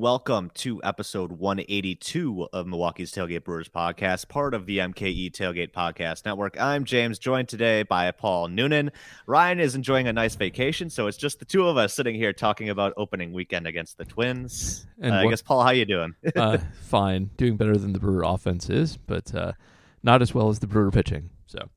and 0.00 0.02
welcome 0.02 0.50
to 0.54 0.80
episode 0.82 1.30
182 1.30 2.48
of 2.54 2.66
Milwaukee's 2.66 3.12
Tailgate 3.12 3.44
Brewers 3.44 3.68
podcast, 3.68 4.28
part 4.28 4.54
of 4.54 4.64
the 4.64 4.78
MKE 4.78 5.30
Tailgate 5.30 5.72
Podcast 5.72 6.24
Network. 6.24 6.58
I'm 6.58 6.84
James, 6.84 7.18
joined 7.18 7.48
today 7.48 7.82
by 7.82 8.10
Paul 8.10 8.48
Noonan. 8.48 8.92
Ryan 9.26 9.60
is 9.60 9.74
enjoying 9.74 10.08
a 10.08 10.12
nice 10.14 10.36
vacation, 10.36 10.88
so 10.88 11.06
it's 11.06 11.18
just 11.18 11.38
the 11.38 11.44
two 11.44 11.68
of 11.68 11.76
us 11.76 11.92
sitting 11.92 12.14
here 12.14 12.32
talking 12.32 12.70
about 12.70 12.94
opening 12.96 13.34
weekend 13.34 13.66
against 13.66 13.98
the 13.98 14.06
Twins. 14.06 14.86
And 15.02 15.12
Uh, 15.12 15.18
I 15.18 15.26
guess 15.28 15.42
Paul, 15.42 15.62
how 15.62 15.70
you 15.70 15.84
doing? 15.84 16.14
uh, 16.34 16.56
fine, 16.82 17.28
doing 17.36 17.58
better 17.58 17.76
than 17.76 17.92
the 17.92 18.00
Brewer 18.00 18.22
offense 18.22 18.70
is, 18.70 18.96
but 18.96 19.34
uh, 19.34 19.52
not 20.02 20.22
as 20.22 20.32
well 20.32 20.48
as 20.48 20.60
the 20.60 20.66
Brewer 20.66 20.90
pitching. 20.90 21.28
So, 21.46 21.68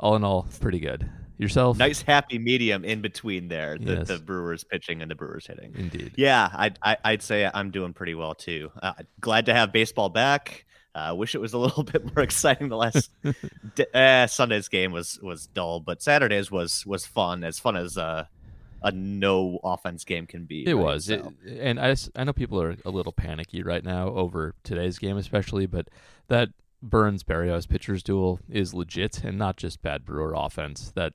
all 0.00 0.16
in 0.16 0.24
all, 0.24 0.48
pretty 0.60 0.80
good. 0.80 1.08
Yourself? 1.40 1.78
nice 1.78 2.02
happy 2.02 2.38
medium 2.38 2.84
in 2.84 3.00
between 3.00 3.48
there, 3.48 3.78
the, 3.78 3.94
Yes. 3.94 4.08
the 4.08 4.18
Brewers 4.18 4.64
pitching 4.64 5.02
and 5.02 5.10
the 5.10 5.14
Brewers 5.14 5.46
hitting. 5.46 5.74
Indeed. 5.76 6.12
Yeah, 6.16 6.48
I'd, 6.52 6.78
I, 6.82 6.96
I'd 7.04 7.22
say 7.22 7.48
I'm 7.52 7.70
doing 7.70 7.92
pretty 7.92 8.14
well 8.14 8.34
too. 8.34 8.70
Uh, 8.82 8.92
glad 9.20 9.46
to 9.46 9.54
have 9.54 9.72
baseball 9.72 10.08
back. 10.08 10.66
I 10.94 11.10
uh, 11.10 11.14
wish 11.14 11.34
it 11.36 11.40
was 11.40 11.52
a 11.52 11.58
little 11.66 11.84
bit 11.84 12.04
more 12.04 12.22
exciting. 12.24 12.68
The 12.68 12.76
last 12.76 13.10
d- 13.76 13.86
uh, 13.94 14.26
Sunday's 14.26 14.68
game 14.68 14.90
was 14.92 15.18
was 15.22 15.46
dull, 15.46 15.78
but 15.80 16.02
Saturday's 16.02 16.50
was 16.50 16.84
was 16.84 17.06
fun. 17.06 17.44
As 17.44 17.60
fun 17.60 17.76
as 17.76 17.96
uh, 17.96 18.24
a 18.82 18.90
no 18.90 19.60
offense 19.62 20.04
game 20.04 20.26
can 20.26 20.46
be. 20.46 20.66
It 20.66 20.74
right? 20.74 20.82
was, 20.82 21.08
it, 21.10 21.22
So, 21.22 21.32
I, 21.48 21.68
I, 21.86 21.90
s- 21.90 22.10
I 22.16 22.24
know 22.24 22.32
people 22.32 22.60
are 22.60 22.76
a 22.84 22.90
little 22.90 23.12
panicky 23.12 23.62
right 23.62 23.84
now 23.84 24.08
over 24.08 24.54
today's 24.64 24.98
game, 24.98 25.16
especially, 25.16 25.66
but 25.66 25.88
that 26.28 26.48
Burnes 26.82 27.22
Berrios 27.22 27.68
pitchers 27.68 28.02
duel 28.02 28.40
is 28.48 28.74
legit 28.74 29.22
and 29.24 29.38
not 29.38 29.56
just 29.56 29.82
bad 29.82 30.04
Brewer 30.04 30.34
offense. 30.36 30.92
That 30.94 31.12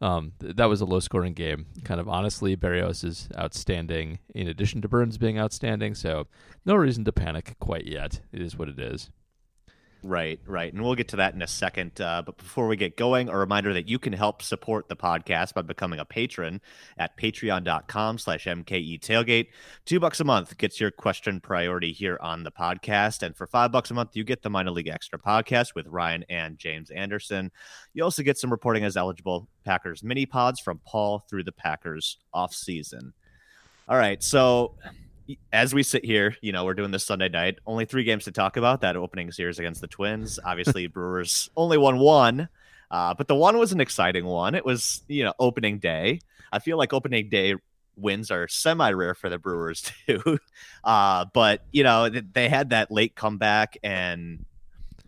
um, 0.00 0.32
th- 0.40 0.56
that 0.56 0.66
was 0.66 0.80
a 0.80 0.86
low 0.86 1.00
scoring 1.00 1.34
game. 1.34 1.66
Kind 1.84 2.00
of 2.00 2.08
honestly, 2.08 2.56
Berrios 2.56 3.04
is 3.04 3.28
outstanding 3.38 4.18
in 4.34 4.48
addition 4.48 4.80
to 4.82 4.88
Burnes 4.88 5.18
being 5.18 5.38
outstanding, 5.38 5.94
so 5.94 6.26
no 6.64 6.74
reason 6.74 7.04
to 7.04 7.12
panic 7.12 7.56
quite 7.60 7.86
yet. 7.86 8.20
It 8.32 8.40
is 8.40 8.56
what 8.56 8.68
it 8.68 8.78
is. 8.78 9.10
Right, 10.02 10.40
right. 10.46 10.72
And 10.72 10.82
we'll 10.82 10.94
get 10.94 11.08
to 11.08 11.16
that 11.16 11.34
in 11.34 11.42
a 11.42 11.46
second. 11.46 12.00
Uh, 12.00 12.22
but 12.24 12.38
before 12.38 12.66
we 12.68 12.76
get 12.76 12.96
going, 12.96 13.28
a 13.28 13.36
reminder 13.36 13.74
that 13.74 13.86
you 13.86 13.98
can 13.98 14.14
help 14.14 14.40
support 14.40 14.88
the 14.88 14.96
podcast 14.96 15.52
by 15.52 15.60
becoming 15.60 15.98
a 15.98 16.06
patron 16.06 16.62
at 16.96 17.18
patreon.com 17.18 18.16
slash 18.16 18.46
MKE 18.46 18.98
tailgate. 19.00 19.48
Two 19.84 20.00
bucks 20.00 20.18
a 20.20 20.24
month 20.24 20.56
gets 20.56 20.80
your 20.80 20.90
question 20.90 21.38
priority 21.38 21.92
here 21.92 22.18
on 22.22 22.44
the 22.44 22.50
podcast. 22.50 23.22
And 23.22 23.36
for 23.36 23.46
five 23.46 23.72
bucks 23.72 23.90
a 23.90 23.94
month, 23.94 24.16
you 24.16 24.24
get 24.24 24.42
the 24.42 24.48
minor 24.48 24.70
league 24.70 24.88
extra 24.88 25.18
podcast 25.18 25.74
with 25.74 25.86
Ryan 25.86 26.24
and 26.30 26.56
James 26.56 26.90
Anderson. 26.90 27.50
You 27.92 28.02
also 28.02 28.22
get 28.22 28.38
some 28.38 28.50
reporting 28.50 28.84
as 28.84 28.96
eligible 28.96 29.48
Packers 29.64 30.02
mini 30.02 30.24
pods 30.24 30.60
from 30.60 30.80
Paul 30.86 31.18
through 31.28 31.44
the 31.44 31.52
Packers 31.52 32.16
off 32.32 32.54
season. 32.54 33.12
All 33.86 33.98
right. 33.98 34.22
So 34.22 34.76
as 35.52 35.74
we 35.74 35.82
sit 35.82 36.04
here, 36.04 36.36
you 36.40 36.52
know, 36.52 36.64
we're 36.64 36.74
doing 36.74 36.90
this 36.90 37.04
Sunday 37.04 37.28
night. 37.28 37.58
Only 37.66 37.84
three 37.84 38.04
games 38.04 38.24
to 38.24 38.32
talk 38.32 38.56
about. 38.56 38.80
That 38.80 38.96
opening 38.96 39.30
series 39.32 39.58
against 39.58 39.80
the 39.80 39.86
Twins. 39.86 40.38
Obviously, 40.44 40.86
Brewers 40.86 41.50
only 41.56 41.78
won 41.78 41.98
one, 41.98 42.48
uh, 42.90 43.14
but 43.14 43.28
the 43.28 43.34
one 43.34 43.58
was 43.58 43.72
an 43.72 43.80
exciting 43.80 44.24
one. 44.24 44.54
It 44.54 44.64
was, 44.64 45.02
you 45.08 45.24
know, 45.24 45.34
opening 45.38 45.78
day. 45.78 46.20
I 46.52 46.58
feel 46.58 46.78
like 46.78 46.92
opening 46.92 47.28
day 47.28 47.54
wins 47.96 48.30
are 48.30 48.48
semi 48.48 48.90
rare 48.90 49.14
for 49.14 49.28
the 49.28 49.38
Brewers 49.38 49.90
too. 50.06 50.38
Uh, 50.82 51.26
but 51.32 51.64
you 51.72 51.84
know, 51.84 52.08
they 52.08 52.48
had 52.48 52.70
that 52.70 52.90
late 52.90 53.14
comeback 53.14 53.76
and 53.82 54.44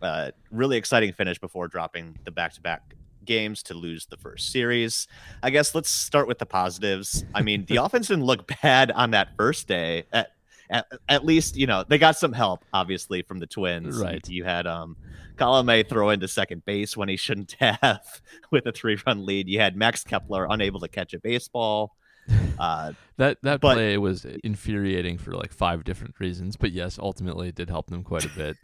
uh, 0.01 0.31
really 0.51 0.77
exciting 0.77 1.13
finish 1.13 1.39
before 1.39 1.67
dropping 1.67 2.17
the 2.25 2.31
back 2.31 2.53
to 2.53 2.61
back 2.61 2.95
games 3.25 3.63
to 3.63 3.73
lose 3.73 4.05
the 4.05 4.17
first 4.17 4.51
series. 4.51 5.07
I 5.41 5.49
guess 5.49 5.75
let's 5.75 5.89
start 5.89 6.27
with 6.27 6.39
the 6.39 6.45
positives. 6.45 7.25
I 7.33 7.41
mean, 7.41 7.65
the 7.65 7.77
offense 7.83 8.07
didn't 8.07 8.25
look 8.25 8.51
bad 8.61 8.91
on 8.91 9.11
that 9.11 9.29
first 9.37 9.67
day. 9.67 10.05
At, 10.11 10.31
at, 10.69 10.87
at 11.09 11.25
least, 11.25 11.55
you 11.55 11.67
know, 11.67 11.83
they 11.87 11.97
got 11.97 12.17
some 12.17 12.33
help, 12.33 12.63
obviously, 12.73 13.21
from 13.21 13.39
the 13.39 13.47
Twins. 13.47 13.97
Right. 13.97 14.27
You, 14.27 14.43
had 14.43 14.65
um, 14.65 14.97
Colome 15.35 15.87
throw 15.87 16.09
into 16.09 16.27
second 16.27 16.65
base 16.65 16.97
when 16.97 17.09
he 17.09 17.17
shouldn't 17.17 17.51
have 17.59 18.21
with 18.51 18.65
a 18.65 18.71
three 18.71 18.97
run 19.05 19.25
lead. 19.25 19.47
You 19.47 19.59
had 19.59 19.75
Max 19.75 20.03
Kepler 20.03 20.47
unable 20.49 20.79
to 20.79 20.87
catch 20.87 21.13
a 21.13 21.19
baseball. 21.19 21.95
Uh, 22.59 22.93
That 23.17 23.37
that 23.43 23.61
But- 23.61 23.75
play 23.75 23.95
was 23.99 24.25
infuriating 24.25 25.19
for 25.19 25.33
like 25.33 25.53
five 25.53 25.83
different 25.83 26.15
reasons, 26.19 26.55
but 26.55 26.71
yes, 26.71 26.97
ultimately 26.97 27.49
it 27.49 27.53
did 27.55 27.69
help 27.69 27.91
them 27.91 28.01
quite 28.03 28.25
a 28.25 28.29
bit. 28.29 28.57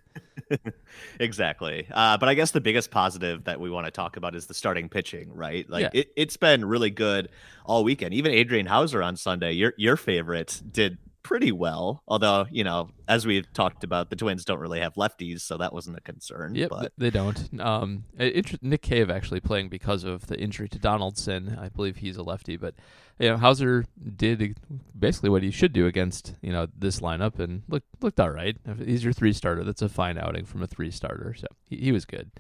exactly. 1.20 1.88
Uh, 1.92 2.18
but 2.18 2.30
I 2.30 2.34
guess 2.34 2.50
the 2.50 2.60
biggest 2.62 2.90
positive 2.92 3.44
that 3.44 3.60
we 3.60 3.70
want 3.70 3.86
to 3.86 3.92
talk 3.92 4.18
about 4.18 4.34
is 4.36 4.48
the 4.48 4.56
starting 4.56 4.90
pitching, 4.90 5.34
right? 5.36 5.70
Like 5.70 5.84
Yeah. 5.84 6.02
it, 6.02 6.12
it's 6.16 6.36
been 6.38 6.66
really 6.66 6.90
good 6.90 7.30
all 7.66 7.84
weekend. 7.84 8.16
Even 8.16 8.32
Adrian 8.32 8.66
Houser 8.66 9.04
on 9.04 9.16
Sunday, 9.16 9.52
your 9.52 9.74
your 9.78 9.96
favorite, 9.98 10.62
did 10.72 10.98
pretty 11.30 11.52
well. 11.52 12.02
Although, 12.08 12.48
you 12.50 12.64
know, 12.64 12.90
as 13.08 13.28
we've 13.28 13.46
talked 13.54 13.84
about, 13.84 14.10
the 14.10 14.16
Twins 14.16 14.44
don't 14.44 14.60
really 14.60 14.80
have 14.80 14.96
lefties, 14.96 15.42
so 15.42 15.58
that 15.58 15.72
wasn't 15.72 15.96
a 15.96 16.02
concern. 16.02 16.56
Yep, 16.56 16.70
but 16.72 16.92
they 16.98 17.12
don't. 17.12 17.62
Um, 17.62 18.04
it- 18.18 18.62
Nick 18.64 18.82
Cave 18.82 19.12
actually 19.12 19.40
playing 19.40 19.70
because 19.70 20.04
of 20.04 20.26
the 20.26 20.40
injury 20.40 20.68
to 20.70 20.80
Donaldson. 20.80 21.56
I 21.62 21.70
believe 21.70 21.98
he's 21.98 22.18
a 22.18 22.24
lefty, 22.24 22.58
but 22.58 22.74
you 23.20 23.30
know 23.30 23.38
Houser 23.38 23.86
did 24.16 24.58
basically 24.98 25.30
what 25.30 25.44
he 25.44 25.52
should 25.52 25.72
do 25.72 25.86
against 25.86 26.34
you 26.42 26.52
know 26.52 26.66
this 26.76 27.00
lineup 27.00 27.38
and 27.38 27.62
looked 27.70 27.86
looked 28.02 28.20
all 28.20 28.32
right. 28.32 28.58
He's 28.84 29.04
your 29.04 29.14
three 29.14 29.32
starter. 29.34 29.64
That's 29.64 29.84
a 29.84 29.90
fine 29.90 30.18
outing 30.18 30.46
from 30.46 30.64
a 30.64 30.68
three 30.68 30.90
starter, 30.90 31.36
so 31.38 31.46
he, 31.64 31.78
he 31.78 31.92
was 31.92 32.06
good. 32.06 32.32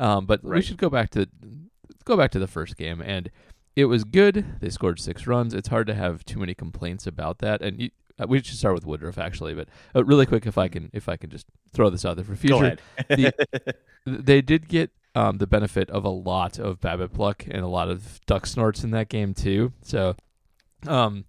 Um, 0.00 0.24
but 0.24 0.42
we 0.42 0.62
should 0.62 0.78
go 0.78 0.88
back 0.88 1.10
to 1.10 1.28
go 2.06 2.16
back 2.16 2.30
to 2.30 2.38
the 2.38 2.48
first 2.48 2.78
game 2.78 3.02
and. 3.02 3.30
It 3.74 3.86
was 3.86 4.04
good. 4.04 4.60
They 4.60 4.68
scored 4.68 5.00
six 5.00 5.26
runs. 5.26 5.54
It's 5.54 5.68
hard 5.68 5.86
to 5.86 5.94
have 5.94 6.26
too 6.26 6.38
many 6.38 6.52
complaints 6.52 7.06
about 7.06 7.38
that. 7.38 7.62
And 7.62 7.80
you, 7.80 7.90
uh, 8.20 8.26
we 8.28 8.42
should 8.42 8.56
start 8.56 8.74
with 8.74 8.86
Woodruff 8.86 9.18
actually, 9.18 9.54
but 9.54 9.68
uh, 9.94 10.04
really 10.04 10.26
quick, 10.26 10.46
if 10.46 10.58
I 10.58 10.68
can, 10.68 10.90
if 10.92 11.08
I 11.08 11.16
can 11.16 11.30
just 11.30 11.46
throw 11.72 11.90
this 11.90 12.04
out 12.04 12.16
there 12.16 12.24
for 12.24 12.34
future, 12.36 12.76
the- 13.08 13.74
they 14.06 14.40
did 14.42 14.68
get 14.68 14.90
um, 15.14 15.38
the 15.38 15.46
benefit 15.46 15.90
of 15.90 16.04
a 16.04 16.08
lot 16.10 16.58
of 16.58 16.80
BABIP 16.80 17.18
luck 17.18 17.44
and 17.46 17.62
a 17.62 17.66
lot 17.68 17.88
of 17.88 18.20
duck 18.26 18.46
snorts 18.46 18.82
in 18.84 18.90
that 18.92 19.08
game 19.08 19.34
too. 19.34 19.72
So, 19.82 20.16
um, 20.86 21.24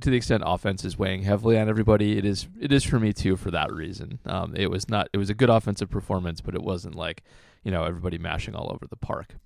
to 0.00 0.10
the 0.10 0.16
extent 0.16 0.42
offense 0.46 0.84
is 0.84 0.98
weighing 0.98 1.22
heavily 1.22 1.58
on 1.58 1.68
everybody, 1.68 2.16
it 2.18 2.24
is 2.24 2.46
it 2.60 2.72
is 2.72 2.82
for 2.84 2.98
me 2.98 3.12
too 3.12 3.36
for 3.36 3.50
that 3.50 3.72
reason. 3.72 4.18
Um, 4.24 4.54
it 4.56 4.70
was 4.70 4.88
not 4.88 5.08
it 5.12 5.18
was 5.18 5.28
a 5.30 5.34
good 5.34 5.50
offensive 5.50 5.90
performance, 5.90 6.40
but 6.40 6.54
it 6.54 6.62
wasn't 6.62 6.94
like 6.94 7.22
you 7.62 7.70
know 7.70 7.84
everybody 7.84 8.16
mashing 8.18 8.54
all 8.54 8.70
over 8.72 8.86
the 8.86 8.96
park. 8.96 9.36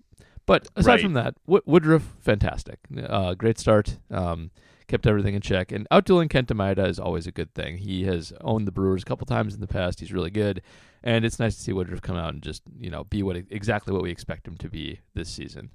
But 0.46 0.68
aside 0.76 0.86
Right. 0.92 1.00
from 1.00 1.12
that, 1.14 1.34
Wo- 1.46 1.62
Woodruff 1.66 2.02
fantastic, 2.20 2.78
uh, 3.08 3.34
great 3.34 3.58
start. 3.58 3.98
Um, 4.10 4.50
kept 4.90 5.06
everything 5.06 5.34
in 5.34 5.40
check. 5.40 5.72
And 5.72 5.88
outdueling 5.90 6.28
Kenta 6.28 6.54
Maeda 6.54 6.86
is 6.88 6.98
always 6.98 7.26
a 7.26 7.32
good 7.32 7.54
thing. 7.54 7.78
He 7.78 8.04
has 8.04 8.32
owned 8.42 8.66
the 8.66 8.72
Brewers 8.72 9.02
a 9.02 9.06
couple 9.06 9.26
times 9.26 9.54
in 9.54 9.60
the 9.60 9.66
past. 9.66 10.00
He's 10.00 10.12
really 10.12 10.30
good, 10.30 10.62
and 11.02 11.24
it's 11.24 11.38
nice 11.38 11.56
to 11.56 11.62
see 11.62 11.72
Woodruff 11.72 12.02
come 12.02 12.16
out 12.16 12.34
and 12.34 12.42
just 12.42 12.62
you 12.78 12.90
know 12.90 13.04
be 13.04 13.22
what 13.22 13.36
exactly 13.36 13.94
what 13.94 14.02
we 14.02 14.10
expect 14.10 14.46
him 14.46 14.56
to 14.58 14.68
be 14.68 15.00
this 15.14 15.30
season. 15.30 15.70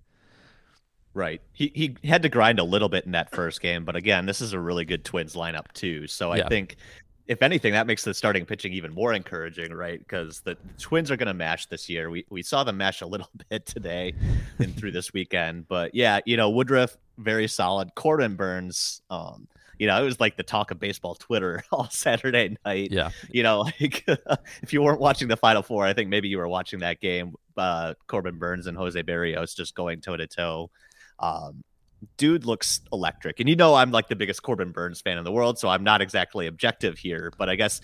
Right. 1.13 1.41
He 1.53 1.71
he 1.73 2.07
had 2.07 2.23
to 2.23 2.29
grind 2.29 2.59
a 2.59 2.63
little 2.63 2.89
bit 2.89 3.05
in 3.05 3.13
that 3.13 3.31
first 3.31 3.61
game, 3.61 3.85
but 3.85 3.95
again, 3.95 4.25
this 4.25 4.41
is 4.41 4.51
a 4.51 4.59
really 4.59 4.83
good 4.83 5.05
Twins 5.05 5.33
lineup 5.33 5.71
too. 5.73 6.07
So 6.07 6.31
I 6.31 6.47
think 6.47 6.75
if 7.27 7.41
anything, 7.41 7.73
that 7.73 7.87
makes 7.87 8.03
the 8.03 8.13
starting 8.13 8.45
pitching 8.45 8.73
even 8.73 8.93
more 8.93 9.13
encouraging, 9.13 9.73
right? 9.73 9.99
Because 9.99 10.41
the 10.41 10.57
Twins 10.77 11.09
are 11.09 11.17
going 11.17 11.27
to 11.27 11.33
mash 11.33 11.65
this 11.67 11.89
year. 11.89 12.09
We 12.09 12.25
we 12.29 12.43
saw 12.43 12.63
them 12.63 12.77
mash 12.77 13.01
a 13.01 13.07
little 13.07 13.29
bit 13.49 13.65
today 13.65 14.13
and 14.59 14.75
through 14.75 14.91
this 14.91 15.13
weekend, 15.13 15.67
but 15.67 15.93
yeah, 15.95 16.19
you 16.25 16.37
know 16.37 16.49
Woodruff 16.49 16.97
very 17.17 17.47
solid. 17.47 17.95
Corbin 17.95 18.35
Burnes, 18.35 19.01
um, 19.09 19.47
you 19.79 19.87
know, 19.87 20.01
it 20.01 20.05
was 20.05 20.19
like 20.19 20.37
the 20.37 20.43
talk 20.43 20.71
of 20.71 20.79
baseball 20.79 21.15
Twitter 21.15 21.63
all 21.71 21.89
Saturday 21.89 22.57
night. 22.65 22.91
Yeah, 22.91 23.09
You 23.29 23.43
know, 23.43 23.61
like 23.81 24.03
if 24.61 24.73
you 24.73 24.81
weren't 24.81 24.99
watching 24.99 25.27
the 25.27 25.37
Final 25.37 25.63
Four, 25.63 25.85
I 25.85 25.93
think 25.93 26.09
maybe 26.09 26.27
you 26.27 26.37
were 26.37 26.47
watching 26.47 26.79
that 26.79 26.99
game. 26.99 27.33
Uh, 27.57 27.93
Corbin 28.07 28.37
Burnes 28.37 28.67
and 28.67 28.77
Jose 28.77 29.01
Berrios 29.03 29.55
just 29.55 29.75
going 29.75 30.01
toe 30.01 30.17
to 30.17 30.27
toe. 30.27 30.69
Um, 31.19 31.63
dude 32.17 32.45
looks 32.45 32.81
electric, 32.91 33.39
and 33.39 33.49
you 33.49 33.55
know 33.55 33.75
I'm 33.75 33.91
like 33.91 34.07
the 34.07 34.15
biggest 34.15 34.43
Corbin 34.43 34.71
Burnes 34.71 35.01
fan 35.01 35.17
in 35.17 35.23
the 35.23 35.31
world, 35.31 35.59
so 35.59 35.69
I'm 35.69 35.83
not 35.83 36.01
exactly 36.01 36.47
objective 36.47 36.97
here. 36.97 37.31
But 37.37 37.49
I 37.49 37.55
guess, 37.55 37.81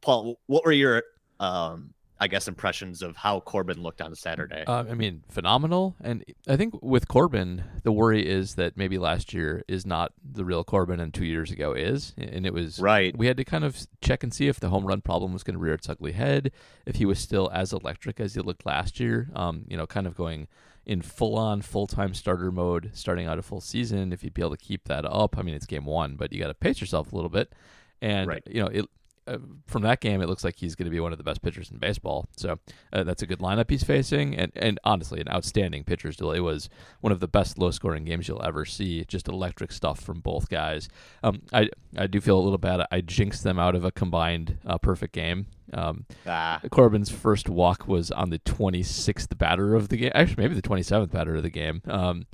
Paul, 0.00 0.38
what 0.46 0.64
were 0.64 0.72
your, 0.72 1.02
um, 1.40 1.92
I 2.18 2.28
guess, 2.28 2.48
impressions 2.48 3.02
of 3.02 3.16
how 3.16 3.40
Corbin 3.40 3.82
looked 3.82 4.00
on 4.00 4.14
Saturday? 4.14 4.64
uh, 4.66 4.84
I 4.88 4.94
mean 4.94 5.22
phenomenal. 5.28 5.96
And 6.02 6.24
I 6.48 6.56
think 6.56 6.82
with 6.82 7.08
Corbin, 7.08 7.64
the 7.82 7.92
worry 7.92 8.26
is 8.26 8.54
that 8.54 8.76
maybe 8.76 8.98
last 8.98 9.34
year 9.34 9.62
is 9.68 9.84
not 9.84 10.12
the 10.24 10.44
real 10.44 10.64
Corbin, 10.64 11.00
and 11.00 11.12
two 11.12 11.26
years 11.26 11.50
ago 11.50 11.72
is, 11.72 12.14
and 12.16 12.46
it 12.46 12.54
was 12.54 12.78
right. 12.78 13.16
we 13.16 13.26
had 13.26 13.36
to 13.36 13.44
kind 13.44 13.64
of 13.64 13.86
check 14.00 14.22
and 14.22 14.32
see 14.32 14.48
if 14.48 14.60
the 14.60 14.70
home 14.70 14.86
run 14.86 15.00
problem 15.00 15.32
was 15.32 15.42
going 15.42 15.54
to 15.54 15.60
rear 15.60 15.74
its 15.74 15.88
ugly 15.88 16.12
head, 16.12 16.52
if 16.86 16.96
he 16.96 17.06
was 17.06 17.18
still 17.18 17.50
as 17.52 17.72
electric 17.72 18.20
as 18.20 18.34
he 18.34 18.40
looked 18.40 18.64
last 18.64 19.00
year. 19.00 19.28
Um, 19.34 19.64
you 19.68 19.76
know, 19.76 19.86
kind 19.86 20.06
of 20.06 20.14
going 20.14 20.48
in 20.86 21.02
full 21.02 21.36
on 21.36 21.60
full 21.62 21.86
time 21.86 22.14
starter 22.14 22.50
mode, 22.52 22.90
starting 22.94 23.26
out 23.26 23.38
a 23.38 23.42
full 23.42 23.60
season. 23.60 24.12
If 24.12 24.22
you'd 24.22 24.34
be 24.34 24.42
able 24.42 24.56
to 24.56 24.64
keep 24.64 24.84
that 24.84 25.04
up, 25.04 25.36
I 25.36 25.42
mean, 25.42 25.54
it's 25.54 25.66
game 25.66 25.84
one, 25.84 26.16
but 26.16 26.32
you 26.32 26.38
got 26.40 26.48
to 26.48 26.54
pace 26.54 26.80
yourself 26.80 27.12
a 27.12 27.14
little 27.16 27.30
bit. 27.30 27.52
And 28.00 28.28
Right. 28.28 28.42
you 28.46 28.62
know, 28.62 28.68
it 28.68 28.86
uh, 29.28 29.38
from 29.66 29.82
that 29.82 30.00
game, 30.00 30.22
it 30.22 30.28
looks 30.28 30.44
like 30.44 30.54
he's 30.56 30.76
going 30.76 30.84
to 30.84 30.90
be 30.90 31.00
one 31.00 31.10
of 31.10 31.18
the 31.18 31.24
best 31.24 31.42
pitchers 31.42 31.68
in 31.72 31.78
baseball. 31.78 32.28
So 32.36 32.60
uh, 32.92 33.02
that's 33.02 33.22
a 33.22 33.26
good 33.26 33.40
lineup 33.40 33.68
he's 33.68 33.82
facing, 33.82 34.36
and 34.36 34.52
and 34.54 34.78
honestly, 34.84 35.20
an 35.20 35.28
outstanding 35.28 35.82
pitcher's 35.82 36.14
still. 36.14 36.30
It 36.30 36.38
was 36.40 36.68
one 37.00 37.12
of 37.12 37.18
the 37.18 37.26
best 37.26 37.58
low 37.58 37.72
scoring 37.72 38.04
games 38.04 38.28
you'll 38.28 38.44
ever 38.44 38.64
see. 38.64 39.04
Just 39.04 39.26
electric 39.26 39.72
stuff 39.72 39.98
from 40.00 40.20
both 40.20 40.48
guys. 40.48 40.88
Um, 41.24 41.42
I 41.52 41.70
I 41.96 42.06
do 42.06 42.20
feel 42.20 42.38
a 42.38 42.44
little 42.44 42.58
bad. 42.58 42.86
I 42.92 43.00
jinxed 43.00 43.42
them 43.42 43.58
out 43.58 43.74
of 43.74 43.84
a 43.84 43.90
combined 43.90 44.58
uh, 44.64 44.78
perfect 44.78 45.12
game. 45.12 45.46
Um, 45.72 46.06
ah. 46.26 46.60
Corbin's 46.70 47.10
first 47.10 47.48
walk 47.48 47.88
was 47.88 48.10
on 48.10 48.30
the 48.30 48.38
26th 48.40 49.36
batter 49.36 49.74
of 49.74 49.88
the 49.88 49.96
game. 49.96 50.12
Actually, 50.14 50.44
maybe 50.44 50.54
the 50.54 50.68
27th 50.68 51.10
batter 51.10 51.36
of 51.36 51.42
the 51.42 51.50
game. 51.50 51.82
Um, 51.86 52.26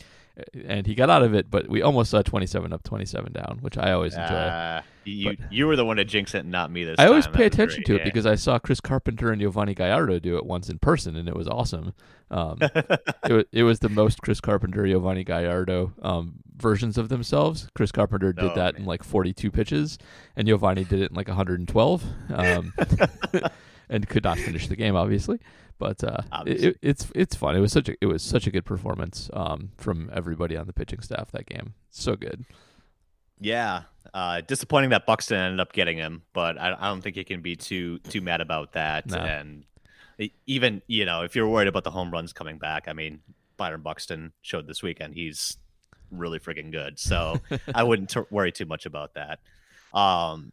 and 0.67 0.87
he 0.87 0.95
got 0.95 1.11
out 1.11 1.23
of 1.23 1.35
it, 1.35 1.51
but 1.51 1.69
we 1.69 1.83
almost 1.83 2.11
saw 2.11 2.23
27 2.23 2.73
up, 2.73 2.83
27 2.83 3.33
down, 3.33 3.59
which 3.61 3.77
I 3.77 3.93
always 3.93 4.15
enjoy. 4.15 4.35
Uh, 4.35 4.83
you 5.05 5.37
but 5.37 5.53
you 5.53 5.67
were 5.67 5.77
the 5.77 5.85
one 5.85 5.97
to 5.97 6.05
jinx 6.05 6.35
it, 6.35 6.47
not 6.47 6.71
me. 6.71 6.85
This 6.85 6.97
I 6.99 7.07
always 7.07 7.27
pay 7.27 7.45
attention 7.45 7.83
great. 7.85 7.87
to 7.87 7.95
it 7.97 7.99
yeah. 7.99 8.05
because 8.05 8.27
I 8.27 8.37
saw 8.37 8.59
Chris 8.59 8.81
Carpenter 8.81 9.31
and 9.33 9.41
Giovanni 9.41 9.75
Gallardo 9.75 10.19
do 10.19 10.37
it 10.37 10.47
once 10.47 10.69
in 10.69 10.79
person, 10.79 11.17
and 11.17 11.29
it 11.29 11.37
was 11.37 11.49
awesome. 11.49 11.93
Um, 12.31 12.59
it, 12.61 13.33
was, 13.33 13.45
it 13.53 13.63
was 13.65 13.81
the 13.81 13.89
most 13.89 14.23
Chris 14.23 14.41
Carpenter, 14.41 14.87
Giovanni 14.87 15.25
Gallardo 15.25 15.93
um, 16.03 16.35
versions 16.57 16.97
of 16.99 17.09
themselves. 17.09 17.69
Chris 17.75 17.93
Carpenter 17.93 18.33
did 18.33 18.45
oh, 18.45 18.55
that 18.55 18.75
man. 18.75 18.83
in 18.83 18.87
like 18.87 19.03
42 19.03 19.51
pitches, 19.51 19.99
and 20.37 20.47
Giovanni 20.47 20.85
did 20.85 21.01
it 21.01 21.11
in 21.11 21.17
like 21.17 21.29
112, 21.29 22.05
um, 22.35 22.73
and 23.89 24.09
could 24.09 24.25
not 24.25 24.39
finish 24.39 24.69
the 24.69 24.77
game, 24.77 24.97
obviously. 24.97 25.41
But 25.83 26.05
uh, 26.05 26.23
it, 26.47 26.79
it's 26.81 27.09
it's 27.13 27.35
fun. 27.35 27.57
It 27.57 27.59
was 27.59 27.73
such 27.73 27.89
a 27.89 27.97
it 28.01 28.07
was 28.07 28.23
such 28.23 28.47
a 28.47 28.53
good 28.53 28.65
performance 28.65 29.29
um, 29.33 29.71
from 29.77 30.11
everybody 30.13 30.57
on 30.57 30.69
the 30.69 30.73
pitching 30.73 31.01
staff 31.01 31.33
that 31.33 31.47
game. 31.47 31.75
So 31.91 32.15
good. 32.15 32.45
Yeah, 33.41 33.83
uh, 34.15 34.43
disappointing 34.43 34.91
that 34.91 35.07
Buxton 35.07 35.37
ended 35.37 35.59
up 35.59 35.73
getting 35.73 35.97
him, 35.97 36.23
but 36.35 36.57
I, 36.57 36.77
I, 36.79 36.87
don't 36.87 37.01
think 37.01 37.17
you 37.17 37.25
can 37.25 37.41
be 37.41 37.57
too 37.57 37.99
too 37.99 38.21
mad 38.21 38.41
about 38.41 38.75
that. 38.75 39.07
No. 39.07 39.17
And 39.17 39.65
even 40.47 40.83
you 40.87 41.05
know 41.05 41.23
if 41.23 41.35
you're 41.35 41.49
worried 41.49 41.67
about 41.67 41.83
the 41.83 41.91
home 41.91 42.13
runs 42.13 42.33
coming 42.33 42.59
back, 42.59 42.87
I 42.87 42.93
mean 42.93 43.19
Byron 43.57 43.81
Buxton 43.81 44.33
showed 44.41 44.69
this 44.69 44.85
weekend 44.85 45.15
he's 45.15 45.57
really 46.13 46.39
freaking 46.39 46.71
good, 46.71 47.01
so 47.01 47.41
I 47.75 47.83
wouldn't 47.83 48.11
t- 48.11 48.21
worry 48.31 48.53
too 48.53 48.67
much 48.67 48.87
about 48.87 49.15
that. 49.15 49.41
Um, 49.93 50.53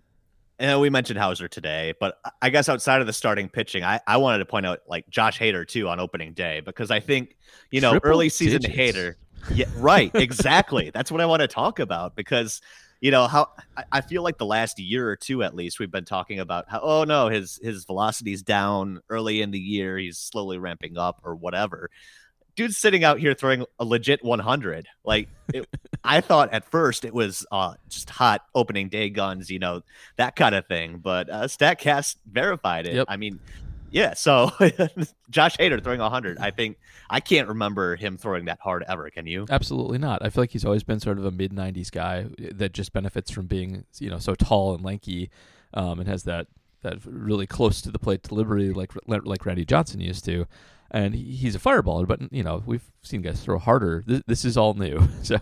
and 0.59 0.81
we 0.81 0.89
mentioned 0.89 1.17
Houser 1.17 1.47
today, 1.47 1.93
but 1.99 2.19
I 2.41 2.49
guess 2.49 2.67
outside 2.67 3.01
of 3.01 3.07
the 3.07 3.13
starting 3.13 3.47
pitching, 3.47 3.83
I, 3.83 3.99
I 4.05 4.17
wanted 4.17 4.39
to 4.39 4.45
point 4.45 4.65
out 4.65 4.81
like 4.87 5.09
Josh 5.09 5.39
Hader 5.39 5.67
too 5.67 5.87
on 5.87 5.99
opening 5.99 6.33
day 6.33 6.59
because 6.59 6.91
I 6.91 6.99
think 6.99 7.37
you 7.71 7.81
know 7.81 7.91
Triple 7.91 8.09
early 8.09 8.29
season 8.29 8.61
digits. 8.61 8.97
Hader, 8.97 9.15
yeah, 9.53 9.65
right, 9.77 10.11
exactly. 10.13 10.91
That's 10.93 11.11
what 11.11 11.21
I 11.21 11.25
want 11.25 11.41
to 11.41 11.47
talk 11.47 11.79
about 11.79 12.15
because 12.15 12.61
you 13.01 13.11
know 13.11 13.27
how 13.27 13.49
I 13.91 14.01
feel 14.01 14.21
like 14.21 14.37
the 14.37 14.45
last 14.45 14.79
year 14.79 15.09
or 15.09 15.15
two 15.15 15.43
at 15.43 15.55
least 15.55 15.79
we've 15.79 15.91
been 15.91 16.05
talking 16.05 16.39
about 16.39 16.69
how 16.69 16.81
oh 16.81 17.03
no 17.05 17.29
his 17.29 17.59
his 17.63 17.85
velocity's 17.85 18.43
down 18.43 18.99
early 19.09 19.41
in 19.41 19.51
the 19.51 19.59
year 19.59 19.97
he's 19.97 20.17
slowly 20.17 20.57
ramping 20.57 20.97
up 20.97 21.21
or 21.23 21.35
whatever 21.35 21.89
dude's 22.59 22.77
sitting 22.77 23.05
out 23.05 23.19
here 23.19 23.33
throwing 23.33 23.65
a 23.79 23.85
legit 23.85 24.21
100. 24.21 24.85
Like, 25.05 25.29
it, 25.53 25.65
I 26.03 26.19
thought 26.19 26.53
at 26.53 26.69
first 26.69 27.05
it 27.05 27.13
was 27.13 27.45
uh, 27.53 27.75
just 27.87 28.09
hot 28.09 28.41
opening 28.53 28.89
day 28.89 29.09
guns, 29.09 29.49
you 29.49 29.59
know, 29.59 29.81
that 30.17 30.35
kind 30.35 30.53
of 30.53 30.67
thing. 30.67 30.97
But 30.97 31.29
uh, 31.29 31.43
Statcast 31.43 32.17
verified 32.29 32.85
it. 32.85 32.95
Yep. 32.95 33.05
I 33.09 33.15
mean, 33.15 33.39
yeah. 33.91 34.13
So 34.13 34.51
Josh 35.29 35.55
Hader 35.55 35.81
throwing 35.81 36.01
100. 36.01 36.37
I 36.37 36.51
think 36.51 36.77
I 37.09 37.21
can't 37.21 37.47
remember 37.47 37.95
him 37.95 38.17
throwing 38.17 38.45
that 38.45 38.59
hard 38.59 38.83
ever. 38.89 39.09
Can 39.09 39.25
you? 39.25 39.45
Absolutely 39.49 39.97
not. 39.97 40.23
I 40.23 40.29
feel 40.29 40.43
like 40.43 40.51
he's 40.51 40.65
always 40.65 40.83
been 40.83 40.99
sort 40.99 41.17
of 41.17 41.23
a 41.23 41.31
mid 41.31 41.53
90s 41.53 41.89
guy 41.89 42.25
that 42.37 42.73
just 42.73 42.91
benefits 42.91 43.31
from 43.31 43.47
being, 43.47 43.85
you 43.99 44.09
know, 44.09 44.19
so 44.19 44.35
tall 44.35 44.75
and 44.75 44.83
lanky, 44.83 45.29
um, 45.73 46.01
and 46.01 46.09
has 46.09 46.23
that 46.23 46.47
that 46.81 46.97
really 47.05 47.47
close 47.47 47.81
to 47.81 47.91
the 47.91 47.99
plate 47.99 48.23
delivery 48.23 48.71
like 48.71 48.91
like 49.05 49.45
Randy 49.45 49.65
Johnson 49.65 49.99
used 49.99 50.23
to 50.25 50.45
and 50.91 51.13
he's 51.13 51.55
a 51.55 51.59
fireballer. 51.59 52.07
But 52.07 52.31
you 52.31 52.43
know, 52.43 52.63
we've 52.65 52.91
seen 53.01 53.21
guys 53.21 53.41
throw 53.41 53.59
harder. 53.59 54.03
This, 54.05 54.21
this 54.27 54.45
is 54.45 54.57
all 54.57 54.73
new, 54.73 55.07
so 55.21 55.37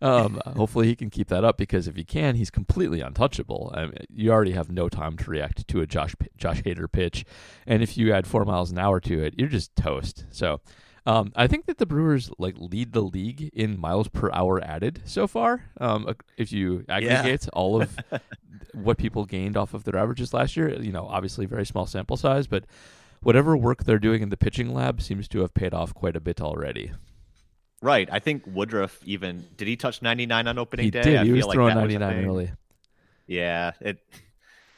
um, 0.00 0.40
hopefully 0.46 0.86
he 0.86 0.96
can 0.96 1.10
keep 1.10 1.28
that 1.28 1.44
up. 1.44 1.56
Because 1.56 1.88
if 1.88 1.96
he 1.96 2.04
can, 2.04 2.34
he's 2.34 2.50
completely 2.50 3.00
untouchable. 3.00 3.72
I 3.74 3.82
mean, 3.82 3.94
you 4.08 4.30
already 4.30 4.52
have 4.52 4.70
no 4.70 4.88
time 4.88 5.16
to 5.18 5.30
react 5.30 5.66
to 5.68 5.80
a 5.80 5.86
Josh 5.86 6.14
Josh 6.36 6.62
Hader 6.62 6.90
pitch, 6.90 7.24
and 7.66 7.82
if 7.82 7.96
you 7.96 8.12
add 8.12 8.26
four 8.26 8.44
miles 8.44 8.70
an 8.70 8.78
hour 8.78 9.00
to 9.00 9.22
it, 9.22 9.34
you're 9.36 9.48
just 9.48 9.74
toast. 9.76 10.24
So. 10.30 10.60
Um, 11.08 11.30
I 11.36 11.46
think 11.46 11.66
that 11.66 11.78
the 11.78 11.86
Brewers 11.86 12.32
like 12.36 12.56
lead 12.58 12.92
the 12.92 13.00
league 13.00 13.50
in 13.52 13.78
miles 13.78 14.08
per 14.08 14.28
hour 14.32 14.60
added 14.60 15.02
so 15.04 15.28
far. 15.28 15.62
Um, 15.80 16.12
if 16.36 16.50
you 16.50 16.84
aggregate 16.88 17.44
yeah. 17.44 17.50
all 17.52 17.80
of 17.80 17.96
what 18.74 18.98
people 18.98 19.24
gained 19.24 19.56
off 19.56 19.72
of 19.72 19.84
their 19.84 19.96
averages 19.96 20.34
last 20.34 20.56
year, 20.56 20.80
you 20.80 20.92
know, 20.92 21.06
obviously 21.06 21.46
very 21.46 21.64
small 21.64 21.86
sample 21.86 22.16
size, 22.16 22.46
but 22.46 22.64
whatever 23.26 23.56
work 23.56 23.82
they're 23.82 23.98
doing 23.98 24.22
in 24.22 24.28
the 24.28 24.36
pitching 24.36 24.72
lab 24.72 25.02
seems 25.02 25.26
to 25.26 25.40
have 25.40 25.52
paid 25.52 25.74
off 25.74 25.92
quite 25.92 26.14
a 26.14 26.20
bit 26.20 26.40
already. 26.40 26.92
Right. 27.82 28.08
I 28.10 28.20
think 28.20 28.44
Woodruff 28.46 29.00
even 29.04 29.44
did 29.56 29.66
he 29.66 29.76
touch 29.76 30.00
99 30.00 30.46
on 30.46 30.58
opening 30.58 30.84
he 30.84 30.90
day? 30.92 31.02
Did. 31.02 31.16
I 31.16 31.24
he 31.24 31.32
was 31.32 31.46
throwing 31.46 31.74
99 31.74 32.24
early. 32.24 32.52
Yeah, 33.26 33.72
it 33.80 33.98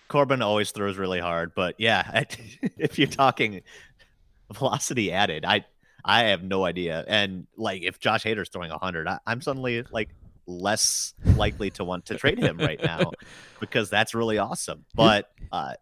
Corbin 0.09 0.41
always 0.41 0.71
throws 0.71 0.97
really 0.97 1.21
hard, 1.21 1.53
but 1.55 1.75
yeah, 1.77 2.25
if 2.79 2.99
you're 2.99 3.09
talking 3.09 3.61
velocity 4.51 5.13
added, 5.13 5.45
I 5.45 5.67
I 6.03 6.25
have 6.25 6.43
no 6.43 6.65
idea. 6.65 7.05
And 7.07 7.47
like 7.59 7.83
if 7.83 8.01
Josh 8.01 8.25
Hader's 8.25 8.49
throwing 8.49 8.71
100, 8.71 9.07
I, 9.07 9.19
I'm 9.27 9.43
suddenly 9.43 9.85
like 9.91 10.09
less 10.47 11.13
likely 11.37 11.69
to 11.73 11.85
want 11.85 12.07
to 12.07 12.17
trade 12.17 12.39
him 12.39 12.57
right 12.57 12.83
now 12.83 13.13
because 13.61 13.91
that's 13.91 14.15
really 14.15 14.39
awesome. 14.39 14.87
But 14.95 15.31
uh, 15.53 15.75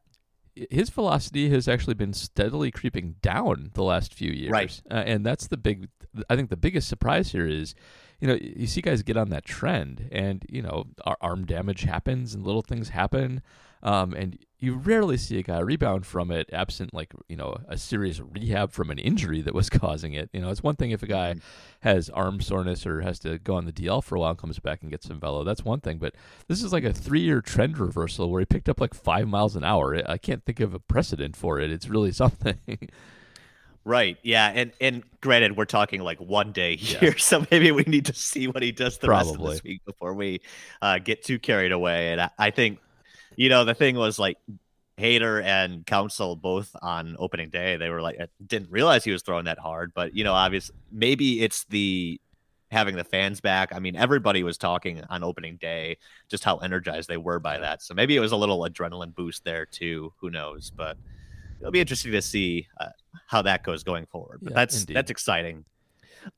his 0.70 0.90
velocity 0.90 1.50
has 1.50 1.68
actually 1.68 1.94
been 1.94 2.12
steadily 2.12 2.70
creeping 2.70 3.16
down 3.22 3.70
the 3.74 3.82
last 3.82 4.14
few 4.14 4.30
years. 4.30 4.50
Right. 4.50 4.82
Uh, 4.90 4.94
and 4.94 5.24
that's 5.24 5.46
the 5.48 5.56
big, 5.56 5.88
I 6.30 6.36
think 6.36 6.50
the 6.50 6.56
biggest 6.56 6.88
surprise 6.88 7.32
here 7.32 7.46
is, 7.46 7.74
you 8.20 8.28
know, 8.28 8.38
you 8.40 8.66
see 8.66 8.80
guys 8.80 9.02
get 9.02 9.16
on 9.16 9.28
that 9.30 9.44
trend 9.44 10.08
and, 10.10 10.44
you 10.48 10.62
know, 10.62 10.86
arm 11.20 11.44
damage 11.44 11.82
happens 11.82 12.34
and 12.34 12.44
little 12.44 12.62
things 12.62 12.88
happen. 12.88 13.42
Um, 13.82 14.14
and 14.14 14.38
you 14.58 14.74
rarely 14.74 15.16
see 15.16 15.38
a 15.38 15.42
guy 15.42 15.58
rebound 15.58 16.06
from 16.06 16.30
it 16.30 16.48
absent 16.52 16.94
like 16.94 17.12
you 17.28 17.36
know 17.36 17.56
a 17.68 17.76
serious 17.76 18.20
rehab 18.20 18.72
from 18.72 18.90
an 18.90 18.98
injury 18.98 19.42
that 19.42 19.54
was 19.54 19.68
causing 19.70 20.14
it 20.14 20.30
you 20.32 20.40
know 20.40 20.50
it's 20.50 20.62
one 20.62 20.76
thing 20.76 20.90
if 20.90 21.02
a 21.02 21.06
guy 21.06 21.32
mm-hmm. 21.34 21.88
has 21.88 22.08
arm 22.10 22.40
soreness 22.40 22.86
or 22.86 23.02
has 23.02 23.18
to 23.18 23.38
go 23.38 23.54
on 23.54 23.66
the 23.66 23.72
dl 23.72 24.02
for 24.02 24.16
a 24.16 24.20
while 24.20 24.30
and 24.30 24.38
comes 24.38 24.58
back 24.58 24.82
and 24.82 24.90
gets 24.90 25.06
some 25.06 25.20
velo 25.20 25.44
that's 25.44 25.64
one 25.64 25.80
thing 25.80 25.98
but 25.98 26.14
this 26.48 26.62
is 26.62 26.72
like 26.72 26.84
a 26.84 26.92
three 26.92 27.20
year 27.20 27.40
trend 27.40 27.78
reversal 27.78 28.30
where 28.30 28.40
he 28.40 28.46
picked 28.46 28.68
up 28.68 28.80
like 28.80 28.94
five 28.94 29.28
miles 29.28 29.56
an 29.56 29.64
hour 29.64 30.00
i 30.08 30.16
can't 30.16 30.44
think 30.44 30.60
of 30.60 30.74
a 30.74 30.78
precedent 30.78 31.36
for 31.36 31.60
it 31.60 31.70
it's 31.70 31.88
really 31.88 32.12
something 32.16 32.88
Right. 33.86 34.18
Yeah. 34.24 34.50
And 34.52 34.72
and 34.80 35.04
granted, 35.20 35.56
we're 35.56 35.64
talking 35.64 36.02
like 36.02 36.20
one 36.20 36.50
day 36.50 36.74
here, 36.76 37.10
yeah. 37.10 37.14
so 37.18 37.46
maybe 37.52 37.70
we 37.70 37.84
need 37.84 38.06
to 38.06 38.14
see 38.14 38.48
what 38.48 38.60
he 38.64 38.72
does 38.72 38.98
the 38.98 39.06
Probably. 39.06 39.30
rest 39.30 39.40
of 39.40 39.48
this 39.48 39.62
week 39.62 39.84
before 39.86 40.12
we 40.12 40.40
uh, 40.82 40.98
get 40.98 41.22
too 41.22 41.38
carried 41.38 41.70
away. 41.70 42.10
And 42.10 42.20
I, 42.20 42.30
I, 42.36 42.50
think 42.50 42.80
you 43.36 43.48
know, 43.48 43.64
the 43.64 43.74
thing 43.74 43.96
was 43.96 44.18
like 44.18 44.38
Hader 44.98 45.42
and 45.42 45.84
Counsell 45.86 46.36
both 46.36 46.74
on 46.82 47.16
opening 47.18 47.50
day, 47.50 47.76
they 47.76 47.90
were 47.90 48.00
like, 48.00 48.20
I 48.20 48.28
didn't 48.44 48.70
realize 48.70 49.04
he 49.04 49.12
was 49.12 49.22
throwing 49.22 49.44
that 49.44 49.58
hard, 49.58 49.92
but 49.94 50.14
you 50.14 50.24
know, 50.24 50.32
obviously, 50.32 50.74
maybe 50.90 51.42
it's 51.42 51.64
the 51.64 52.20
having 52.70 52.96
the 52.96 53.04
fans 53.04 53.40
back. 53.40 53.74
I 53.74 53.78
mean, 53.78 53.94
everybody 53.94 54.42
was 54.42 54.58
talking 54.58 55.02
on 55.08 55.22
opening 55.22 55.56
day 55.56 55.98
just 56.28 56.44
how 56.44 56.56
energized 56.58 57.08
they 57.08 57.16
were 57.16 57.38
by 57.38 57.58
that. 57.58 57.82
So 57.82 57.94
maybe 57.94 58.16
it 58.16 58.20
was 58.20 58.32
a 58.32 58.36
little 58.36 58.60
adrenaline 58.60 59.14
boost 59.14 59.44
there 59.44 59.66
too. 59.66 60.12
Who 60.18 60.30
knows? 60.30 60.72
But 60.74 60.96
it'll 61.60 61.72
be 61.72 61.80
interesting 61.80 62.12
to 62.12 62.22
see 62.22 62.66
uh, 62.80 62.88
how 63.26 63.42
that 63.42 63.62
goes 63.62 63.84
going 63.84 64.06
forward. 64.06 64.40
But 64.42 64.50
yeah, 64.50 64.56
that's 64.56 64.80
indeed. 64.80 64.96
that's 64.96 65.10
exciting. 65.10 65.64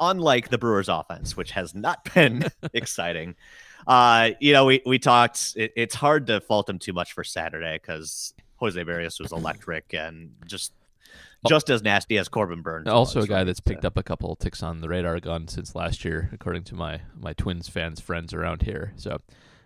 Unlike 0.00 0.50
the 0.50 0.58
Brewers' 0.58 0.88
offense, 0.88 1.36
which 1.36 1.52
has 1.52 1.74
not 1.74 2.12
been 2.14 2.44
exciting 2.74 3.36
uh, 3.86 4.30
you 4.40 4.52
know, 4.52 4.64
we 4.64 4.82
we 4.84 4.98
talked. 4.98 5.54
It, 5.56 5.72
it's 5.76 5.94
hard 5.94 6.26
to 6.26 6.40
fault 6.40 6.68
him 6.68 6.78
too 6.78 6.92
much 6.92 7.12
for 7.12 7.24
Saturday 7.24 7.78
because 7.80 8.34
Jose 8.56 8.80
Berrios 8.82 9.20
was 9.20 9.32
electric 9.32 9.94
and 9.94 10.32
just 10.46 10.72
just 11.46 11.70
as 11.70 11.82
nasty 11.82 12.18
as 12.18 12.28
Corbin 12.28 12.62
Burnes. 12.62 12.88
Also, 12.88 13.20
was, 13.20 13.26
a 13.26 13.28
guy 13.28 13.36
right? 13.36 13.44
that's 13.44 13.60
picked 13.60 13.84
up 13.84 13.96
a 13.96 14.02
couple 14.02 14.34
ticks 14.36 14.62
on 14.62 14.80
the 14.80 14.88
radar 14.88 15.20
gun 15.20 15.48
since 15.48 15.74
last 15.74 16.04
year, 16.04 16.30
according 16.32 16.64
to 16.64 16.74
my 16.74 17.00
my 17.18 17.32
Twins 17.32 17.68
fans 17.68 18.00
friends 18.00 18.34
around 18.34 18.62
here. 18.62 18.92
So, 18.96 19.20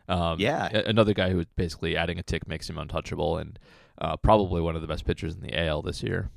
um, 0.09 0.39
yeah, 0.39 0.69
another 0.69 1.15
guy 1.15 1.31
who 1.31 1.45
basically 1.57 1.97
adding 1.97 2.19
a 2.19 2.23
tick 2.23 2.47
makes 2.47 2.69
him 2.69 2.79
untouchable, 2.79 3.39
and 3.39 3.59
uh, 3.99 4.17
probably 4.17 4.61
one 4.61 4.77
of 4.77 4.83
the 4.83 4.89
best 4.89 5.05
pitchers 5.05 5.35
in 5.35 5.41
the 5.41 5.59
AL 5.59 5.83
this 5.83 6.03
year. 6.03 6.31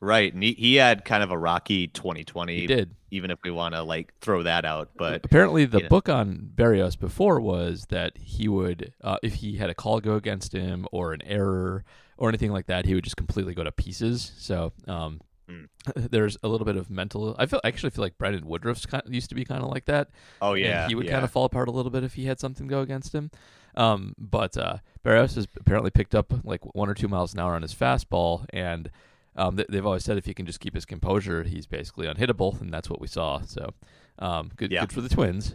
Right, 0.00 0.32
and 0.32 0.42
he, 0.42 0.52
he 0.52 0.76
had 0.76 1.04
kind 1.04 1.22
of 1.22 1.30
a 1.30 1.38
rocky 1.38 1.88
2020. 1.88 2.60
He 2.60 2.66
did, 2.66 2.94
even 3.10 3.30
if 3.30 3.38
we 3.42 3.50
want 3.50 3.74
to 3.74 3.82
like 3.82 4.14
throw 4.20 4.44
that 4.44 4.64
out. 4.64 4.90
But 4.96 5.24
apparently, 5.24 5.64
the 5.64 5.80
book 5.88 6.08
know. 6.08 6.14
on 6.14 6.50
Berrios 6.54 6.98
before 6.98 7.40
was 7.40 7.86
that 7.88 8.16
he 8.16 8.46
would, 8.46 8.92
uh, 9.02 9.18
if 9.22 9.34
he 9.34 9.56
had 9.56 9.70
a 9.70 9.74
call 9.74 10.00
go 10.00 10.14
against 10.14 10.52
him 10.52 10.86
or 10.92 11.12
an 11.12 11.22
error 11.22 11.84
or 12.16 12.28
anything 12.28 12.52
like 12.52 12.66
that, 12.66 12.86
he 12.86 12.94
would 12.94 13.04
just 13.04 13.16
completely 13.16 13.54
go 13.54 13.64
to 13.64 13.72
pieces. 13.72 14.32
So, 14.38 14.72
um, 14.86 15.20
Mm. 15.48 15.68
There's 16.10 16.36
a 16.42 16.48
little 16.48 16.64
bit 16.64 16.76
of 16.76 16.90
mental. 16.90 17.34
I 17.38 17.46
feel 17.46 17.60
I 17.64 17.68
actually 17.68 17.90
feel 17.90 18.04
like 18.04 18.18
Brandon 18.18 18.44
Woodruff's 18.44 18.86
kind 18.86 19.02
of, 19.04 19.12
used 19.12 19.30
to 19.30 19.34
be 19.34 19.44
kind 19.44 19.62
of 19.62 19.70
like 19.70 19.86
that. 19.86 20.10
Oh 20.40 20.54
yeah, 20.54 20.88
he 20.88 20.94
would 20.94 21.06
yeah. 21.06 21.12
kind 21.12 21.24
of 21.24 21.30
fall 21.30 21.44
apart 21.44 21.68
a 21.68 21.70
little 21.70 21.90
bit 21.90 22.04
if 22.04 22.14
he 22.14 22.26
had 22.26 22.38
something 22.38 22.66
go 22.66 22.80
against 22.80 23.14
him. 23.14 23.30
Um, 23.74 24.14
but 24.18 24.56
uh, 24.56 24.78
Berrios 25.04 25.36
has 25.36 25.46
apparently 25.56 25.90
picked 25.90 26.14
up 26.14 26.32
like 26.44 26.60
one 26.74 26.88
or 26.88 26.94
two 26.94 27.08
miles 27.08 27.32
an 27.32 27.40
hour 27.40 27.54
on 27.54 27.62
his 27.62 27.74
fastball, 27.74 28.44
and 28.50 28.90
um, 29.38 29.58
they've 29.68 29.86
always 29.86 30.04
said 30.04 30.18
if 30.18 30.26
he 30.26 30.34
can 30.34 30.44
just 30.46 30.60
keep 30.60 30.74
his 30.74 30.84
composure, 30.84 31.44
he's 31.44 31.66
basically 31.66 32.06
unhittable, 32.06 32.60
and 32.60 32.72
that's 32.72 32.90
what 32.90 33.00
we 33.00 33.06
saw. 33.06 33.40
So 33.42 33.70
um, 34.18 34.50
good, 34.56 34.70
Yeah. 34.72 34.80
good 34.82 34.92
for 34.92 35.00
the 35.00 35.08
Twins. 35.08 35.54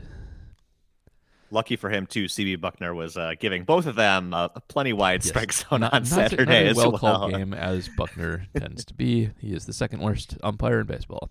Lucky 1.52 1.76
for 1.76 1.92
him 1.92 2.08
too. 2.08 2.26
CB 2.26 2.58
Bucknor 2.58 2.96
was 2.96 3.16
uh, 3.16 3.34
giving 3.40 3.64
both 3.64 3.86
of 3.86 3.94
them 3.96 4.34
uh, 4.34 4.48
a 4.56 4.62
plenty 4.62 4.92
wide 4.92 5.22
Yes. 5.24 5.28
strike 5.30 5.54
zone 5.54 5.82
Not- 5.82 5.94
on 5.94 6.02
not 6.02 6.08
Saturday 6.08 6.68
as 6.68 6.78
well 6.78 6.92
well. 6.92 7.00
called 7.00 7.32
game 7.32 7.54
as 7.54 7.90
Bucknor 7.90 8.48
tends 8.58 8.84
to 8.86 8.94
be. 8.96 9.30
He 9.40 9.54
is 9.54 9.66
the 9.66 9.74
second 9.74 10.00
worst 10.02 10.36
umpire 10.42 10.80
in 10.80 10.88
baseball. 10.88 11.30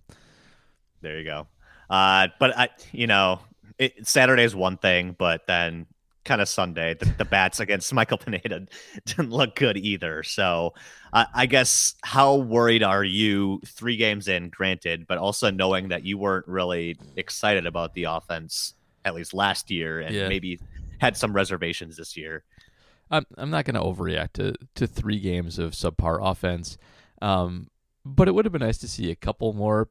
There 1.00 1.18
you 1.18 1.24
go. 1.24 1.48
Uh, 1.90 2.28
but 2.38 2.56
I, 2.56 2.68
you 2.92 3.08
know, 3.08 3.40
it, 3.78 4.06
Saturday 4.06 4.44
is 4.44 4.54
one 4.54 4.76
thing, 4.76 5.16
but 5.18 5.46
then 5.48 5.86
kind 6.24 6.40
of 6.40 6.48
Sunday, 6.48 6.94
the, 6.94 7.06
the 7.18 7.24
bats 7.24 7.60
against 7.60 7.92
Michael 7.94 8.18
Pineda 8.18 8.66
didn't 9.06 9.30
look 9.30 9.54
good 9.56 9.76
either. 9.76 10.22
So 10.22 10.74
I 11.12 11.26
I 11.34 11.46
guess 11.46 11.94
how 12.02 12.36
worried 12.36 12.82
are 12.82 13.04
you 13.04 13.60
three 13.66 13.96
games 13.96 14.28
in, 14.28 14.48
granted, 14.48 15.06
but 15.06 15.18
also 15.18 15.50
knowing 15.50 15.88
that 15.88 16.04
you 16.04 16.18
weren't 16.18 16.46
really 16.48 16.96
excited 17.16 17.66
about 17.66 17.94
the 17.94 18.04
offense 18.04 18.74
at 19.04 19.14
least 19.14 19.34
last 19.34 19.70
year 19.70 20.00
and 20.00 20.14
Yeah. 20.14 20.28
maybe 20.28 20.60
had 20.98 21.16
some 21.16 21.32
reservations 21.32 21.96
this 21.96 22.16
year. 22.16 22.44
I'm 23.10 23.26
I'm 23.36 23.50
not 23.50 23.64
going 23.64 23.74
to 23.74 23.80
overreact 23.80 24.34
to 24.34 24.54
to 24.76 24.86
three 24.86 25.18
games 25.20 25.58
of 25.58 25.72
subpar 25.72 26.18
offense, 26.22 26.78
um, 27.20 27.68
but 28.04 28.28
it 28.28 28.34
would 28.34 28.44
have 28.44 28.52
been 28.52 28.62
nice 28.62 28.78
to 28.78 28.88
see 28.88 29.10
a 29.10 29.16
couple 29.16 29.52
more 29.52 29.88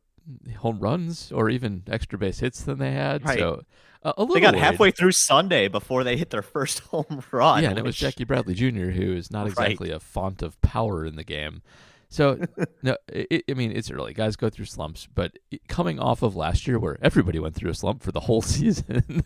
home 0.57 0.79
runs 0.79 1.31
or 1.31 1.49
even 1.49 1.83
extra 1.87 2.17
base 2.17 2.39
hits 2.39 2.61
than 2.63 2.77
they 2.79 2.91
had. 2.91 3.25
Right. 3.25 3.39
So 3.39 3.63
uh, 4.03 4.13
a 4.17 4.21
little 4.21 4.33
They 4.35 4.41
got 4.41 4.53
worried. 4.53 4.63
halfway 4.63 4.91
through 4.91 5.11
Sunday 5.13 5.67
before 5.67 6.03
they 6.03 6.17
hit 6.17 6.29
their 6.29 6.41
first 6.55 6.79
home 6.79 7.23
run. 7.31 7.63
Yeah, 7.63 7.69
and 7.69 7.77
it 7.79 7.83
was 7.83 7.95
Jackie 7.95 8.23
Bradley 8.23 8.53
Jr., 8.53 8.89
who 8.91 9.13
is 9.13 9.31
not 9.31 9.43
Right. 9.43 9.49
exactly 9.51 9.91
a 9.91 9.99
font 9.99 10.41
of 10.41 10.59
power 10.61 11.05
in 11.05 11.15
the 11.15 11.23
game. 11.23 11.61
So, 12.09 12.41
no, 12.83 12.97
it, 13.07 13.45
I 13.49 13.53
mean, 13.53 13.71
it's 13.71 13.89
early. 13.89 14.13
Guys 14.13 14.35
go 14.35 14.49
through 14.49 14.65
slumps, 14.65 15.07
but 15.15 15.37
coming 15.69 15.97
off 15.97 16.21
of 16.23 16.35
last 16.35 16.67
year 16.67 16.77
where 16.77 16.97
everybody 17.01 17.39
went 17.39 17.55
through 17.55 17.69
a 17.71 17.73
slump 17.73 18.03
for 18.03 18.11
the 18.11 18.19
whole 18.19 18.41
season, 18.57 19.23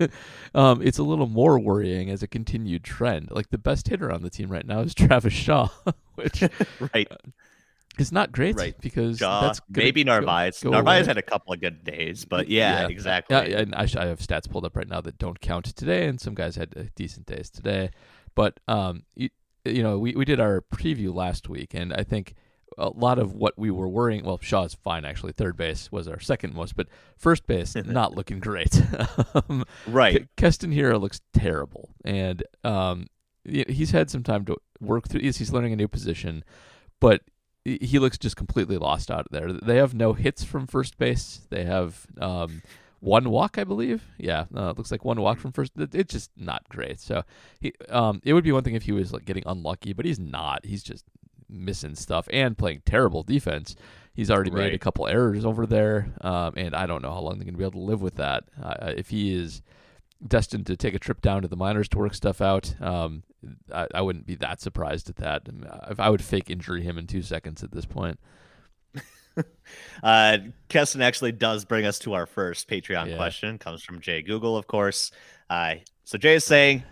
um, 0.54 0.84
it's 0.84 1.00
a 1.00 1.04
little 1.04 1.26
more 1.28 1.58
worrying 1.58 2.12
as 2.12 2.22
a 2.22 2.28
continued 2.28 2.84
trend. 2.84 3.30
Like 3.32 3.50
the 3.50 3.58
best 3.58 3.88
hitter 3.88 4.12
on 4.12 4.22
the 4.22 4.30
team 4.30 4.50
right 4.52 4.66
now 4.68 4.82
is 4.82 4.94
Travis 4.94 5.34
Shaw, 5.34 5.70
which 6.14 6.44
right. 6.94 7.12
Is 7.98 8.12
not 8.12 8.32
great 8.32 8.56
Right. 8.56 8.76
because 8.82 9.18
Shaw, 9.20 9.42
that's 9.42 9.62
maybe 9.70 10.04
go- 10.04 10.12
Narvaez. 10.14 10.62
go 10.62 10.70
Narvaez 10.72 11.02
away. 11.02 11.08
had 11.08 11.18
a 11.18 11.22
couple 11.22 11.54
of 11.54 11.62
good 11.62 11.84
days, 11.84 12.26
but 12.26 12.48
yeah, 12.50 12.82
Yeah. 12.82 12.88
exactly. 12.90 13.36
Yeah, 13.36 13.60
and 13.60 13.76
I, 13.76 13.82
I 13.98 14.06
have 14.08 14.20
stats 14.20 14.50
pulled 14.50 14.66
up 14.66 14.76
right 14.76 14.88
now 14.88 15.02
that 15.02 15.18
don't 15.18 15.40
count 15.40 15.66
today, 15.76 16.08
and 16.08 16.20
some 16.20 16.36
guys 16.36 16.56
had 16.56 16.74
uh, 16.78 16.84
decent 16.96 17.26
days 17.26 17.50
today. 17.50 17.92
But 18.36 18.60
um, 18.68 19.04
you, 19.16 19.30
you 19.64 19.82
know, 19.82 19.98
we, 19.98 20.14
we 20.16 20.26
did 20.26 20.40
our 20.40 20.62
preview 20.74 21.14
last 21.14 21.48
week, 21.50 21.74
and 21.74 21.94
I 21.94 22.04
think 22.04 22.34
a 22.78 22.90
lot 22.90 23.18
of 23.20 23.34
what 23.34 23.54
we 23.58 23.72
were 23.72 23.88
worrying. 23.88 24.26
Well, 24.26 24.40
Shaw's 24.42 24.74
fine 24.74 25.06
actually. 25.06 25.32
Third 25.32 25.56
base 25.56 25.90
was 25.92 26.08
our 26.10 26.20
second 26.20 26.54
most, 26.54 26.76
but 26.76 26.88
first 27.18 27.48
base 27.48 27.76
not 27.86 28.14
looking 28.14 28.40
great. 28.40 28.82
um, 29.50 29.64
right. 29.88 30.28
Keston 30.36 30.72
Hiura 30.72 31.00
looks 31.00 31.22
terrible, 31.34 31.92
and 32.04 32.44
um, 32.66 33.08
he's 33.46 33.92
had 33.92 34.10
some 34.10 34.24
time 34.24 34.44
to 34.46 34.58
work 34.82 35.08
through. 35.08 35.22
He's 35.22 35.54
learning 35.54 35.72
a 35.72 35.78
new 35.78 35.88
position, 35.88 36.44
but 37.00 37.22
he 37.66 37.98
looks 38.00 38.18
just 38.18 38.38
completely 38.38 38.78
lost 38.78 39.10
out 39.10 39.28
there. 39.32 39.52
They 39.52 39.78
have 39.78 39.94
no 39.96 40.14
hits 40.14 40.44
from 40.44 40.68
first 40.68 40.98
base. 41.00 41.42
They 41.50 41.64
have 41.64 42.06
um, 42.22 42.62
one 43.00 43.30
walk, 43.32 43.58
I 43.58 43.64
believe. 43.64 44.04
Yeah, 44.18 44.46
uh, 44.56 44.70
it 44.70 44.78
looks 44.78 44.92
like 44.92 45.04
one 45.04 45.20
walk 45.20 45.40
from 45.40 45.52
first. 45.52 45.72
It's 45.76 46.14
just 46.14 46.30
not 46.38 46.70
great. 46.70 47.00
So 47.00 47.24
he, 47.60 47.74
um, 47.90 48.22
it 48.24 48.34
would 48.34 48.44
be 48.44 48.52
one 48.52 48.64
thing 48.64 48.76
if 48.76 48.84
he 48.84 48.92
was 48.92 49.12
like 49.12 49.26
getting 49.26 49.44
unlucky, 49.48 49.94
but 49.94 50.06
he's 50.06 50.20
not. 50.20 50.64
He's 50.66 50.84
just 50.84 51.06
missing 51.50 51.96
stuff 51.96 52.28
and 52.32 52.58
playing 52.58 52.84
terrible 52.86 53.24
defense. 53.24 53.76
He's 54.14 54.32
already 54.32 54.52
made 54.52 54.74
a 54.74 54.80
couple 54.80 55.08
errors 55.08 55.44
over 55.44 55.66
there, 55.66 56.14
um, 56.22 56.54
and 56.56 56.74
I 56.74 56.86
don't 56.86 57.02
know 57.02 57.12
how 57.12 57.20
long 57.20 57.34
they're 57.34 57.44
going 57.44 57.56
to 57.56 57.58
be 57.58 57.66
able 57.66 57.82
to 57.82 57.86
live 57.86 58.02
with 58.02 58.16
that. 58.16 58.46
Uh, 58.62 58.94
if 58.96 59.10
he 59.10 59.36
is 59.36 59.62
destined 60.28 60.66
to 60.68 60.76
take 60.76 60.94
a 60.96 61.00
trip 61.00 61.22
down 61.22 61.42
to 61.44 61.48
the 61.48 61.56
minors 61.56 61.88
to 61.90 61.98
work 61.98 62.14
stuff 62.16 62.42
out, 62.42 62.80
um, 62.82 63.24
I, 63.74 63.88
I 63.96 64.02
wouldn't 64.02 64.26
be 64.26 64.36
that 64.36 64.62
surprised 64.62 65.10
at 65.10 65.18
that. 65.18 65.44
I, 65.70 65.92
I 66.02 66.08
I 66.08 66.10
would 66.10 66.24
fake 66.24 66.50
injury 66.50 66.84
him 66.84 66.98
in 66.98 67.08
two 67.08 67.22
seconds 67.22 67.64
at 67.64 67.72
this 67.72 67.86
point. 67.86 68.20
Uh, 70.02 70.38
Keston 70.70 71.02
actually 71.02 71.34
does 71.34 71.66
bring 71.66 71.86
us 71.86 72.00
to 72.00 72.14
our 72.14 72.26
first 72.26 72.70
Patreon 72.70 73.10
Yeah. 73.10 73.18
question. 73.18 73.58
Comes 73.58 73.84
from 73.84 74.00
Jay 74.00 74.22
Google, 74.22 74.56
of 74.56 74.68
course. 74.68 75.12
Uh, 75.50 75.76
so 76.06 76.18
Jay 76.18 76.36
is 76.36 76.46
saying, 76.46 76.84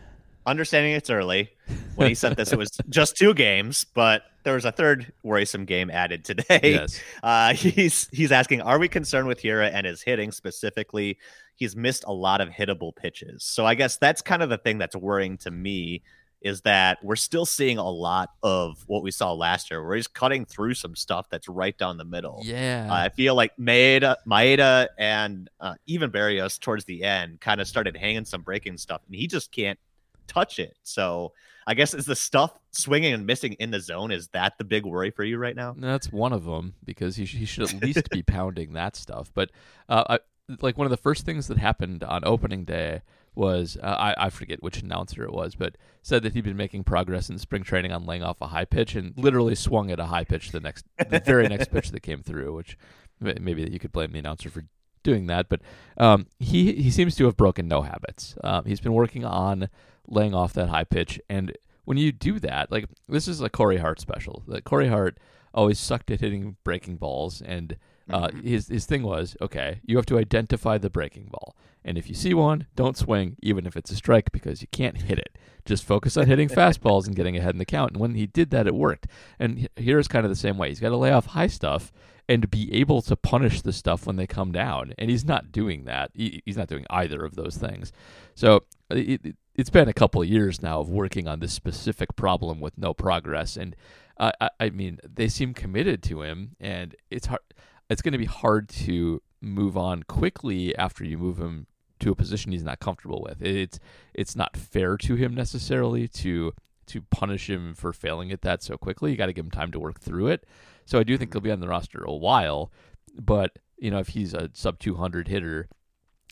understanding 0.45 0.91
it's 0.93 1.09
early. 1.09 1.51
When 1.95 2.09
he 2.09 2.15
sent 2.15 2.35
this, 2.35 2.51
it 2.51 2.57
was 2.57 2.71
just 2.89 3.15
two 3.15 3.33
games, 3.33 3.85
but 3.85 4.23
there 4.43 4.55
was 4.55 4.65
a 4.65 4.71
third 4.71 5.11
worrisome 5.23 5.65
game 5.65 5.89
added 5.89 6.23
today. 6.23 6.59
Yes. 6.63 6.99
Uh, 7.23 7.53
he's 7.53 8.09
he's 8.11 8.31
asking, 8.31 8.61
are 8.61 8.77
we 8.77 8.89
concerned 8.89 9.27
with 9.27 9.41
Hiura 9.41 9.71
and 9.73 9.85
his 9.85 10.01
hitting 10.01 10.31
specifically? 10.31 11.17
He's 11.55 11.75
missed 11.75 12.03
a 12.05 12.11
lot 12.11 12.41
of 12.41 12.49
hittable 12.49 12.93
pitches. 12.93 13.43
So 13.43 13.65
I 13.65 13.75
guess 13.75 13.97
that's 13.97 14.21
kind 14.21 14.43
of 14.43 14.49
the 14.49 14.57
thing 14.57 14.77
that's 14.77 14.95
worrying 14.95 15.37
to 15.39 15.51
me 15.51 16.03
is 16.43 16.61
that 16.61 16.97
we're 17.01 17.15
still 17.15 17.45
seeing 17.45 17.77
a 17.77 17.89
lot 17.89 18.31
of 18.43 18.83
what 18.87 19.01
we 19.01 19.11
saw 19.11 19.31
last 19.31 19.71
year, 19.71 19.83
where 19.85 19.95
he's 19.95 20.07
cutting 20.07 20.45
through 20.45 20.73
some 20.73 20.95
stuff 20.95 21.27
that's 21.29 21.47
right 21.47 21.77
down 21.77 21.97
the 21.97 22.05
middle. 22.05 22.41
Yeah. 22.43 22.87
Uh, 22.89 22.95
I 22.95 23.09
feel 23.09 23.35
like 23.35 23.55
Maeda, 23.57 24.17
Maeda 24.27 24.89
and 24.99 25.49
uh, 25.61 25.75
even 25.87 26.11
Berrios 26.11 26.59
towards 26.59 26.83
the 26.83 27.03
end 27.03 27.39
kind 27.39 27.61
of 27.61 27.67
started 27.67 27.95
hanging 27.95 28.25
some 28.25 28.41
breaking 28.41 28.77
stuff, 28.77 29.01
and 29.05 29.15
he 29.15 29.27
just 29.27 29.51
can't 29.51 29.79
touch 30.27 30.59
it. 30.59 30.75
So 30.83 31.33
I 31.65 31.73
guess 31.73 31.93
is 31.93 32.05
the 32.05 32.15
stuff 32.15 32.57
swinging 32.71 33.13
and 33.13 33.25
missing 33.25 33.53
in 33.53 33.71
the 33.71 33.79
zone 33.79 34.11
is 34.11 34.27
that 34.29 34.57
the 34.57 34.63
big 34.63 34.85
worry 34.85 35.11
for 35.11 35.23
you 35.23 35.37
right 35.37 35.55
now? 35.55 35.75
That's 35.77 36.11
one 36.11 36.33
of 36.33 36.45
them 36.45 36.75
because 36.83 37.15
he, 37.15 37.25
sh- 37.25 37.35
he 37.35 37.45
should 37.45 37.73
at 37.73 37.81
least 37.83 38.09
be 38.09 38.23
pounding 38.23 38.73
that 38.73 38.95
stuff. 38.95 39.31
But 39.33 39.51
uh, 39.87 40.03
I, 40.09 40.19
like 40.61 40.77
one 40.77 40.85
of 40.85 40.91
the 40.91 40.97
first 40.97 41.25
things 41.25 41.47
that 41.47 41.57
happened 41.57 42.03
on 42.03 42.23
opening 42.25 42.65
day 42.65 43.01
was 43.35 43.77
uh, 43.81 43.85
I, 43.85 44.25
I 44.25 44.29
forget 44.29 44.61
which 44.61 44.81
announcer 44.81 45.23
it 45.23 45.33
was, 45.33 45.55
but 45.55 45.75
said 46.03 46.21
that 46.23 46.33
he'd 46.33 46.43
been 46.43 46.57
making 46.57 46.83
progress 46.83 47.29
in 47.29 47.39
spring 47.39 47.63
training 47.63 47.91
on 47.91 48.05
laying 48.05 48.23
off 48.23 48.41
a 48.41 48.47
high 48.47 48.65
pitch 48.65 48.95
and 48.95 49.13
literally 49.17 49.55
swung 49.55 49.89
at 49.89 49.99
a 49.99 50.05
high 50.05 50.23
pitch 50.23 50.51
the 50.51 50.59
next 50.59 50.85
the 51.09 51.19
very 51.19 51.47
next 51.47 51.71
pitch 51.71 51.91
that 51.91 52.01
came 52.01 52.21
through, 52.21 52.53
which 52.53 52.77
maybe 53.19 53.67
you 53.71 53.79
could 53.79 53.91
blame 53.91 54.11
the 54.11 54.19
announcer 54.19 54.49
for 54.49 54.63
doing 55.03 55.27
that, 55.27 55.49
but 55.49 55.61
um, 55.97 56.27
he 56.39 56.73
he 56.73 56.89
seems 56.89 57.15
to 57.15 57.25
have 57.25 57.37
broken 57.37 57.67
no 57.67 57.81
habits. 57.81 58.35
Um, 58.43 58.65
he's 58.65 58.79
been 58.79 58.93
working 58.93 59.25
on 59.25 59.69
laying 60.07 60.33
off 60.33 60.53
that 60.53 60.69
high 60.69 60.83
pitch, 60.83 61.19
and 61.29 61.53
when 61.85 61.97
you 61.97 62.11
do 62.11 62.39
that, 62.39 62.71
like 62.71 62.85
this 63.07 63.27
is 63.27 63.41
a 63.41 63.49
Corey 63.49 63.77
Hart 63.77 63.99
special. 63.99 64.43
That 64.47 64.63
Corey 64.63 64.87
Hart 64.87 65.17
always 65.53 65.79
sucked 65.79 66.11
at 66.11 66.21
hitting 66.21 66.57
breaking 66.63 66.97
balls, 66.97 67.41
and 67.41 67.77
uh, 68.09 68.29
his 68.43 68.67
his 68.67 68.85
thing 68.85 69.03
was 69.03 69.35
okay. 69.41 69.79
You 69.85 69.97
have 69.97 70.05
to 70.07 70.17
identify 70.17 70.77
the 70.77 70.89
breaking 70.89 71.29
ball, 71.31 71.55
and 71.85 71.97
if 71.97 72.07
you 72.07 72.15
see 72.15 72.33
one, 72.33 72.67
don't 72.75 72.97
swing, 72.97 73.35
even 73.41 73.65
if 73.65 73.75
it's 73.75 73.91
a 73.91 73.95
strike, 73.95 74.31
because 74.31 74.61
you 74.61 74.67
can't 74.71 75.01
hit 75.01 75.19
it. 75.19 75.37
Just 75.65 75.83
focus 75.83 76.17
on 76.17 76.27
hitting 76.27 76.49
fastballs 76.49 77.07
and 77.07 77.15
getting 77.15 77.37
ahead 77.37 77.55
in 77.55 77.59
the 77.59 77.65
count. 77.65 77.91
And 77.91 77.99
when 77.99 78.15
he 78.15 78.25
did 78.25 78.49
that, 78.51 78.67
it 78.67 78.75
worked. 78.75 79.07
And 79.39 79.59
he- 79.59 79.69
here's 79.75 80.07
kind 80.07 80.25
of 80.25 80.29
the 80.29 80.35
same 80.35 80.57
way. 80.57 80.69
He's 80.69 80.79
got 80.79 80.89
to 80.89 80.97
lay 80.97 81.11
off 81.11 81.27
high 81.27 81.47
stuff 81.47 81.91
and 82.27 82.49
be 82.49 82.73
able 82.73 83.01
to 83.01 83.15
punish 83.15 83.61
the 83.61 83.73
stuff 83.73 84.07
when 84.07 84.15
they 84.15 84.27
come 84.27 84.51
down. 84.51 84.93
And 84.97 85.09
he's 85.09 85.25
not 85.25 85.51
doing 85.51 85.83
that. 85.85 86.11
He, 86.13 86.41
he's 86.45 86.57
not 86.57 86.67
doing 86.67 86.85
either 86.89 87.23
of 87.25 87.35
those 87.35 87.57
things. 87.57 87.91
So 88.33 88.63
it, 88.89 89.25
it, 89.25 89.35
it's 89.55 89.69
been 89.69 89.87
a 89.87 89.93
couple 89.93 90.21
of 90.21 90.27
years 90.27 90.61
now 90.61 90.79
of 90.79 90.89
working 90.89 91.27
on 91.27 91.39
this 91.39 91.53
specific 91.53 92.15
problem 92.15 92.59
with 92.59 92.77
no 92.77 92.93
progress. 92.93 93.55
And 93.55 93.75
uh, 94.17 94.31
I, 94.41 94.49
I 94.59 94.69
mean, 94.69 94.99
they 95.03 95.27
seem 95.27 95.53
committed 95.53 96.01
to 96.03 96.21
him, 96.21 96.55
and 96.59 96.95
it's 97.09 97.27
hard. 97.27 97.41
It's 97.89 98.01
going 98.01 98.13
to 98.13 98.17
be 98.17 98.25
hard 98.25 98.69
to 98.69 99.21
move 99.41 99.77
on 99.77 100.03
quickly 100.03 100.75
after 100.75 101.03
you 101.03 101.17
move 101.17 101.37
him 101.37 101.67
to 101.99 102.11
a 102.11 102.15
position 102.15 102.51
he's 102.51 102.63
not 102.63 102.79
comfortable 102.79 103.21
with. 103.27 103.41
It's 103.41 103.79
it's 104.13 104.35
not 104.35 104.57
fair 104.57 104.97
to 104.97 105.15
him 105.15 105.35
necessarily 105.35 106.07
to 106.09 106.53
to 106.87 107.01
punish 107.01 107.49
him 107.49 107.73
for 107.73 107.93
failing 107.93 108.31
at 108.31 108.41
that 108.41 108.63
so 108.63 108.77
quickly. 108.77 109.11
You 109.11 109.17
got 109.17 109.27
to 109.27 109.33
give 109.33 109.45
him 109.45 109.51
time 109.51 109.71
to 109.71 109.79
work 109.79 109.99
through 109.99 110.27
it. 110.27 110.45
So 110.85 110.99
I 110.99 111.03
do 111.03 111.17
think 111.17 111.33
he'll 111.33 111.41
be 111.41 111.51
on 111.51 111.61
the 111.61 111.67
roster 111.67 112.03
a 112.03 112.13
while, 112.13 112.71
but 113.19 113.59
you 113.77 113.91
know 113.91 113.99
if 113.99 114.09
he's 114.09 114.33
a 114.33 114.49
sub 114.53 114.79
200 114.79 115.27
hitter 115.27 115.69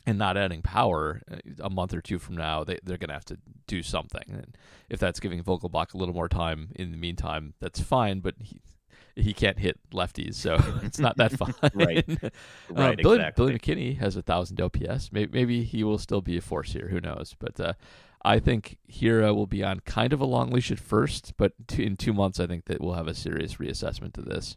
and 0.06 0.18
not 0.18 0.36
adding 0.36 0.62
power 0.62 1.22
uh, 1.30 1.36
a 1.60 1.70
month 1.70 1.94
or 1.94 2.00
two 2.00 2.18
from 2.18 2.36
now, 2.36 2.64
they, 2.64 2.78
they're 2.82 2.98
going 2.98 3.08
to 3.08 3.14
have 3.14 3.24
to 3.26 3.38
do 3.66 3.82
something. 3.82 4.24
And 4.28 4.56
if 4.88 4.98
that's 4.98 5.20
giving 5.20 5.42
Vogelbach 5.42 5.94
a 5.94 5.96
little 5.96 6.14
more 6.14 6.28
time 6.28 6.70
in 6.74 6.90
the 6.90 6.96
meantime, 6.96 7.54
that's 7.60 7.80
fine. 7.80 8.20
But 8.20 8.34
he 8.40 8.60
he 9.14 9.34
can't 9.34 9.58
hit 9.58 9.78
lefties, 9.92 10.34
so 10.36 10.58
it's 10.82 10.98
not 10.98 11.16
that 11.18 11.32
fun. 11.32 11.54
Right. 11.74 12.04
Uh, 12.24 12.28
Right, 12.70 12.96
Billy, 12.96 13.16
exactly. 13.16 13.44
Billy 13.44 13.58
McKinney 13.58 13.98
has 13.98 14.16
a 14.16 14.22
thousand 14.22 14.58
OPS. 14.60 15.12
Maybe, 15.12 15.30
maybe 15.32 15.64
he 15.64 15.84
will 15.84 15.98
still 15.98 16.22
be 16.22 16.38
a 16.38 16.40
force 16.40 16.72
here. 16.72 16.88
Who 16.88 17.00
knows? 17.00 17.36
But 17.38 17.60
uh, 17.60 17.74
I 18.24 18.38
think 18.38 18.78
Hiura 18.90 19.34
will 19.34 19.46
be 19.46 19.62
on 19.62 19.80
kind 19.80 20.14
of 20.14 20.20
a 20.20 20.24
long 20.24 20.50
leash 20.50 20.70
at 20.70 20.78
first, 20.78 21.34
but 21.36 21.52
t- 21.68 21.84
in 21.84 21.96
two 21.96 22.14
months, 22.14 22.40
I 22.40 22.46
think 22.46 22.64
that 22.66 22.80
we'll 22.80 22.94
have 22.94 23.08
a 23.08 23.14
serious 23.14 23.56
reassessment 23.56 24.14
to 24.14 24.22
this. 24.22 24.56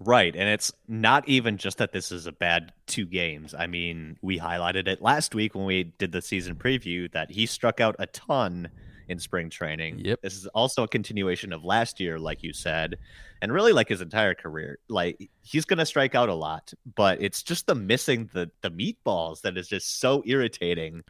Right. 0.00 0.34
And 0.34 0.48
it's 0.48 0.72
not 0.88 1.28
even 1.28 1.56
just 1.56 1.78
that 1.78 1.92
this 1.92 2.10
is 2.10 2.26
a 2.26 2.32
bad 2.32 2.72
two 2.86 3.06
games. 3.06 3.54
I 3.54 3.66
mean, 3.66 4.18
we 4.22 4.38
highlighted 4.38 4.88
it 4.88 5.00
last 5.00 5.34
week 5.34 5.54
when 5.54 5.64
we 5.64 5.84
did 5.84 6.12
the 6.12 6.20
season 6.20 6.56
preview 6.56 7.10
that 7.12 7.30
he 7.30 7.46
struck 7.46 7.80
out 7.80 7.96
a 7.98 8.06
ton 8.06 8.68
in 9.08 9.18
spring 9.18 9.50
training. 9.50 10.00
Yep. 10.00 10.22
This 10.22 10.34
is 10.34 10.46
also 10.48 10.82
a 10.82 10.88
continuation 10.88 11.52
of 11.52 11.64
last 11.64 12.00
year, 12.00 12.18
like 12.18 12.42
you 12.42 12.52
said, 12.52 12.98
and 13.42 13.52
really 13.52 13.72
like 13.72 13.88
his 13.88 14.00
entire 14.00 14.34
career. 14.34 14.78
Like 14.88 15.30
he's 15.42 15.64
gonna 15.64 15.86
strike 15.86 16.14
out 16.14 16.28
a 16.28 16.34
lot, 16.34 16.72
but 16.96 17.20
it's 17.20 17.42
just 17.42 17.66
the 17.66 17.74
missing 17.74 18.30
the 18.32 18.50
the 18.62 18.70
meatballs 18.70 19.42
that 19.42 19.56
is 19.56 19.68
just 19.68 20.00
so 20.00 20.22
irritating 20.26 21.04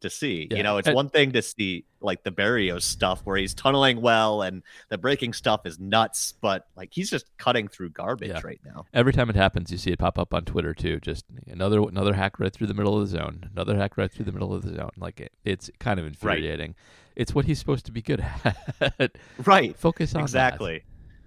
to 0.00 0.10
see. 0.10 0.48
Yeah. 0.50 0.56
You 0.58 0.62
know, 0.62 0.78
it's 0.78 0.88
one 0.90 1.08
thing 1.08 1.32
to 1.32 1.42
see 1.42 1.84
like 2.00 2.22
the 2.22 2.30
Berrios 2.30 2.82
stuff 2.82 3.20
where 3.24 3.36
he's 3.36 3.52
tunneling 3.54 4.00
well 4.00 4.42
and 4.42 4.62
the 4.88 4.96
breaking 4.98 5.32
stuff 5.34 5.66
is 5.66 5.78
nuts, 5.78 6.32
but 6.40 6.66
like 6.76 6.88
he's 6.92 7.10
just 7.10 7.26
cutting 7.36 7.68
through 7.68 7.90
garbage 7.90 8.28
Yeah. 8.30 8.40
right 8.42 8.60
now. 8.64 8.86
Every 8.94 9.12
time 9.12 9.28
it 9.30 9.36
happens, 9.36 9.70
you 9.70 9.78
see 9.78 9.90
it 9.90 9.98
pop 9.98 10.18
up 10.18 10.32
on 10.32 10.44
Twitter 10.44 10.72
too. 10.74 10.98
Just 11.00 11.24
another 11.46 11.80
another 11.82 12.14
hack 12.14 12.40
right 12.40 12.52
through 12.52 12.68
the 12.68 12.74
middle 12.74 12.94
of 13.00 13.02
the 13.10 13.18
zone. 13.18 13.48
Another 13.52 13.76
hack 13.76 13.96
right 13.96 14.10
through 14.10 14.24
the 14.24 14.32
middle 14.32 14.52
of 14.54 14.62
the 14.62 14.74
zone. 14.74 14.90
Like 14.96 15.20
it, 15.20 15.32
it's 15.44 15.70
kind 15.78 16.00
of 16.00 16.06
infuriating. 16.06 16.74
It's 17.16 17.34
what 17.34 17.44
he's 17.44 17.58
supposed 17.58 17.84
to 17.86 17.92
be 17.92 18.00
good 18.02 18.24
at. 18.80 19.16
Right. 19.44 19.76
Focus 19.76 20.14
on 20.14 20.24
that. 20.32 20.58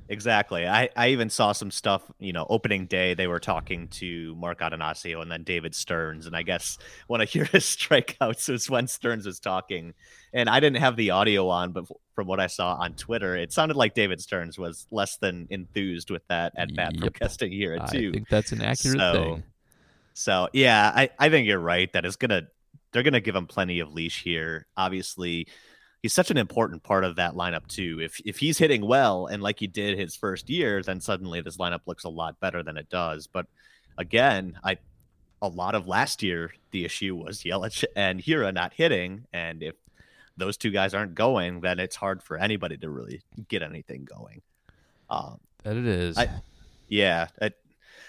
Exactly. 0.10 0.68
I, 0.68 0.90
I 0.96 1.10
even 1.10 1.30
saw 1.30 1.54
some 1.54 1.72
stuff, 1.72 2.04
you 2.20 2.34
know, 2.34 2.46
opening 2.50 2.86
day, 2.88 3.14
they 3.14 3.28
were 3.28 3.40
talking 3.40 3.88
to 3.90 4.36
Mark 4.36 4.60
Attanasio 4.60 5.22
and 5.22 5.32
then 5.32 5.44
David 5.44 5.74
Stearns. 5.74 6.28
And 6.28 6.36
I 6.36 6.44
guess 6.44 6.78
when 7.08 7.22
I 7.22 7.26
hear 7.26 7.46
his 7.46 7.64
strikeouts 7.64 8.50
was 8.50 8.70
when 8.70 8.88
Stearns 8.88 9.26
was 9.26 9.40
talking. 9.40 9.94
And 10.34 10.50
I 10.50 10.60
didn't 10.60 10.82
have 10.82 10.96
the 10.96 11.12
audio 11.12 11.48
on, 11.48 11.72
but 11.72 11.86
from 12.16 12.28
what 12.28 12.40
I 12.40 12.48
saw 12.48 12.76
on 12.76 12.94
Twitter, 12.96 13.36
it 13.36 13.54
sounded 13.54 13.78
like 13.78 13.94
David 13.94 14.20
Stearns 14.22 14.58
was 14.58 14.88
less 14.92 15.18
than 15.18 15.48
enthused 15.50 16.10
with 16.10 16.28
that 16.28 16.54
at 16.58 16.76
bat 16.76 16.94
from 16.96 17.06
Yep. 17.06 17.14
Keston 17.14 17.52
Hiura 17.52 17.82
I 17.82 17.88
think 17.88 18.30
that's 18.30 18.52
an 18.52 18.62
accurate 18.62 19.00
So, 19.00 19.14
thing. 19.14 19.44
So 20.14 20.50
yeah, 20.54 20.92
I, 20.94 21.10
I 21.18 21.30
think 21.30 21.48
you're 21.48 21.60
right 21.60 21.92
that 21.94 22.06
it's 22.06 22.16
gonna 22.18 22.44
they're 22.92 23.04
gonna 23.04 23.20
give 23.20 23.36
him 23.36 23.48
plenty 23.48 23.80
of 23.80 23.92
leash 23.92 24.24
here. 24.24 24.68
Obviously, 24.78 25.48
he's 26.04 26.14
such 26.14 26.30
an 26.30 26.38
important 26.38 26.84
part 26.84 27.04
of 27.04 27.16
that 27.16 27.34
lineup 27.34 27.66
too. 27.68 28.00
If 28.00 28.22
if 28.24 28.38
he's 28.38 28.60
hitting 28.60 28.86
well 28.86 29.26
and 29.26 29.42
like 29.42 29.58
he 29.58 29.66
did 29.68 29.98
his 29.98 30.16
first 30.16 30.50
year, 30.50 30.84
then 30.84 31.02
suddenly 31.02 31.42
this 31.42 31.58
lineup 31.58 31.82
looks 31.88 32.04
a 32.04 32.10
lot 32.10 32.40
better 32.40 32.62
than 32.62 32.78
it 32.78 32.90
does. 32.90 33.26
But 33.26 33.48
again, 33.98 34.60
I 34.64 34.78
a 35.42 35.48
lot 35.48 35.74
of 35.74 35.88
last 35.88 36.22
year 36.22 36.54
the 36.72 36.86
issue 36.86 37.16
was 37.16 37.40
Yelich 37.40 37.84
and 37.96 38.22
Hiura 38.22 38.54
not 38.54 38.74
hitting, 38.74 39.26
and 39.34 39.64
if 39.64 39.76
those 40.38 40.58
two 40.58 40.72
guys 40.72 40.94
aren't 40.94 41.16
going, 41.16 41.62
then 41.62 41.80
it's 41.80 41.96
hard 41.96 42.22
for 42.22 42.38
anybody 42.38 42.78
to 42.78 42.90
really 42.90 43.22
get 43.48 43.62
anything 43.62 44.04
going. 44.06 44.42
Um, 45.10 45.40
That 45.64 45.78
it 45.78 45.86
is. 45.86 46.18
I- 46.18 46.30
yeah. 46.88 47.28
It, 47.42 47.56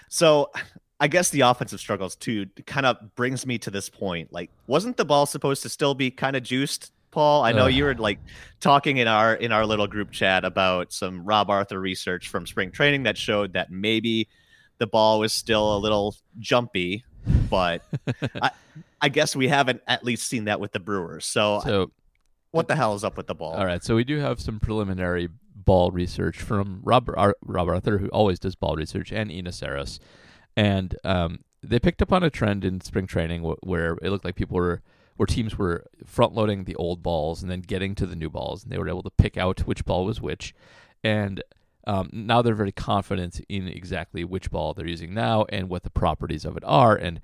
so 0.09 0.51
I 0.99 1.07
guess 1.07 1.29
the 1.29 1.41
offensive 1.41 1.79
struggles 1.79 2.15
too 2.15 2.47
kind 2.65 2.85
of 2.85 3.15
brings 3.15 3.45
me 3.45 3.57
to 3.59 3.69
this 3.69 3.89
point. 3.89 4.33
Like, 4.33 4.49
wasn't 4.65 4.97
the 4.97 5.05
ball 5.05 5.25
supposed 5.25 5.61
to 5.63 5.69
still 5.69 5.93
be 5.93 6.09
kind 6.09 6.35
of 6.35 6.41
juiced, 6.43 6.91
Paul? 7.15 7.43
I 7.43 7.53
know 7.53 7.65
Ugh. 7.65 7.73
you 7.73 7.85
were 7.85 7.95
like 7.95 8.19
talking 8.59 8.97
in 8.97 9.07
our 9.07 9.33
in 9.33 9.53
our 9.53 9.65
little 9.65 9.87
group 9.87 10.11
chat 10.11 10.43
about 10.43 10.91
some 10.91 11.23
Rob 11.25 11.49
Arthur 11.49 11.79
research 11.79 12.27
from 12.27 12.45
spring 12.45 12.71
training 12.71 13.03
that 13.03 13.17
showed 13.17 13.53
that 13.53 13.71
maybe 13.71 14.27
the 14.79 14.85
ball 14.85 15.19
was 15.19 15.31
still 15.31 15.77
a 15.77 15.79
little 15.79 16.13
jumpy, 16.39 17.05
but 17.49 17.81
I, 18.41 18.51
I 19.01 19.07
guess 19.07 19.33
we 19.33 19.47
haven't 19.47 19.81
at 19.87 20.03
least 20.03 20.27
seen 20.27 20.45
that 20.45 20.59
with 20.59 20.73
the 20.73 20.81
Brewers. 20.81 21.25
So, 21.25 21.61
so 21.63 21.91
what 22.51 22.67
the 22.67 22.75
hell 22.75 22.93
is 22.95 23.05
up 23.05 23.15
with 23.15 23.27
the 23.27 23.35
ball? 23.35 23.53
All 23.53 23.65
right, 23.65 23.81
so 23.81 23.95
we 23.95 24.03
do 24.03 24.19
have 24.19 24.41
some 24.41 24.59
preliminary 24.59 25.29
ball 25.55 25.91
research 25.91 26.37
from 26.41 26.81
Rob, 26.83 27.09
Ar- 27.15 27.37
Rob 27.41 27.69
Arthur, 27.69 27.97
who 27.97 28.09
always 28.09 28.39
does 28.39 28.55
ball 28.55 28.75
research, 28.75 29.13
and 29.13 29.31
Eno 29.31 29.51
Sarris. 29.51 29.99
And 30.57 30.95
um, 31.05 31.39
they 31.63 31.79
picked 31.79 32.01
up 32.01 32.11
on 32.11 32.23
a 32.23 32.29
trend 32.29 32.65
in 32.65 32.81
spring 32.81 33.07
training 33.07 33.43
wh- 33.43 33.65
where 33.65 33.97
it 34.01 34.09
looked 34.09 34.25
like 34.25 34.35
people 34.35 34.57
were, 34.57 34.81
where 35.15 35.27
teams 35.27 35.57
were 35.57 35.85
front 36.05 36.33
loading 36.33 36.63
the 36.63 36.75
old 36.75 37.01
balls 37.01 37.41
and 37.41 37.49
then 37.49 37.61
getting 37.61 37.95
to 37.95 38.05
the 38.05 38.15
new 38.15 38.29
balls, 38.29 38.63
and 38.63 38.71
they 38.71 38.77
were 38.77 38.89
able 38.89 39.03
to 39.03 39.09
pick 39.09 39.37
out 39.37 39.61
which 39.61 39.85
ball 39.85 40.05
was 40.05 40.21
which. 40.21 40.53
And 41.03 41.43
um, 41.87 42.09
now 42.11 42.41
they're 42.41 42.55
very 42.55 42.71
confident 42.71 43.41
in 43.47 43.67
exactly 43.67 44.23
which 44.23 44.49
ball 44.51 44.73
they're 44.73 44.87
using 44.87 45.13
now 45.13 45.45
and 45.49 45.69
what 45.69 45.83
the 45.83 45.89
properties 45.89 46.45
of 46.45 46.57
it 46.57 46.63
are. 46.65 46.95
And 46.95 47.21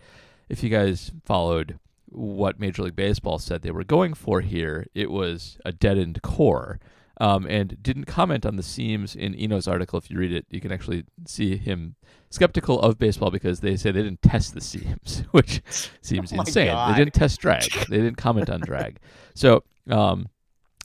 if 0.50 0.64
you 0.64 0.70
guys 0.70 1.12
followed 1.26 1.80
what 2.10 2.60
Major 2.60 2.84
League 2.84 2.96
Baseball 2.96 3.40
said 3.40 3.62
they 3.62 3.72
were 3.72 3.84
going 3.84 4.14
for 4.14 4.42
here, 4.42 4.86
it 4.94 5.10
was 5.10 5.58
a 5.66 5.72
deadened 5.72 6.22
core. 6.22 6.80
Um, 7.20 7.46
and 7.46 7.82
didn't 7.84 8.06
comment 8.06 8.46
on 8.46 8.56
the 8.56 8.64
seams 8.64 9.16
in 9.16 9.36
Eno's 9.36 9.68
article. 9.68 10.00
If 10.00 10.10
you 10.10 10.18
read 10.18 10.32
it, 10.32 10.46
you 10.50 10.60
can 10.60 10.72
actually 10.72 11.04
see 11.28 11.56
him 11.58 11.96
skeptical 12.30 12.80
of 12.82 12.98
baseball 12.98 13.30
because 13.30 13.60
they 13.60 13.76
say 13.76 13.92
they 13.92 14.02
didn't 14.02 14.22
test 14.24 14.54
the 14.56 14.62
seams, 14.62 15.24
which 15.32 15.62
seems 16.02 16.34
Oh 16.34 16.40
insane. 16.40 16.68
God. 16.68 16.94
They 16.94 16.98
didn't 16.98 17.14
test 17.14 17.40
drag. 17.42 17.64
they 17.90 17.98
didn't 17.98 18.16
comment 18.16 18.50
on 18.50 18.62
drag. 18.62 18.98
So 19.36 19.64
um, 19.90 20.30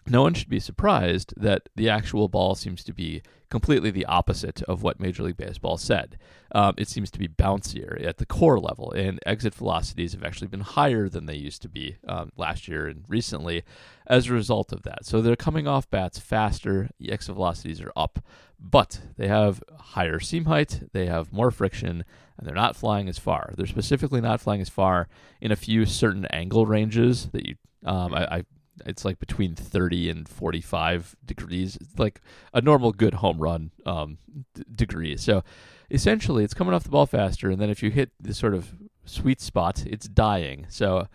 no 0.09 0.23
one 0.23 0.35
should 0.35 0.49
be 0.49 0.61
surprised 0.61 1.35
that 1.37 1.69
the 1.75 1.89
actual 1.89 2.29
ball 2.29 2.55
seems 2.55 2.85
to 2.85 2.93
be 2.93 3.23
completely 3.51 3.91
the 3.91 4.07
opposite 4.07 4.63
of 4.63 4.83
what 4.83 5.01
Major 5.01 5.23
League 5.23 5.37
Baseball 5.37 5.77
said. 5.77 6.19
Um, 6.53 6.75
it 6.77 6.89
seems 6.89 7.11
to 7.11 7.19
be 7.19 7.29
bouncier 7.29 8.05
at 8.05 8.19
the 8.19 8.27
core 8.27 8.59
level, 8.59 8.93
and 8.93 9.21
exit 9.27 9.55
velocities 9.55 10.13
have 10.13 10.25
actually 10.25 10.49
been 10.49 10.61
higher 10.61 11.09
than 11.09 11.27
they 11.27 11.37
used 11.37 11.63
to 11.63 11.69
be 11.69 11.97
um, 12.09 12.33
last 12.37 12.69
year 12.69 12.87
and 12.87 13.05
recently 13.09 13.63
as 14.07 14.29
a 14.29 14.33
result 14.33 14.73
of 14.73 14.83
that. 14.83 15.05
So 15.05 15.21
they're 15.21 15.37
coming 15.37 15.67
off 15.67 15.91
bats 15.91 16.19
faster, 16.19 16.91
the 16.99 17.13
exit 17.13 17.35
velocities 17.35 17.81
are 17.81 17.93
up, 17.97 18.21
but 18.59 19.01
they 19.17 19.29
have 19.29 19.63
higher 19.79 20.21
seam 20.21 20.47
height, 20.47 20.83
they 20.93 21.07
have 21.07 21.33
more 21.33 21.51
friction, 21.51 22.05
and 22.39 22.47
they're 22.47 22.55
not 22.55 22.77
flying 22.77 23.09
as 23.09 23.19
far. 23.19 23.53
They're 23.57 23.67
specifically 23.67 24.21
not 24.21 24.41
flying 24.41 24.61
as 24.61 24.69
far 24.69 25.09
in 25.41 25.53
a 25.53 25.57
few 25.57 25.87
certain 25.87 26.27
angle 26.27 26.67
ranges 26.67 27.29
that 27.33 27.47
you. 27.47 27.57
Um, 27.85 28.15
I, 28.15 28.25
I 28.39 28.45
it's 28.85 29.05
like 29.05 29.19
between 29.19 29.55
30 29.55 30.11
and 30.11 30.29
45 30.29 31.17
degrees. 31.25 31.77
It's 31.81 31.99
like 31.99 32.21
a 32.53 32.61
normal 32.61 32.93
good 32.93 33.15
home 33.15 33.39
run 33.39 33.71
um, 33.85 34.19
d- 34.55 34.65
degree. 34.75 35.17
So 35.17 35.43
essentially 35.91 36.45
it's 36.45 36.55
coming 36.55 36.75
off 36.75 36.85
the 36.85 36.91
ball 36.91 37.07
faster 37.07 37.51
and 37.51 37.61
then 37.61 37.71
if 37.71 37.83
you 37.83 37.91
hit 37.91 38.11
the 38.21 38.35
sort 38.35 38.55
of 38.55 38.75
sweet 39.05 39.41
spot 39.41 39.85
it's 39.87 40.09
dying. 40.09 40.67
So 40.69 41.07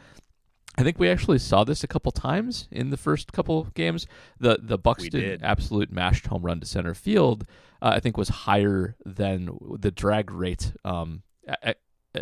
I 0.77 0.83
think 0.83 0.99
we 0.99 1.09
actually 1.09 1.39
saw 1.39 1.63
this 1.63 1.83
a 1.83 1.87
couple 1.87 2.11
times 2.13 2.67
in 2.71 2.89
the 2.89 2.97
first 2.97 3.33
couple 3.33 3.65
games. 3.73 4.07
The 4.39 4.57
the 4.61 4.77
Buxton 4.77 5.21
absolute 5.43 5.91
mashed 5.91 6.27
home 6.27 6.43
run 6.43 6.61
to 6.61 6.65
center 6.65 6.93
field, 6.93 7.45
uh, 7.81 7.91
I 7.93 7.99
think, 7.99 8.15
was 8.15 8.29
higher 8.29 8.95
than 9.05 9.49
the 9.79 9.91
drag 9.91 10.31
rate 10.31 10.71
um, 10.85 11.23
e- 11.67 11.73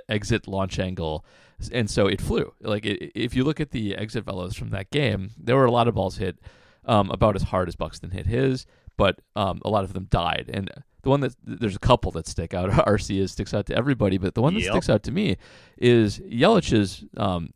exit 0.08 0.48
launch 0.48 0.80
angle, 0.80 1.26
and 1.72 1.90
so 1.90 2.08
it 2.08 2.22
flew. 2.22 2.54
Like 2.62 2.86
i 2.86 2.98
if 3.16 3.36
you 3.36 3.44
look 3.44 3.60
at 3.60 3.72
the 3.72 3.96
exit 3.96 4.26
velos 4.26 4.56
from 4.56 4.70
that 4.70 4.90
game, 4.92 5.32
there 5.38 5.56
were 5.56 5.66
a 5.66 5.72
lot 5.72 5.88
of 5.88 5.96
balls 5.96 6.18
hit 6.18 6.40
um, 6.86 7.10
about 7.12 7.36
as 7.36 7.44
hard 7.44 7.68
as 7.68 7.76
Buxton 7.76 8.12
hit 8.12 8.26
his, 8.26 8.66
but 8.98 9.20
um, 9.36 9.62
a 9.66 9.70
lot 9.70 9.84
of 9.84 9.94
them 9.94 10.08
died. 10.10 10.50
And 10.54 10.70
the 11.02 11.10
one 11.10 11.22
that 11.22 11.36
there's 11.44 11.76
a 11.76 11.80
couple 11.80 12.12
that 12.12 12.28
stick 12.28 12.54
out. 12.54 12.70
RC 12.88 13.20
is 13.20 13.32
sticks 13.32 13.54
out 13.54 13.66
to 13.68 13.76
everybody, 13.76 14.18
but 14.18 14.36
the 14.36 14.42
one 14.42 14.54
that 14.54 14.62
Yep. 14.62 14.72
sticks 14.74 14.90
out 14.90 15.04
to 15.04 15.12
me 15.12 15.38
is 15.78 16.20
Yelich's 16.20 17.06
um, 17.18 17.54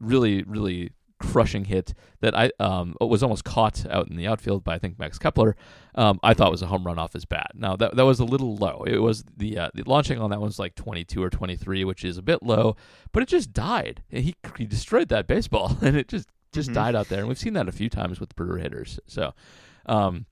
really 0.00 0.42
really 0.42 0.90
crushing 1.18 1.64
hit 1.64 1.94
that 2.20 2.36
I 2.36 2.50
um, 2.60 2.94
was 3.00 3.22
almost 3.22 3.44
caught 3.44 3.86
out 3.90 4.08
in 4.08 4.16
the 4.16 4.26
outfield 4.26 4.64
by 4.64 4.74
I 4.74 4.78
think 4.78 4.98
Max 4.98 5.18
Kepler. 5.18 5.56
Um, 5.94 6.20
I 6.22 6.34
thought 6.34 6.50
was 6.50 6.62
a 6.62 6.66
home 6.66 6.84
run 6.84 6.98
off 6.98 7.12
his 7.14 7.24
bat. 7.24 7.52
Now 7.54 7.76
that 7.76 7.96
that 7.96 8.04
was 8.04 8.20
a 8.20 8.24
little 8.24 8.56
low. 8.56 8.84
It 8.86 8.98
was 8.98 9.24
the 9.36 9.58
uh, 9.58 9.70
the 9.74 9.82
launching 9.86 10.18
on 10.20 10.30
that 10.30 10.40
one 10.40 10.48
was 10.48 10.58
like 10.58 10.74
22 10.74 11.22
or 11.22 11.30
23, 11.30 11.84
which 11.84 12.04
is 12.04 12.18
a 12.18 12.22
bit 12.22 12.42
low, 12.42 12.76
but 13.12 13.22
it 13.22 13.28
just 13.28 13.52
died. 13.52 14.02
He 14.08 14.34
he 14.58 14.66
destroyed 14.66 15.08
that 15.08 15.26
baseball, 15.26 15.76
and 15.82 15.96
it 15.96 16.08
just 16.08 16.28
just 16.52 16.70
Mhm. 16.70 16.74
died 16.74 16.94
out 16.94 17.08
there. 17.08 17.20
And 17.20 17.28
we've 17.28 17.38
seen 17.38 17.54
that 17.54 17.68
a 17.68 17.72
few 17.72 17.88
times 17.88 18.20
with 18.20 18.34
Brewer 18.36 18.58
hitters. 18.58 19.00
So. 19.06 19.32
Um, 19.86 20.26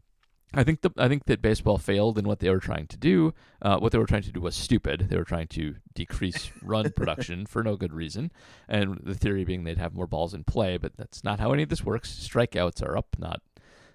I 0.57 0.65
think 0.65 0.83
the 0.83 0.91
I 0.97 1.09
think 1.09 1.25
that 1.27 1.43
baseball 1.43 1.79
failed 1.79 2.19
in 2.19 2.27
what 2.27 2.41
they 2.41 2.51
were 2.51 2.61
trying 2.61 2.87
to 2.89 2.97
do. 2.97 3.35
Uh, 3.61 3.79
what 3.79 3.93
they 3.93 3.99
were 3.99 4.07
trying 4.07 4.23
to 4.23 4.33
do 4.33 4.41
was 4.41 4.55
stupid. 4.55 5.09
They 5.11 5.17
were 5.17 5.25
trying 5.25 5.49
to 5.49 5.77
decrease 5.95 6.51
run 6.63 6.91
production 6.97 7.47
for 7.47 7.63
no 7.63 7.77
good 7.77 7.93
reason, 7.93 8.33
and 8.69 9.01
the 9.03 9.15
theory 9.15 9.45
being 9.45 9.65
they'd 9.65 9.79
have 9.79 9.95
more 9.95 10.07
balls 10.07 10.35
in 10.35 10.45
play. 10.45 10.77
But 10.77 10.97
that's 10.97 11.25
not 11.25 11.41
how 11.41 11.53
any 11.53 11.63
of 11.63 11.69
this 11.69 11.85
works. 11.85 12.11
Strikeouts 12.11 12.83
are 12.83 12.97
up, 12.97 13.17
not 13.19 13.41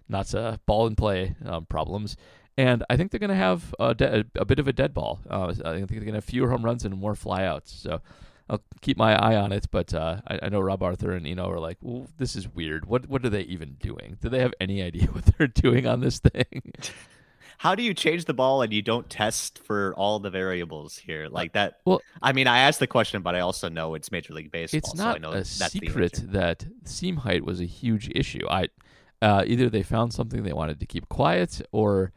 not 0.08 0.34
uh, 0.34 0.58
ball 0.66 0.88
in 0.88 0.96
play 0.96 1.36
um, 1.46 1.66
problems. 1.66 2.18
And 2.58 2.84
I 2.90 2.98
think 2.98 3.12
they're 3.12 3.22
going 3.22 3.30
to 3.30 3.36
have 3.36 3.74
a, 3.80 3.96
de- 3.96 4.26
a 4.36 4.44
bit 4.44 4.60
of 4.60 4.68
a 4.68 4.74
dead 4.74 4.94
ball. 4.94 5.22
Uh, 5.30 5.54
I 5.64 5.76
think 5.76 5.88
they're 5.88 6.00
going 6.00 6.08
to 6.08 6.14
have 6.16 6.26
fewer 6.26 6.50
home 6.50 6.66
runs 6.66 6.84
and 6.84 6.94
more 6.98 7.14
flyouts. 7.14 7.70
So 7.70 8.02
I'll 8.50 8.62
keep 8.82 8.98
my 8.98 9.14
eye 9.16 9.36
on 9.36 9.52
it. 9.52 9.68
But 9.72 9.94
uh, 9.94 10.22
I, 10.28 10.40
I 10.44 10.50
know 10.50 10.60
Rob 10.60 10.82
Arthur 10.84 11.12
and 11.12 11.28
Eno 11.28 11.50
are 11.50 11.60
like, 11.60 11.78
well, 11.82 12.08
this 12.18 12.36
is 12.36 12.48
weird. 12.48 12.86
What 12.86 13.08
what 13.10 13.26
are 13.26 13.30
they 13.30 13.42
even 13.42 13.78
doing? 13.80 14.18
Do 14.22 14.30
they 14.30 14.40
have 14.40 14.54
any 14.60 14.82
idea 14.82 15.06
what 15.12 15.26
they're 15.38 15.48
doing 15.48 15.86
on 15.88 16.02
this 16.02 16.20
thing? 16.20 16.74
How 17.60 17.76
do 17.76 17.84
you 17.84 17.94
change 17.94 18.24
the 18.24 18.34
ball 18.34 18.62
and 18.62 18.72
you 18.72 18.82
don't 18.82 19.10
test 19.10 19.60
for 19.60 19.94
all 19.96 20.20
the 20.20 20.30
variables 20.30 20.98
here 20.98 21.28
like 21.30 21.52
that? 21.54 21.80
well- 21.84 22.02
I 22.22 22.32
mean, 22.32 22.48
I 22.48 22.60
asked 22.60 22.80
the 22.80 22.88
question, 22.88 23.22
but 23.22 23.36
I 23.36 23.42
also 23.42 23.68
know 23.68 23.96
it's 23.96 24.14
Major 24.14 24.34
League 24.34 24.50
Baseball. 24.50 24.78
it's 24.78 24.98
so 24.98 25.04
I 25.04 25.12
not 25.12 25.22
know 25.22 25.32
a 25.32 25.44
secret 25.44 26.24
that 26.32 26.66
seam 26.86 27.18
height 27.18 27.44
was 27.44 27.60
a 27.60 27.66
huge 27.66 28.10
issue. 28.16 28.48
I 28.50 28.70
uh, 29.22 29.44
either 29.46 29.70
they 29.70 29.84
found 29.84 30.14
something 30.14 30.44
they 30.44 30.54
wanted 30.54 30.80
to 30.80 30.86
keep 30.86 31.10
quiet, 31.10 31.62
or 31.74 32.14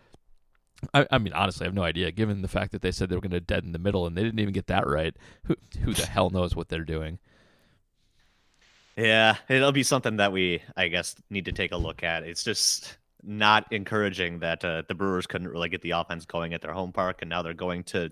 I, 0.95 1.07
I, 1.11 1.19
mean, 1.19 1.33
honestly, 1.33 1.65
I 1.65 1.69
have 1.69 1.75
no 1.75 1.83
idea. 1.83 2.11
Given 2.11 2.43
the 2.43 2.49
fact 2.49 2.73
that 2.73 2.83
they 2.83 2.93
said 2.93 3.09
they 3.09 3.15
were 3.15 3.21
going 3.21 3.31
to 3.31 3.41
dead 3.41 3.65
in 3.65 3.73
the 3.73 3.79
middle 3.79 4.07
and 4.07 4.17
they 4.17 4.23
didn't 4.23 4.41
even 4.41 4.53
get 4.53 4.67
that 4.67 4.87
right, 4.87 5.15
who 5.45 5.57
who 5.85 5.95
the 5.95 6.07
hell 6.07 6.31
knows 6.31 6.57
what 6.57 6.69
they're 6.69 6.85
doing? 6.85 7.19
Yeah, 8.97 9.37
it'll 9.49 9.73
be 9.73 9.85
something 9.85 10.17
that 10.17 10.33
we, 10.33 10.63
I 10.77 10.89
guess, 10.89 11.15
need 11.31 11.47
to 11.47 11.53
take 11.53 11.73
a 11.73 11.77
look 11.77 12.03
at. 12.03 12.25
It's 12.25 12.45
just 12.45 12.99
not 13.23 13.73
encouraging 13.73 14.41
that 14.41 14.65
uh, 14.65 14.83
the 14.87 14.95
Brewers 14.95 15.27
couldn't 15.27 15.49
really 15.49 15.69
get 15.69 15.81
the 15.83 15.93
offense 15.93 16.27
going 16.27 16.53
at 16.53 16.61
their 16.61 16.73
home 16.73 16.93
park, 16.93 17.19
and 17.23 17.31
now 17.31 17.43
they're 17.43 17.55
going 17.55 17.85
to 17.85 18.11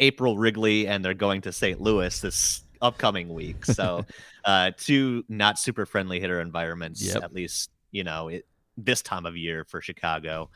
April 0.00 0.36
Wrigley 0.38 0.86
and 0.86 1.04
they're 1.04 1.14
going 1.14 1.42
to 1.42 1.52
St. 1.52 1.80
Louis 1.80 2.20
this 2.20 2.62
upcoming 2.80 3.28
week. 3.28 3.64
So, 3.64 4.06
uh, 4.44 4.72
two 4.76 5.24
not 5.28 5.58
super 5.58 5.86
friendly 5.86 6.20
hitter 6.20 6.40
environments, 6.40 7.02
yep. 7.02 7.22
at 7.22 7.32
least 7.32 7.70
you 7.90 8.04
know 8.04 8.28
it, 8.28 8.46
this 8.76 9.02
time 9.02 9.26
of 9.26 9.36
year 9.36 9.64
for 9.64 9.80
Chicago. 9.80 10.50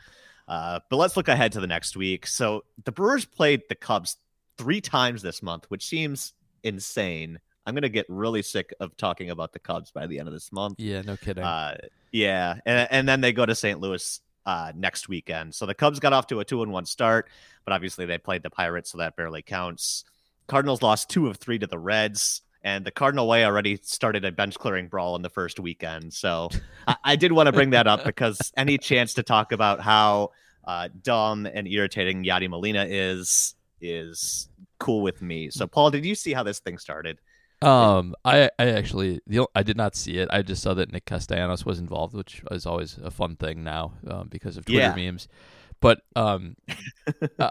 Uh, 0.47 0.79
but 0.89 0.97
let's 0.97 1.15
look 1.15 1.27
ahead 1.27 1.51
to 1.53 1.59
the 1.59 1.67
next 1.67 1.95
week. 1.95 2.27
So 2.27 2.63
the 2.83 2.91
Brewers 2.91 3.25
played 3.25 3.63
the 3.69 3.75
Cubs 3.75 4.17
three 4.57 4.81
times 4.81 5.21
this 5.21 5.41
month, 5.41 5.65
which 5.69 5.85
seems 5.85 6.33
insane. 6.63 7.39
I'm 7.65 7.73
gonna 7.73 7.89
get 7.89 8.05
really 8.09 8.41
sick 8.41 8.73
of 8.79 8.95
talking 8.97 9.29
about 9.29 9.53
the 9.53 9.59
Cubs 9.59 9.91
by 9.91 10.05
the 10.07 10.19
end 10.19 10.27
of 10.27 10.33
this 10.33 10.51
month. 10.51 10.79
Yeah, 10.79 11.01
no 11.01 11.15
kidding. 11.15 11.43
Uh, 11.43 11.77
yeah, 12.11 12.55
and 12.65 12.87
and 12.91 13.07
then 13.07 13.21
they 13.21 13.31
go 13.31 13.45
to 13.45 13.55
St. 13.55 13.79
Louis 13.79 14.19
uh, 14.45 14.73
next 14.75 15.07
weekend. 15.07 15.55
So 15.55 15.65
the 15.65 15.73
Cubs 15.73 15.99
got 15.99 16.13
off 16.13 16.27
to 16.27 16.39
a 16.41 16.45
two 16.45 16.61
and 16.61 16.71
one 16.71 16.85
start, 16.85 17.29
but 17.63 17.73
obviously 17.73 18.05
they 18.05 18.17
played 18.17 18.43
the 18.43 18.49
Pirates, 18.49 18.91
so 18.91 18.97
that 18.97 19.15
barely 19.15 19.41
counts. 19.41 20.03
Cardinals 20.47 20.81
lost 20.81 21.09
two 21.09 21.27
of 21.27 21.37
three 21.37 21.57
to 21.59 21.67
the 21.67 21.79
Reds, 21.79 22.41
and 22.63 22.85
the 22.85 22.91
Cardinal 22.91 23.27
way 23.27 23.45
already 23.45 23.77
started 23.83 24.23
a 24.23 24.31
bench 24.31 24.57
clearing 24.57 24.87
brawl 24.87 25.15
in 25.15 25.21
the 25.21 25.29
first 25.29 25.59
weekend. 25.59 26.13
So 26.13 26.49
I, 26.87 26.95
I, 27.03 27.15
did 27.15 27.31
want 27.31 27.47
to 27.47 27.51
bring 27.51 27.71
that 27.71 27.87
up 27.87 28.05
because 28.05 28.39
any 28.55 28.77
chance 28.77 29.13
to 29.15 29.23
talk 29.23 29.51
about 29.51 29.81
how 29.81 30.31
uh, 30.65 30.89
dumb 31.01 31.45
and 31.45 31.67
irritating 31.67 32.23
Yadi 32.23 32.49
Molina 32.49 32.85
is 32.87 33.55
is 33.81 34.47
cool 34.79 35.01
with 35.01 35.21
me. 35.21 35.49
So 35.49 35.67
Paul, 35.67 35.91
did 35.91 36.05
you 36.05 36.15
see 36.15 36.33
how 36.33 36.43
this 36.43 36.59
thing 36.59 36.77
started? 36.77 37.19
Um, 37.61 38.13
I 38.25 38.49
I 38.59 38.71
actually 38.71 39.21
the 39.27 39.45
I 39.55 39.63
did 39.63 39.77
not 39.77 39.95
see 39.95 40.17
it. 40.17 40.29
I 40.31 40.41
just 40.41 40.61
saw 40.61 40.73
that 40.73 40.91
Nick 40.91 41.05
Castellanos 41.05 41.65
was 41.65 41.79
involved, 41.79 42.13
which 42.13 42.43
is 42.51 42.65
always 42.65 42.97
a 42.97 43.11
fun 43.11 43.35
thing 43.35 43.63
now 43.63 43.93
um, 44.07 44.27
because 44.29 44.57
of 44.57 44.65
Twitter 44.65 44.93
yeah. 44.95 44.95
memes. 44.95 45.27
But 45.79 46.01
um, 46.15 46.55
uh, 47.39 47.49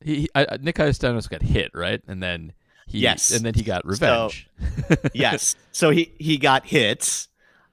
he, 0.00 0.28
I, 0.34 0.58
Nick 0.60 0.76
Castellanos 0.76 1.28
got 1.28 1.42
hit 1.42 1.72
right, 1.74 2.00
and 2.06 2.22
then 2.22 2.52
he 2.88 3.00
yes, 3.00 3.30
and 3.30 3.44
then 3.44 3.54
he 3.54 3.62
got 3.62 3.86
revenge. 3.86 4.48
So, 4.88 4.96
yes, 5.14 5.54
so 5.72 5.90
he 5.90 6.12
he 6.18 6.38
got 6.38 6.66
hits, 6.66 7.28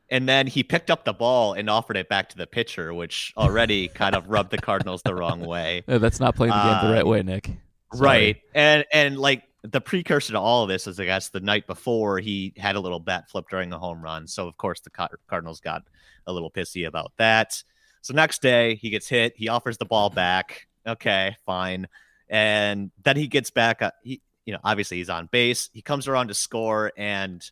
and 0.10 0.28
then 0.28 0.46
he 0.46 0.62
picked 0.62 0.92
up 0.92 1.06
the 1.06 1.14
ball 1.14 1.54
and 1.54 1.70
offered 1.70 1.96
it 1.96 2.10
back 2.10 2.30
to 2.30 2.38
the 2.38 2.46
pitcher, 2.46 2.94
which 2.94 3.34
already 3.38 3.88
kind 3.88 4.14
of 4.14 4.30
rubbed 4.30 4.52
the 4.52 4.58
Cardinals 4.58 5.02
the 5.04 5.16
wrong 5.16 5.40
way. 5.40 5.84
Yeah, 5.88 6.00
that's 6.00 6.20
not 6.20 6.36
playing 6.36 6.52
the 6.52 6.62
game 6.62 6.74
uh, 6.74 6.88
the 6.88 6.94
right 6.94 7.08
way, 7.08 7.24
Nick. 7.24 7.50
Sorry. 7.94 8.06
Right, 8.06 8.42
and 8.54 8.86
and 8.92 9.18
like 9.18 9.44
the 9.72 9.82
precursor 9.82 10.34
to 10.34 10.40
all 10.40 10.64
of 10.64 10.70
this 10.70 10.86
is, 10.86 11.00
I 11.00 11.06
guess, 11.06 11.30
the 11.30 11.40
night 11.40 11.66
before 11.66 12.20
he 12.20 12.54
had 12.58 12.76
a 12.76 12.80
little 12.80 13.00
bat 13.00 13.30
flip 13.30 13.46
during 13.50 13.72
a 13.74 13.80
home 13.80 14.02
run. 14.02 14.28
So, 14.28 14.48
of 14.48 14.58
course, 14.58 14.82
the 14.82 14.90
Cardinals 15.28 15.60
got 15.60 15.84
a 16.28 16.34
little 16.34 16.52
pissy 16.52 16.88
about 16.88 17.14
that. 17.18 17.64
So, 18.02 18.14
next 18.14 18.42
day, 18.42 18.76
he 18.76 18.90
gets 18.90 19.08
hit. 19.08 19.34
He 19.36 19.50
offers 19.50 19.78
the 19.78 19.86
ball 19.86 20.10
back. 20.10 20.68
Okay, 20.86 21.36
fine. 21.46 21.88
And 22.30 22.92
then 23.04 23.18
he 23.18 23.28
gets 23.28 23.50
back. 23.50 23.82
Uh, 23.82 23.92
he, 24.04 24.22
you 24.46 24.54
know, 24.54 24.60
obviously 24.64 24.98
he's 24.98 25.10
on 25.10 25.28
base. 25.32 25.70
He 25.74 25.82
comes 25.82 26.08
around 26.08 26.28
to 26.30 26.34
score 26.34 26.92
and 26.98 27.50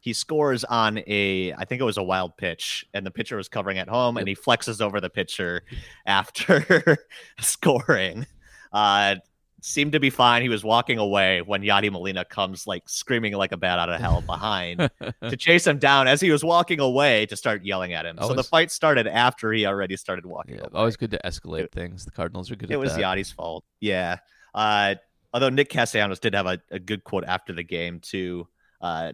he 0.00 0.12
scores 0.12 0.64
on 0.64 0.98
a, 1.06 1.54
I 1.54 1.64
think 1.64 1.80
it 1.80 1.84
was 1.84 1.96
a 1.96 2.02
wild 2.02 2.36
pitch, 2.36 2.84
and 2.92 3.06
the 3.06 3.10
pitcher 3.10 3.38
was 3.38 3.48
covering 3.48 3.78
at 3.78 3.88
home, 3.88 4.18
and 4.18 4.28
he 4.28 4.36
flexes 4.36 4.82
over 4.82 5.00
the 5.00 5.08
pitcher 5.08 5.62
after 6.06 6.98
scoring. 7.40 8.26
Uh, 8.70 9.16
seemed 9.62 9.92
to 9.92 10.00
be 10.00 10.10
fine. 10.10 10.42
He 10.42 10.50
was 10.50 10.62
walking 10.62 10.98
away 10.98 11.40
when 11.40 11.62
Yadi 11.62 11.90
Molina 11.90 12.22
comes 12.26 12.66
like 12.66 12.86
screaming 12.86 13.32
like 13.32 13.52
a 13.52 13.56
bat 13.56 13.78
out 13.78 13.88
of 13.88 13.98
hell 13.98 14.20
behind 14.26 14.90
to 15.22 15.36
chase 15.38 15.66
him 15.66 15.78
down 15.78 16.06
as 16.06 16.20
he 16.20 16.30
was 16.30 16.44
walking 16.44 16.80
away 16.80 17.24
to 17.26 17.36
start 17.36 17.64
yelling 17.64 17.94
at 17.94 18.04
him. 18.04 18.18
Always, 18.18 18.30
so 18.30 18.36
the 18.36 18.44
fight 18.44 18.70
started 18.70 19.06
after 19.06 19.52
he 19.52 19.64
already 19.64 19.96
started 19.96 20.26
walking. 20.26 20.56
Yeah, 20.56 20.62
away. 20.62 20.70
always 20.74 20.96
good 20.96 21.12
to 21.12 21.20
escalate 21.24 21.62
it, 21.62 21.72
things. 21.72 22.04
The 22.04 22.10
Cardinals 22.10 22.50
are 22.50 22.56
good. 22.56 22.70
It 22.70 22.76
was 22.76 22.94
that. 22.94 23.00
Yadi's 23.00 23.30
fault. 23.30 23.64
Yeah. 23.80 24.18
Uh, 24.54 24.96
although 25.34 25.50
Nick 25.50 25.68
Castellanos 25.68 26.20
did 26.20 26.32
have 26.34 26.46
a, 26.46 26.60
a 26.70 26.78
good 26.78 27.04
quote 27.04 27.24
after 27.24 27.52
the 27.52 27.64
game 27.64 27.98
too. 28.00 28.48
Uh, 28.80 29.12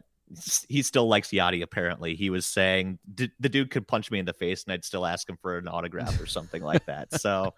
he 0.68 0.82
still 0.82 1.08
likes 1.08 1.30
Yadi. 1.30 1.62
Apparently, 1.62 2.14
he 2.14 2.30
was 2.30 2.46
saying 2.46 3.00
the 3.16 3.48
dude 3.48 3.70
could 3.70 3.88
punch 3.88 4.12
me 4.12 4.20
in 4.20 4.26
the 4.26 4.32
face 4.32 4.62
and 4.62 4.72
I'd 4.72 4.84
still 4.84 5.04
ask 5.04 5.28
him 5.28 5.36
for 5.42 5.58
an 5.58 5.66
autograph 5.66 6.20
or 6.20 6.26
something 6.26 6.62
like 6.62 6.86
that. 6.86 7.08
So 7.20 7.54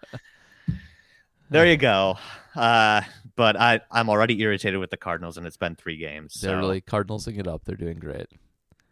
there 1.49 1.67
you 1.67 1.77
go. 1.77 2.17
Uh, 2.55 3.01
but 3.35 3.59
I, 3.59 3.81
I'm 3.91 4.09
already 4.09 4.41
irritated 4.41 4.79
with 4.79 4.89
the 4.89 4.97
Cardinals, 4.97 5.37
and 5.37 5.45
it's 5.45 5.57
been 5.57 5.75
three 5.75 5.97
games. 5.97 6.41
They're 6.41 6.57
really 6.57 6.81
Cardinalsing 6.81 7.37
it 7.37 7.47
up. 7.47 7.63
They're 7.65 7.75
doing 7.75 7.99
great. 7.99 8.27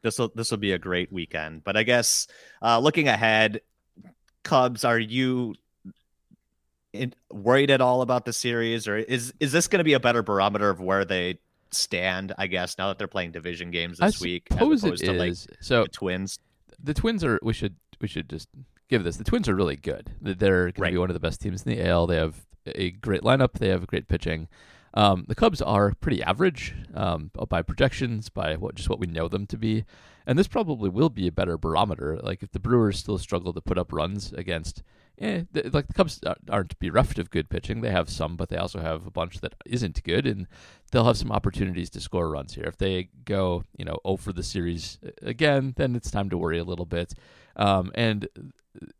This 0.03 0.19
will 0.19 0.31
this 0.35 0.51
will 0.51 0.59
be 0.59 0.73
a 0.73 0.77
great 0.77 1.11
weekend. 1.11 1.63
But 1.63 1.75
I 1.75 1.83
guess 1.83 2.27
uh, 2.61 2.77
looking 2.77 3.07
ahead, 3.07 3.61
Cubs, 4.43 4.85
are 4.85 4.99
you 4.99 5.55
worried 7.31 7.71
at 7.71 7.81
all 7.81 8.01
about 8.01 8.25
the 8.25 8.33
series, 8.33 8.87
or 8.87 8.97
is 8.97 9.33
is 9.39 9.51
this 9.51 9.67
going 9.67 9.79
to 9.79 9.83
be 9.83 9.93
a 9.93 9.99
better 9.99 10.23
barometer 10.23 10.69
of 10.69 10.79
where 10.79 11.05
they 11.05 11.39
stand? 11.71 12.33
I 12.37 12.47
guess 12.47 12.77
now 12.77 12.87
that 12.89 12.97
they're 12.97 13.07
playing 13.07 13.31
division 13.31 13.71
games 13.71 13.99
this 13.99 14.21
I 14.21 14.23
week, 14.23 14.47
as 14.51 14.57
opposed 14.57 15.03
to 15.03 15.13
like 15.13 15.35
so 15.61 15.83
the 15.83 15.89
Twins. 15.89 16.39
The 16.83 16.93
Twins 16.93 17.23
are. 17.23 17.39
We 17.41 17.53
should 17.53 17.75
we 17.99 18.07
should 18.07 18.29
just 18.29 18.49
give 18.89 19.03
this. 19.03 19.17
The 19.17 19.23
Twins 19.23 19.47
are 19.47 19.55
really 19.55 19.75
good. 19.75 20.11
They're 20.21 20.71
going 20.71 20.73
right. 20.77 20.89
to 20.89 20.93
be 20.93 20.97
one 20.97 21.09
of 21.09 21.13
the 21.13 21.19
best 21.19 21.41
teams 21.41 21.63
in 21.63 21.75
the 21.75 21.87
AL. 21.87 22.07
They 22.07 22.17
have 22.17 22.45
a 22.65 22.91
great 22.91 23.21
lineup. 23.21 23.53
They 23.53 23.69
have 23.69 23.87
great 23.87 24.07
pitching. 24.07 24.47
Um, 24.93 25.25
the 25.27 25.35
Cubs 25.35 25.61
are 25.61 25.93
pretty 26.01 26.21
average 26.21 26.75
um, 26.93 27.31
by 27.47 27.61
projections, 27.61 28.27
by 28.29 28.55
what 28.55 28.75
just 28.75 28.89
what 28.89 28.99
we 28.99 29.07
know 29.07 29.29
them 29.29 29.45
to 29.47 29.57
be, 29.57 29.85
and 30.27 30.37
this 30.37 30.47
probably 30.47 30.89
will 30.89 31.09
be 31.09 31.27
a 31.27 31.31
better 31.31 31.57
barometer. 31.57 32.19
Like 32.21 32.43
if 32.43 32.51
the 32.51 32.59
Brewers 32.59 32.99
still 32.99 33.17
struggle 33.17 33.53
to 33.53 33.61
put 33.61 33.77
up 33.77 33.93
runs 33.93 34.33
against, 34.33 34.83
eh, 35.21 35.43
the, 35.51 35.69
like 35.71 35.87
the 35.87 35.93
Cubs 35.93 36.19
aren't 36.49 36.79
bereft 36.79 37.19
of 37.19 37.29
good 37.29 37.49
pitching. 37.49 37.81
They 37.81 37.91
have 37.91 38.09
some, 38.09 38.35
but 38.35 38.49
they 38.49 38.57
also 38.57 38.79
have 38.79 39.05
a 39.05 39.11
bunch 39.11 39.39
that 39.41 39.55
isn't 39.65 40.03
good, 40.03 40.25
and 40.25 40.47
they'll 40.91 41.05
have 41.05 41.17
some 41.17 41.31
opportunities 41.31 41.89
to 41.91 42.01
score 42.01 42.29
runs 42.29 42.55
here. 42.55 42.65
If 42.65 42.77
they 42.77 43.09
go, 43.25 43.63
you 43.77 43.85
know, 43.85 43.99
over 44.03 44.31
oh 44.31 44.33
the 44.33 44.43
series 44.43 44.99
again, 45.21 45.73
then 45.77 45.95
it's 45.95 46.11
time 46.11 46.29
to 46.29 46.37
worry 46.37 46.59
a 46.59 46.63
little 46.63 46.85
bit. 46.85 47.13
Um, 47.55 47.91
and 47.95 48.27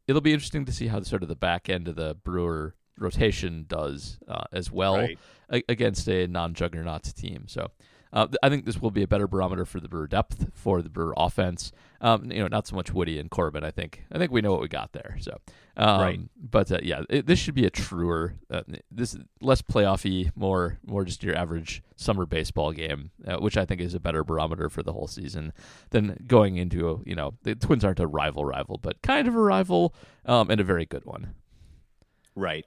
it'll 0.07 0.21
be 0.21 0.33
interesting 0.33 0.65
to 0.65 0.71
see 0.71 0.87
how 0.87 0.99
the, 0.99 1.05
sort 1.05 1.23
of 1.23 1.29
the 1.29 1.35
back 1.35 1.69
end 1.69 1.87
of 1.87 1.95
the 1.95 2.15
Brewer 2.15 2.75
rotation 2.97 3.65
does 3.67 4.19
uh, 4.27 4.43
as 4.51 4.71
well 4.71 4.97
right. 4.97 5.19
a- 5.51 5.63
against 5.69 6.07
a 6.07 6.27
non-juggernaut 6.27 7.03
team. 7.15 7.45
So 7.47 7.71
uh, 8.13 8.27
I 8.43 8.49
think 8.49 8.65
this 8.65 8.81
will 8.81 8.91
be 8.91 9.03
a 9.03 9.07
better 9.07 9.27
barometer 9.27 9.65
for 9.65 9.79
the 9.79 9.87
Brewer 9.87 10.07
depth 10.07 10.49
for 10.53 10.81
the 10.81 10.89
Brewer 10.89 11.13
offense. 11.15 11.71
Um, 12.01 12.31
you 12.31 12.39
know, 12.39 12.47
not 12.47 12.67
so 12.67 12.75
much 12.75 12.91
Woody 12.93 13.19
and 13.19 13.29
Corbin. 13.29 13.63
I 13.63 13.71
think 13.71 14.03
I 14.11 14.17
think 14.17 14.31
we 14.31 14.41
know 14.41 14.51
what 14.51 14.61
we 14.61 14.67
got 14.67 14.91
there. 14.91 15.17
So, 15.19 15.37
um, 15.77 16.01
right. 16.01 16.19
But 16.35 16.71
uh, 16.71 16.79
yeah, 16.81 17.03
it, 17.09 17.27
this 17.27 17.39
should 17.39 17.53
be 17.53 17.65
a 17.65 17.69
truer, 17.69 18.35
uh, 18.49 18.63
this 18.89 19.15
less 19.39 19.61
playoffy, 19.61 20.31
more 20.35 20.79
more 20.85 21.05
just 21.05 21.23
your 21.23 21.37
average 21.37 21.83
summer 21.95 22.25
baseball 22.25 22.71
game, 22.71 23.11
uh, 23.25 23.37
which 23.37 23.55
I 23.55 23.65
think 23.65 23.79
is 23.81 23.93
a 23.93 23.99
better 23.99 24.23
barometer 24.23 24.69
for 24.69 24.83
the 24.83 24.93
whole 24.93 25.07
season 25.07 25.53
than 25.91 26.23
going 26.27 26.57
into 26.57 26.89
a, 26.89 26.97
you 27.05 27.15
know 27.15 27.35
the 27.43 27.55
Twins 27.55 27.85
aren't 27.85 27.99
a 27.99 28.07
rival 28.07 28.43
rival, 28.45 28.79
but 28.81 29.01
kind 29.01 29.27
of 29.27 29.35
a 29.35 29.41
rival 29.41 29.93
um, 30.25 30.49
and 30.49 30.59
a 30.59 30.65
very 30.65 30.85
good 30.85 31.05
one. 31.05 31.35
Right, 32.35 32.65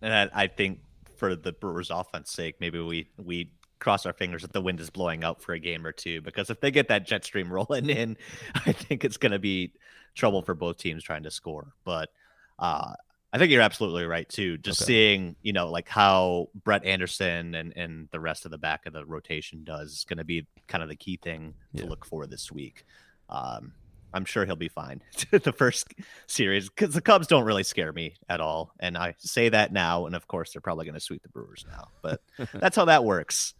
and 0.00 0.30
I 0.32 0.46
think 0.46 0.80
for 1.16 1.34
the 1.34 1.52
Brewers' 1.52 1.90
offense 1.90 2.30
sake, 2.30 2.56
maybe 2.60 2.80
we 2.80 3.08
we 3.18 3.50
cross 3.78 4.06
our 4.06 4.12
fingers 4.12 4.42
that 4.42 4.52
the 4.52 4.60
wind 4.60 4.80
is 4.80 4.90
blowing 4.90 5.24
out 5.24 5.42
for 5.42 5.52
a 5.52 5.58
game 5.58 5.86
or 5.86 5.92
two 5.92 6.20
because 6.20 6.50
if 6.50 6.60
they 6.60 6.70
get 6.70 6.88
that 6.88 7.06
jet 7.06 7.24
stream 7.24 7.52
rolling 7.52 7.90
in, 7.90 8.16
I 8.54 8.72
think 8.72 9.04
it's 9.04 9.16
going 9.16 9.32
to 9.32 9.38
be 9.38 9.72
trouble 10.14 10.42
for 10.42 10.54
both 10.54 10.78
teams 10.78 11.02
trying 11.02 11.22
to 11.22 11.30
score. 11.30 11.72
But 11.84 12.10
uh, 12.58 12.94
I 13.32 13.38
think 13.38 13.52
you're 13.52 13.62
absolutely 13.62 14.04
right 14.04 14.28
too. 14.28 14.58
Just 14.58 14.82
okay. 14.82 14.86
seeing, 14.86 15.36
you 15.42 15.52
know, 15.52 15.70
like 15.70 15.88
how 15.88 16.48
Brett 16.64 16.84
Anderson 16.84 17.54
and 17.54 17.72
and 17.76 18.08
the 18.10 18.20
rest 18.20 18.44
of 18.44 18.50
the 18.50 18.58
back 18.58 18.86
of 18.86 18.92
the 18.92 19.04
rotation 19.04 19.64
does 19.64 19.92
is 19.92 20.04
going 20.04 20.18
to 20.18 20.24
be 20.24 20.46
kind 20.66 20.82
of 20.82 20.88
the 20.88 20.96
key 20.96 21.18
thing 21.22 21.54
to 21.76 21.82
yeah. 21.82 21.88
look 21.88 22.04
for 22.04 22.26
this 22.26 22.50
week. 22.50 22.84
Um, 23.28 23.72
I'm 24.14 24.24
sure 24.24 24.46
he'll 24.46 24.56
be 24.56 24.68
fine. 24.68 25.02
the 25.30 25.52
first 25.52 25.92
series 26.26 26.70
because 26.70 26.94
the 26.94 27.02
Cubs 27.02 27.26
don't 27.26 27.44
really 27.44 27.62
scare 27.62 27.92
me 27.92 28.14
at 28.28 28.40
all, 28.40 28.72
and 28.80 28.96
I 28.96 29.14
say 29.18 29.50
that 29.50 29.72
now, 29.72 30.06
and 30.06 30.16
of 30.16 30.26
course 30.26 30.52
they're 30.52 30.62
probably 30.62 30.86
going 30.86 30.94
to 30.94 31.00
sweep 31.00 31.22
the 31.22 31.28
Brewers 31.28 31.66
now, 31.70 31.88
but 32.02 32.22
that's 32.54 32.76
how 32.76 32.86
that 32.86 33.04
works. 33.04 33.54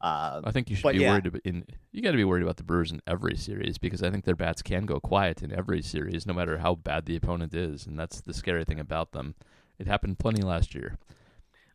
Uh, 0.00 0.40
I 0.44 0.52
think 0.52 0.70
you 0.70 0.76
should 0.76 0.92
be 0.92 0.98
yeah. 0.98 1.10
worried 1.10 1.26
about 1.26 1.42
in 1.44 1.64
you 1.90 2.02
got 2.02 2.12
to 2.12 2.16
be 2.16 2.24
worried 2.24 2.44
about 2.44 2.56
the 2.56 2.62
Brewers 2.62 2.92
in 2.92 3.02
every 3.06 3.36
series 3.36 3.78
because 3.78 4.02
I 4.02 4.10
think 4.10 4.24
their 4.24 4.36
bats 4.36 4.62
can 4.62 4.86
go 4.86 5.00
quiet 5.00 5.42
in 5.42 5.52
every 5.52 5.82
series, 5.82 6.24
no 6.24 6.34
matter 6.34 6.58
how 6.58 6.76
bad 6.76 7.06
the 7.06 7.16
opponent 7.16 7.52
is, 7.52 7.86
and 7.86 7.98
that's 7.98 8.20
the 8.20 8.32
scary 8.32 8.64
thing 8.64 8.78
about 8.78 9.12
them. 9.12 9.34
It 9.78 9.88
happened 9.88 10.18
plenty 10.18 10.42
last 10.42 10.74
year. 10.74 10.98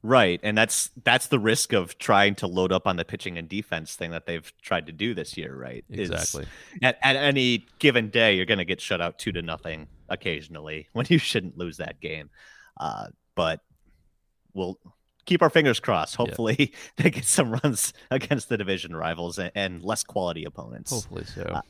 Right, 0.06 0.40
and 0.44 0.58
that's 0.58 0.92
that's 1.04 1.28
the 1.28 1.40
risk 1.40 1.72
of 1.72 1.98
trying 1.98 2.36
to 2.36 2.48
load 2.48 2.74
up 2.74 2.88
on 2.88 2.98
the 2.98 3.06
pitching 3.06 3.38
and 3.38 3.48
defense 3.48 3.96
thing 3.96 4.12
that 4.12 4.26
they've 4.26 4.52
tried 4.62 4.86
to 4.88 4.92
do 4.92 5.14
this 5.14 5.38
year. 5.38 5.56
Right, 5.56 5.84
exactly. 5.90 6.46
at, 6.82 6.98
at 7.02 7.16
any 7.16 7.66
given 7.80 8.10
day, 8.10 8.36
you're 8.36 8.46
going 8.46 8.58
to 8.58 8.66
get 8.66 8.82
shut 8.82 9.02
out 9.02 9.18
two 9.18 9.32
to 9.32 9.42
nothing 9.42 9.88
occasionally 10.10 10.90
when 10.94 11.06
you 11.10 11.18
shouldn't 11.18 11.58
lose 11.58 11.78
that 11.78 12.02
game. 12.02 12.30
Uh, 12.78 13.08
but 13.36 13.62
we'll 14.54 14.78
keep 15.26 15.42
our 15.42 15.50
fingers 15.50 15.80
crossed. 15.80 16.16
Hopefully, 16.16 16.56
yeah. 16.60 16.78
they 17.04 17.10
get 17.10 17.26
some 17.26 17.52
runs 17.52 17.94
against 18.12 18.50
the 18.50 18.58
division 18.58 18.96
rivals 18.96 19.38
and, 19.40 19.52
and 19.56 19.84
less 19.84 20.04
quality 20.04 20.46
opponents. 20.46 20.92
Hopefully 20.92 21.26
so. 21.26 21.44
Uh, 21.44 21.62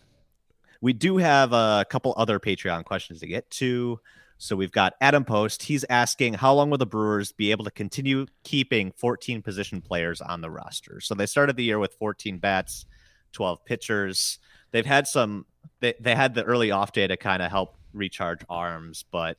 we 0.82 0.94
do 0.94 1.18
have 1.18 1.54
a 1.54 1.86
couple 1.90 2.14
other 2.18 2.40
Patreon 2.40 2.84
questions 2.84 3.22
to 3.22 3.28
get 3.28 3.50
to. 3.52 4.00
So 4.38 4.58
we've 4.58 4.72
got 4.72 4.94
Adam 5.00 5.24
Post. 5.24 5.64
He's 5.64 5.86
asking 5.90 6.34
how 6.34 6.54
long 6.54 6.70
will 6.70 6.78
the 6.78 6.86
Brewers 6.86 7.32
be 7.32 7.52
able 7.52 7.64
to 7.64 7.72
continue 7.72 8.26
keeping 8.44 8.92
14 8.98 9.42
position 9.42 9.80
players 9.80 10.20
on 10.20 10.42
the 10.42 10.50
roster? 10.50 11.00
So 11.00 11.16
they 11.16 11.26
started 11.26 11.56
the 11.56 11.64
year 11.64 11.80
with 11.80 11.94
14 11.94 12.40
bats, 12.40 12.86
12 13.32 13.64
pitchers. 13.64 14.40
They've 14.72 14.86
had 14.86 15.08
some. 15.08 15.46
They 15.80 15.94
they 16.02 16.16
had 16.16 16.34
the 16.34 16.44
early 16.44 16.72
off 16.72 16.92
day 16.92 17.08
to 17.08 17.16
kind 17.16 17.42
of 17.42 17.50
help 17.50 17.78
recharge 17.94 18.42
arms, 18.50 19.06
but 19.10 19.38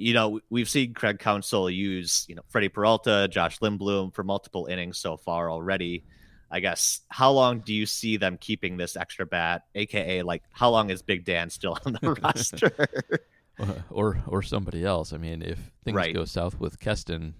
you 0.00 0.14
know, 0.14 0.40
we've 0.48 0.68
seen 0.68 0.94
Craig 0.94 1.18
Counsell 1.18 1.68
use, 1.68 2.24
you 2.26 2.34
know, 2.34 2.42
Freddie 2.48 2.70
Peralta, 2.70 3.28
Josh 3.30 3.58
Lindblom 3.58 4.14
for 4.14 4.24
multiple 4.24 4.66
innings 4.66 4.98
so 4.98 5.16
far 5.18 5.50
already. 5.50 6.04
I 6.50 6.60
guess 6.60 7.00
how 7.08 7.30
long 7.30 7.60
do 7.60 7.74
you 7.74 7.86
see 7.86 8.16
them 8.16 8.38
keeping 8.40 8.76
this 8.76 8.96
extra 8.96 9.26
bat, 9.26 9.64
aka 9.74 10.22
like 10.22 10.42
how 10.50 10.70
long 10.70 10.90
is 10.90 11.02
Big 11.02 11.24
Dan 11.24 11.50
still 11.50 11.76
on 11.84 11.92
the 12.00 12.12
roster? 12.22 12.72
or 13.90 14.22
or 14.26 14.42
somebody 14.42 14.84
else. 14.84 15.12
I 15.12 15.18
mean, 15.18 15.42
if 15.42 15.58
things 15.84 15.94
right. 15.94 16.14
go 16.14 16.24
south 16.24 16.58
with 16.58 16.80
Keston, 16.80 17.34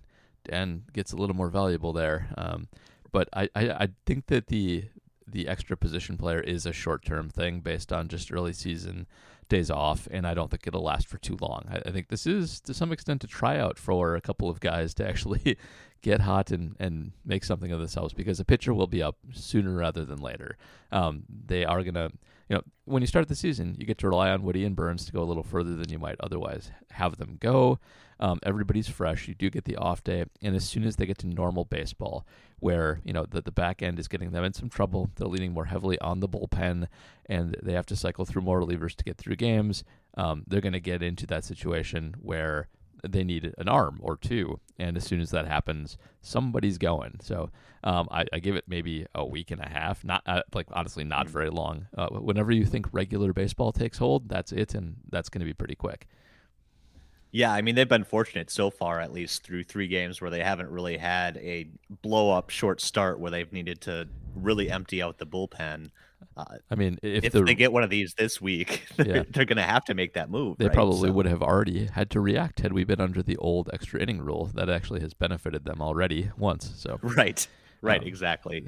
Dan 0.45 0.85
gets 0.93 1.13
a 1.13 1.17
little 1.17 1.35
more 1.35 1.49
valuable 1.49 1.93
there. 1.93 2.29
Um, 2.37 2.69
but 3.11 3.29
I, 3.33 3.49
I, 3.57 3.71
I 3.71 3.89
think 4.05 4.27
that 4.27 4.49
the 4.49 4.85
the 5.27 5.49
extra 5.49 5.77
position 5.77 6.17
player 6.17 6.41
is 6.41 6.67
a 6.67 6.73
short 6.73 7.05
term 7.05 7.31
thing 7.31 7.61
based 7.61 7.93
on 7.93 8.09
just 8.09 8.31
early 8.31 8.53
season 8.53 9.07
days 9.51 9.71
off, 9.71 10.09
and 10.11 10.27
I 10.27 10.33
don't 10.33 10.51
think 10.51 10.67
it'll 10.67 10.83
last 10.83 11.07
for 11.07 11.19
too 11.19 11.37
long. 11.41 11.67
I, 11.71 11.83
I 11.87 11.91
think 11.93 12.09
this 12.09 12.27
is 12.27 12.61
to 12.63 12.73
some 12.73 12.93
extent 12.93 13.23
a 13.25 13.27
tryout 13.27 13.79
for 13.79 14.17
a 14.17 14.21
couple 14.23 14.49
of 14.49 14.61
guys 14.61 14.95
to 14.95 15.07
actually 15.07 15.59
get 16.03 16.21
hot 16.23 16.51
and, 16.51 16.77
and 16.79 17.13
make 17.25 17.45
something 17.45 17.71
of 17.73 17.79
themselves 17.79 18.15
because 18.15 18.41
a 18.41 18.45
pitcher 18.45 18.73
will 18.73 18.87
be 18.87 19.03
up 19.03 19.17
sooner 19.33 19.75
rather 19.75 20.05
than 20.05 20.19
later. 20.19 20.57
Um, 20.91 21.25
they 21.29 21.65
are 21.65 21.83
going 21.83 21.95
to, 21.95 22.11
you 22.49 22.57
know, 22.57 22.63
when 22.85 23.03
you 23.03 23.07
start 23.07 23.29
the 23.29 23.35
season, 23.35 23.77
you 23.79 23.87
get 23.87 23.99
to 23.99 24.09
rely 24.09 24.31
on 24.31 24.43
Woody 24.43 24.65
and 24.65 24.75
Burnes 24.75 25.05
to 25.07 25.13
go 25.13 25.23
a 25.23 25.25
little 25.25 25.43
further 25.43 25.75
than 25.75 25.91
you 25.91 25.99
might 25.99 26.17
otherwise 26.21 26.71
have 26.93 27.19
them 27.19 27.37
go. 27.41 27.79
Um, 28.19 28.39
everybody's 28.43 28.89
fresh. 28.89 29.29
You 29.29 29.35
do 29.35 29.49
get 29.49 29.65
the 29.65 29.77
off 29.77 30.05
day, 30.05 30.27
and 30.43 30.55
as 30.55 30.69
soon 30.69 30.85
as 30.85 30.97
they 30.97 31.07
get 31.07 31.17
to 31.19 31.27
normal 31.27 31.65
baseball, 31.65 32.27
where 32.59 33.01
you 33.03 33.15
know 33.15 33.25
the 33.25 33.41
the 33.41 33.51
back 33.51 33.83
end 33.83 33.99
is 33.99 34.09
getting 34.09 34.33
them 34.33 34.45
in 34.45 34.53
some 34.53 34.69
trouble, 34.69 35.09
they're 35.17 35.27
leaning 35.27 35.55
more 35.55 35.65
heavily 35.65 35.99
on 36.01 36.21
the 36.21 36.29
bullpen, 36.29 36.87
and 37.25 37.57
they 37.63 37.73
have 37.73 37.87
to 37.87 37.97
cycle 37.97 38.27
through 38.27 38.43
more 38.43 38.61
relievers 38.61 38.95
to 38.97 39.05
get 39.05 39.17
through 39.17 39.37
games. 39.37 39.85
Um, 40.19 40.45
they're 40.47 40.61
going 40.61 40.75
to 40.75 40.81
get 40.81 41.03
into 41.03 41.27
that 41.29 41.45
situation 41.45 42.15
where 42.21 42.69
they 43.09 43.25
need 43.25 43.55
an 43.59 43.69
arm 43.69 43.99
or 44.03 44.17
two, 44.17 44.61
and 44.79 44.97
as 44.97 45.05
soon 45.05 45.21
as 45.21 45.31
that 45.31 45.47
happens, 45.47 45.97
somebody's 46.21 46.79
going. 46.79 47.17
So 47.23 47.51
um, 47.85 48.09
I, 48.11 48.27
I, 48.33 48.39
give 48.41 48.57
it 48.57 48.65
maybe 48.69 49.07
a 49.15 49.25
week 49.25 49.51
and 49.51 49.61
a 49.61 49.69
half, 49.69 50.05
not 50.05 50.23
uh, 50.27 50.43
like 50.55 50.67
honestly 50.73 51.05
not 51.05 51.27
mm. 51.27 51.31
very 51.31 51.51
long. 51.51 51.87
Uh, 51.97 52.09
whenever 52.09 52.53
you 52.53 52.65
think 52.65 52.87
regular 52.93 53.33
baseball 53.33 53.73
takes 53.73 53.99
hold, 53.99 54.29
that's 54.29 54.53
it, 54.53 54.75
and 54.75 54.97
that's 55.11 55.29
going 55.29 55.41
to 55.41 55.47
be 55.47 55.55
pretty 55.55 55.75
quick. 55.75 56.07
Yeah, 57.33 57.53
I 57.53 57.63
mean 57.63 57.77
they've 57.77 57.89
been 57.89 58.05
fortunate 58.05 58.51
so 58.51 58.71
far, 58.71 59.01
at 59.01 59.13
least 59.13 59.45
through 59.45 59.65
three 59.65 59.87
games 59.87 60.21
where 60.21 60.31
they 60.31 60.43
haven't 60.43 60.71
really 60.71 60.97
had 60.97 61.37
a 61.39 61.69
blow 62.03 62.33
up 62.33 62.51
short 62.51 62.81
start 62.81 63.21
where 63.21 63.31
they've 63.31 63.53
needed 63.53 63.81
to 63.83 64.09
really 64.35 64.71
empty 64.71 65.01
out 65.01 65.19
the 65.19 65.27
bullpen. 65.27 65.91
Uh, 66.37 66.45
I 66.71 66.75
mean, 66.75 66.99
if, 67.03 67.25
if 67.25 67.33
the, 67.33 67.43
they 67.43 67.55
get 67.55 67.73
one 67.73 67.83
of 67.83 67.91
these 67.91 68.15
this 68.15 68.41
week, 68.41 68.85
they're, 68.97 69.17
yeah. 69.17 69.23
they're 69.31 69.45
going 69.45 69.57
to 69.57 69.63
have 69.63 69.85
to 69.87 69.95
make 69.95 70.15
that 70.15 70.31
move. 70.31 70.59
They 70.59 70.67
right? 70.67 70.75
probably 70.75 71.09
so. 71.09 71.13
would 71.13 71.27
have 71.27 71.43
already 71.43 71.87
had 71.87 72.11
to 72.11 72.21
react 72.21 72.61
had 72.61 72.73
we 72.73 72.85
been 72.85 73.01
under 73.01 73.23
the 73.23 73.37
old 73.37 73.71
extra 73.73 74.01
inning 74.01 74.21
rule. 74.21 74.51
That 74.55 74.71
actually 74.71 75.01
has 75.01 75.15
benefited 75.15 75.65
them 75.65 75.81
already 75.81 76.31
once. 76.37 76.73
So 76.77 76.99
right, 77.03 77.47
right, 77.83 78.01
um, 78.01 78.07
exactly. 78.07 78.67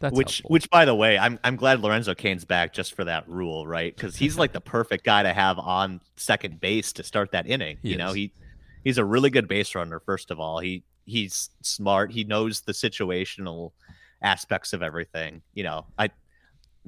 That's 0.00 0.16
which, 0.16 0.38
helpful. 0.38 0.50
which, 0.50 0.70
by 0.70 0.84
the 0.84 0.94
way, 0.94 1.16
I'm 1.18 1.38
I'm 1.44 1.56
glad 1.56 1.80
Lorenzo 1.80 2.14
Cain's 2.14 2.44
back 2.44 2.72
just 2.72 2.94
for 2.94 3.04
that 3.04 3.28
rule, 3.28 3.66
right? 3.66 3.94
Because 3.94 4.16
he's 4.16 4.36
like 4.36 4.52
the 4.52 4.60
perfect 4.60 5.04
guy 5.04 5.22
to 5.22 5.32
have 5.32 5.58
on 5.58 6.00
second 6.16 6.60
base 6.60 6.92
to 6.94 7.02
start 7.02 7.32
that 7.32 7.46
inning. 7.46 7.78
He 7.82 7.90
you 7.90 7.94
is. 7.94 7.98
know, 7.98 8.12
he 8.12 8.32
he's 8.82 8.98
a 8.98 9.04
really 9.04 9.30
good 9.30 9.48
base 9.48 9.74
runner. 9.74 10.00
First 10.00 10.30
of 10.30 10.38
all, 10.38 10.58
he 10.58 10.84
he's 11.06 11.50
smart. 11.62 12.12
He 12.12 12.24
knows 12.24 12.60
the 12.60 12.72
situational 12.72 13.72
aspects 14.22 14.72
of 14.72 14.82
everything. 14.82 15.42
You 15.54 15.64
know, 15.64 15.86
I 15.98 16.10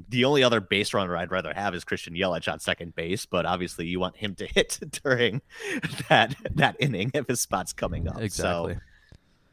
the 0.09 0.25
only 0.25 0.43
other 0.43 0.61
base 0.61 0.93
runner 0.93 1.17
I'd 1.17 1.31
rather 1.31 1.55
have 1.55 1.75
is 1.75 1.85
Christian 1.85 2.15
Yelich 2.15 2.53
on 2.53 2.61
second 2.61 2.95
base, 2.95 3.25
but 3.25 3.47
obviously 3.47 3.87
you 3.87 3.99
want 3.99 4.17
him 4.17 4.35
to 4.37 4.47
hit 4.55 4.79
during 5.03 5.41
that 6.09 6.35
that 6.55 6.77
inning 6.79 7.11
if 7.15 7.27
his 7.27 7.41
spot's 7.41 7.73
coming 7.73 8.09
up. 8.09 8.21
Exactly. 8.21 8.75
So, 8.75 8.81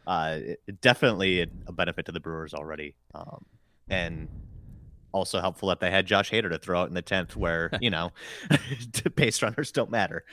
uh, 0.06 0.40
definitely 0.82 1.50
a 1.68 1.72
benefit 1.72 2.06
to 2.08 2.12
the 2.12 2.20
Brewers 2.20 2.54
already. 2.54 2.96
Um, 3.16 3.46
and 3.90 4.28
also 5.14 5.40
helpful 5.40 5.70
that 5.70 5.80
they 5.80 5.92
had 5.92 6.06
Josh 6.06 6.30
Hader 6.30 6.50
to 6.50 6.58
throw 6.58 6.82
out 6.82 6.90
in 6.90 6.94
the 6.94 7.04
10th 7.04 7.36
where, 7.36 7.72
you 7.82 7.90
know, 7.90 8.12
base 9.16 9.42
runners 9.42 9.72
don't 9.72 9.90
matter. 9.90 10.26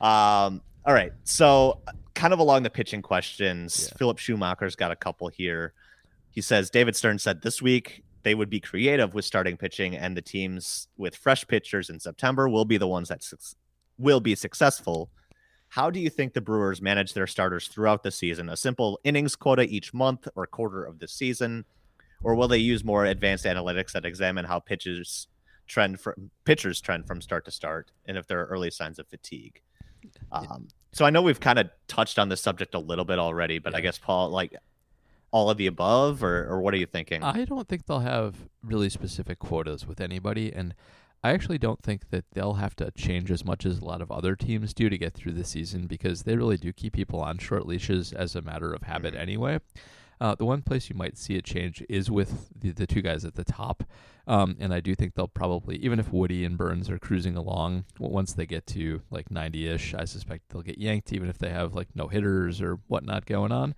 Um, 0.00 0.62
all 0.84 0.94
right. 0.94 1.12
So, 1.24 1.80
kind 2.14 2.32
of 2.32 2.38
along 2.38 2.62
the 2.62 2.70
pitching 2.70 3.02
questions, 3.02 3.88
yeah. 3.90 3.98
Philip 3.98 4.18
Schumacher's 4.18 4.76
got 4.76 4.92
a 4.92 4.96
couple 4.96 5.26
here. 5.28 5.72
He 6.30 6.40
says 6.40 6.70
David 6.70 6.94
Stern 6.94 7.18
said 7.18 7.42
this 7.42 7.60
week 7.60 8.04
they 8.26 8.34
would 8.34 8.50
be 8.50 8.60
creative 8.60 9.14
with 9.14 9.24
starting 9.24 9.56
pitching, 9.56 9.96
and 9.96 10.16
the 10.16 10.20
teams 10.20 10.88
with 10.98 11.16
fresh 11.16 11.46
pitchers 11.46 11.90
in 11.90 12.00
September 12.00 12.48
will 12.48 12.64
be 12.64 12.76
the 12.76 12.88
ones 12.88 13.08
that 13.08 13.22
su- 13.22 13.36
will 13.98 14.20
be 14.20 14.34
successful. 14.34 15.08
How 15.68 15.90
do 15.90 16.00
you 16.00 16.10
think 16.10 16.34
the 16.34 16.40
Brewers 16.40 16.82
manage 16.82 17.14
their 17.14 17.26
starters 17.26 17.68
throughout 17.68 18.02
the 18.02 18.10
season? 18.10 18.48
A 18.48 18.56
simple 18.56 19.00
innings 19.04 19.36
quota 19.36 19.62
each 19.62 19.94
month 19.94 20.28
or 20.34 20.46
quarter 20.46 20.84
of 20.84 20.98
the 20.98 21.08
season? 21.08 21.64
or 22.22 22.34
will 22.34 22.48
they 22.48 22.58
use 22.58 22.84
more 22.84 23.04
advanced 23.04 23.44
analytics 23.44 23.92
that 23.92 24.04
examine 24.04 24.44
how 24.44 24.60
pitches 24.60 25.28
trend 25.66 26.00
from 26.00 26.30
pitchers 26.44 26.80
trend 26.80 27.06
from 27.06 27.20
start 27.20 27.44
to 27.44 27.50
start, 27.50 27.90
and 28.06 28.16
if 28.16 28.26
there 28.26 28.40
are 28.40 28.46
early 28.46 28.70
signs 28.70 28.98
of 28.98 29.06
fatigue? 29.08 29.60
Um, 30.32 30.68
so 30.92 31.04
I 31.04 31.10
know 31.10 31.22
we've 31.22 31.40
kind 31.40 31.58
of 31.58 31.68
touched 31.88 32.18
on 32.18 32.28
this 32.28 32.40
subject 32.40 32.74
a 32.74 32.78
little 32.78 33.04
bit 33.04 33.18
already, 33.18 33.58
but 33.58 33.72
yeah. 33.72 33.78
I 33.78 33.80
guess 33.80 33.98
Paul, 33.98 34.30
like 34.30 34.54
all 35.30 35.50
of 35.50 35.56
the 35.58 35.66
above, 35.66 36.22
or 36.22 36.46
or 36.46 36.60
what 36.60 36.74
are 36.74 36.78
you 36.78 36.86
thinking? 36.86 37.22
I 37.22 37.44
don't 37.44 37.68
think 37.68 37.86
they'll 37.86 38.00
have 38.00 38.36
really 38.62 38.88
specific 38.88 39.38
quotas 39.38 39.86
with 39.86 40.00
anybody, 40.00 40.52
and 40.52 40.74
I 41.22 41.30
actually 41.30 41.58
don't 41.58 41.82
think 41.82 42.10
that 42.10 42.24
they'll 42.32 42.54
have 42.54 42.76
to 42.76 42.90
change 42.92 43.30
as 43.30 43.44
much 43.44 43.66
as 43.66 43.78
a 43.78 43.84
lot 43.84 44.00
of 44.00 44.12
other 44.12 44.36
teams 44.36 44.72
do 44.72 44.88
to 44.88 44.98
get 44.98 45.14
through 45.14 45.32
the 45.32 45.44
season 45.44 45.86
because 45.86 46.22
they 46.22 46.36
really 46.36 46.56
do 46.56 46.72
keep 46.72 46.92
people 46.92 47.20
on 47.20 47.38
short 47.38 47.66
leashes 47.66 48.12
as 48.12 48.36
a 48.36 48.42
matter 48.42 48.72
of 48.72 48.82
habit 48.82 49.14
mm-hmm. 49.14 49.22
anyway. 49.22 49.60
Uh, 50.20 50.34
the 50.34 50.44
one 50.44 50.62
place 50.62 50.88
you 50.88 50.96
might 50.96 51.18
see 51.18 51.36
a 51.36 51.42
change 51.42 51.84
is 51.88 52.10
with 52.10 52.48
the, 52.58 52.70
the 52.70 52.86
two 52.86 53.02
guys 53.02 53.24
at 53.24 53.34
the 53.34 53.44
top. 53.44 53.82
Um, 54.26 54.56
and 54.60 54.72
I 54.72 54.80
do 54.80 54.94
think 54.94 55.14
they'll 55.14 55.28
probably, 55.28 55.76
even 55.76 55.98
if 55.98 56.12
Woody 56.12 56.44
and 56.44 56.56
Burnes 56.56 56.88
are 56.88 56.98
cruising 56.98 57.36
along, 57.36 57.84
once 57.98 58.32
they 58.32 58.46
get 58.46 58.66
to 58.68 59.02
like 59.10 59.30
90 59.30 59.68
ish, 59.68 59.94
I 59.94 60.04
suspect 60.04 60.48
they'll 60.48 60.62
get 60.62 60.78
yanked, 60.78 61.12
even 61.12 61.28
if 61.28 61.38
they 61.38 61.50
have 61.50 61.74
like 61.74 61.88
no 61.94 62.08
hitters 62.08 62.62
or 62.62 62.78
whatnot 62.86 63.26
going 63.26 63.52
on. 63.52 63.74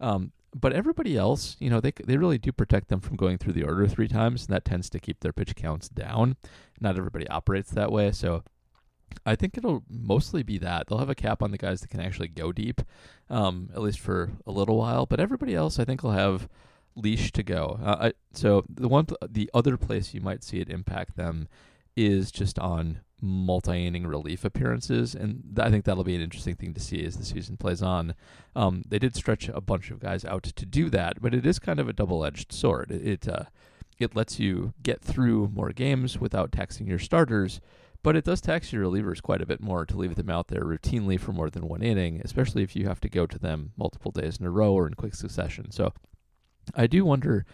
Um, 0.00 0.32
but 0.54 0.72
everybody 0.72 1.16
else, 1.16 1.56
you 1.60 1.70
know, 1.70 1.80
they 1.80 1.92
they 2.04 2.16
really 2.16 2.38
do 2.38 2.52
protect 2.52 2.88
them 2.88 3.00
from 3.00 3.16
going 3.16 3.38
through 3.38 3.52
the 3.52 3.64
order 3.64 3.86
three 3.86 4.08
times, 4.08 4.46
and 4.46 4.54
that 4.54 4.64
tends 4.64 4.90
to 4.90 5.00
keep 5.00 5.20
their 5.20 5.32
pitch 5.32 5.54
counts 5.54 5.88
down. 5.88 6.36
Not 6.80 6.96
everybody 6.96 7.28
operates 7.28 7.70
that 7.70 7.92
way, 7.92 8.12
so 8.12 8.42
I 9.24 9.36
think 9.36 9.56
it'll 9.56 9.84
mostly 9.88 10.42
be 10.42 10.58
that 10.58 10.86
they'll 10.86 10.98
have 10.98 11.10
a 11.10 11.14
cap 11.14 11.42
on 11.42 11.50
the 11.50 11.58
guys 11.58 11.80
that 11.80 11.90
can 11.90 12.00
actually 12.00 12.28
go 12.28 12.52
deep, 12.52 12.80
um, 13.28 13.70
at 13.74 13.82
least 13.82 14.00
for 14.00 14.32
a 14.46 14.52
little 14.52 14.76
while. 14.76 15.06
But 15.06 15.20
everybody 15.20 15.54
else, 15.54 15.78
I 15.78 15.84
think, 15.84 16.02
will 16.02 16.12
have 16.12 16.48
leash 16.96 17.32
to 17.32 17.42
go. 17.42 17.78
Uh, 17.82 17.96
I, 18.00 18.12
so 18.32 18.64
the 18.68 18.88
one, 18.88 19.06
the 19.26 19.50
other 19.54 19.76
place 19.76 20.14
you 20.14 20.20
might 20.20 20.42
see 20.42 20.60
it 20.60 20.68
impact 20.68 21.16
them 21.16 21.48
is 21.96 22.30
just 22.30 22.58
on 22.58 23.00
multi-inning 23.20 24.06
relief 24.06 24.44
appearances, 24.44 25.14
and 25.14 25.42
th- 25.54 25.66
I 25.66 25.70
think 25.70 25.84
that'll 25.84 26.04
be 26.04 26.14
an 26.14 26.20
interesting 26.20 26.54
thing 26.54 26.74
to 26.74 26.80
see 26.80 27.04
as 27.04 27.16
the 27.16 27.24
season 27.24 27.56
plays 27.56 27.82
on. 27.82 28.14
Um, 28.56 28.82
they 28.88 28.98
did 28.98 29.14
stretch 29.14 29.48
a 29.48 29.60
bunch 29.60 29.90
of 29.90 30.00
guys 30.00 30.24
out 30.24 30.44
to 30.44 30.66
do 30.66 30.90
that, 30.90 31.20
but 31.20 31.34
it 31.34 31.46
is 31.46 31.58
kind 31.58 31.80
of 31.80 31.88
a 31.88 31.92
double-edged 31.92 32.52
sword. 32.52 32.90
It 32.90 33.28
uh, 33.28 33.44
it 33.98 34.16
lets 34.16 34.40
you 34.40 34.72
get 34.82 35.02
through 35.02 35.50
more 35.54 35.72
games 35.72 36.18
without 36.18 36.52
taxing 36.52 36.86
your 36.86 36.98
starters 36.98 37.60
but 38.02 38.16
it 38.16 38.24
does 38.24 38.40
tax 38.40 38.72
your 38.72 38.84
relievers 38.84 39.22
quite 39.22 39.42
a 39.42 39.46
bit 39.46 39.60
more 39.60 39.84
to 39.84 39.96
leave 39.96 40.14
them 40.14 40.30
out 40.30 40.48
there 40.48 40.62
routinely 40.62 41.20
for 41.20 41.32
more 41.32 41.50
than 41.50 41.68
one 41.68 41.82
inning, 41.82 42.20
especially 42.24 42.62
if 42.62 42.74
you 42.74 42.86
have 42.86 43.00
to 43.00 43.08
go 43.08 43.26
to 43.26 43.38
them 43.38 43.72
multiple 43.76 44.10
days 44.10 44.38
in 44.38 44.46
a 44.46 44.50
row 44.50 44.72
or 44.72 44.86
in 44.86 44.94
quick 44.94 45.14
succession. 45.14 45.70
So 45.70 45.92
I 46.74 46.86
do 46.86 47.04
wonder 47.04 47.44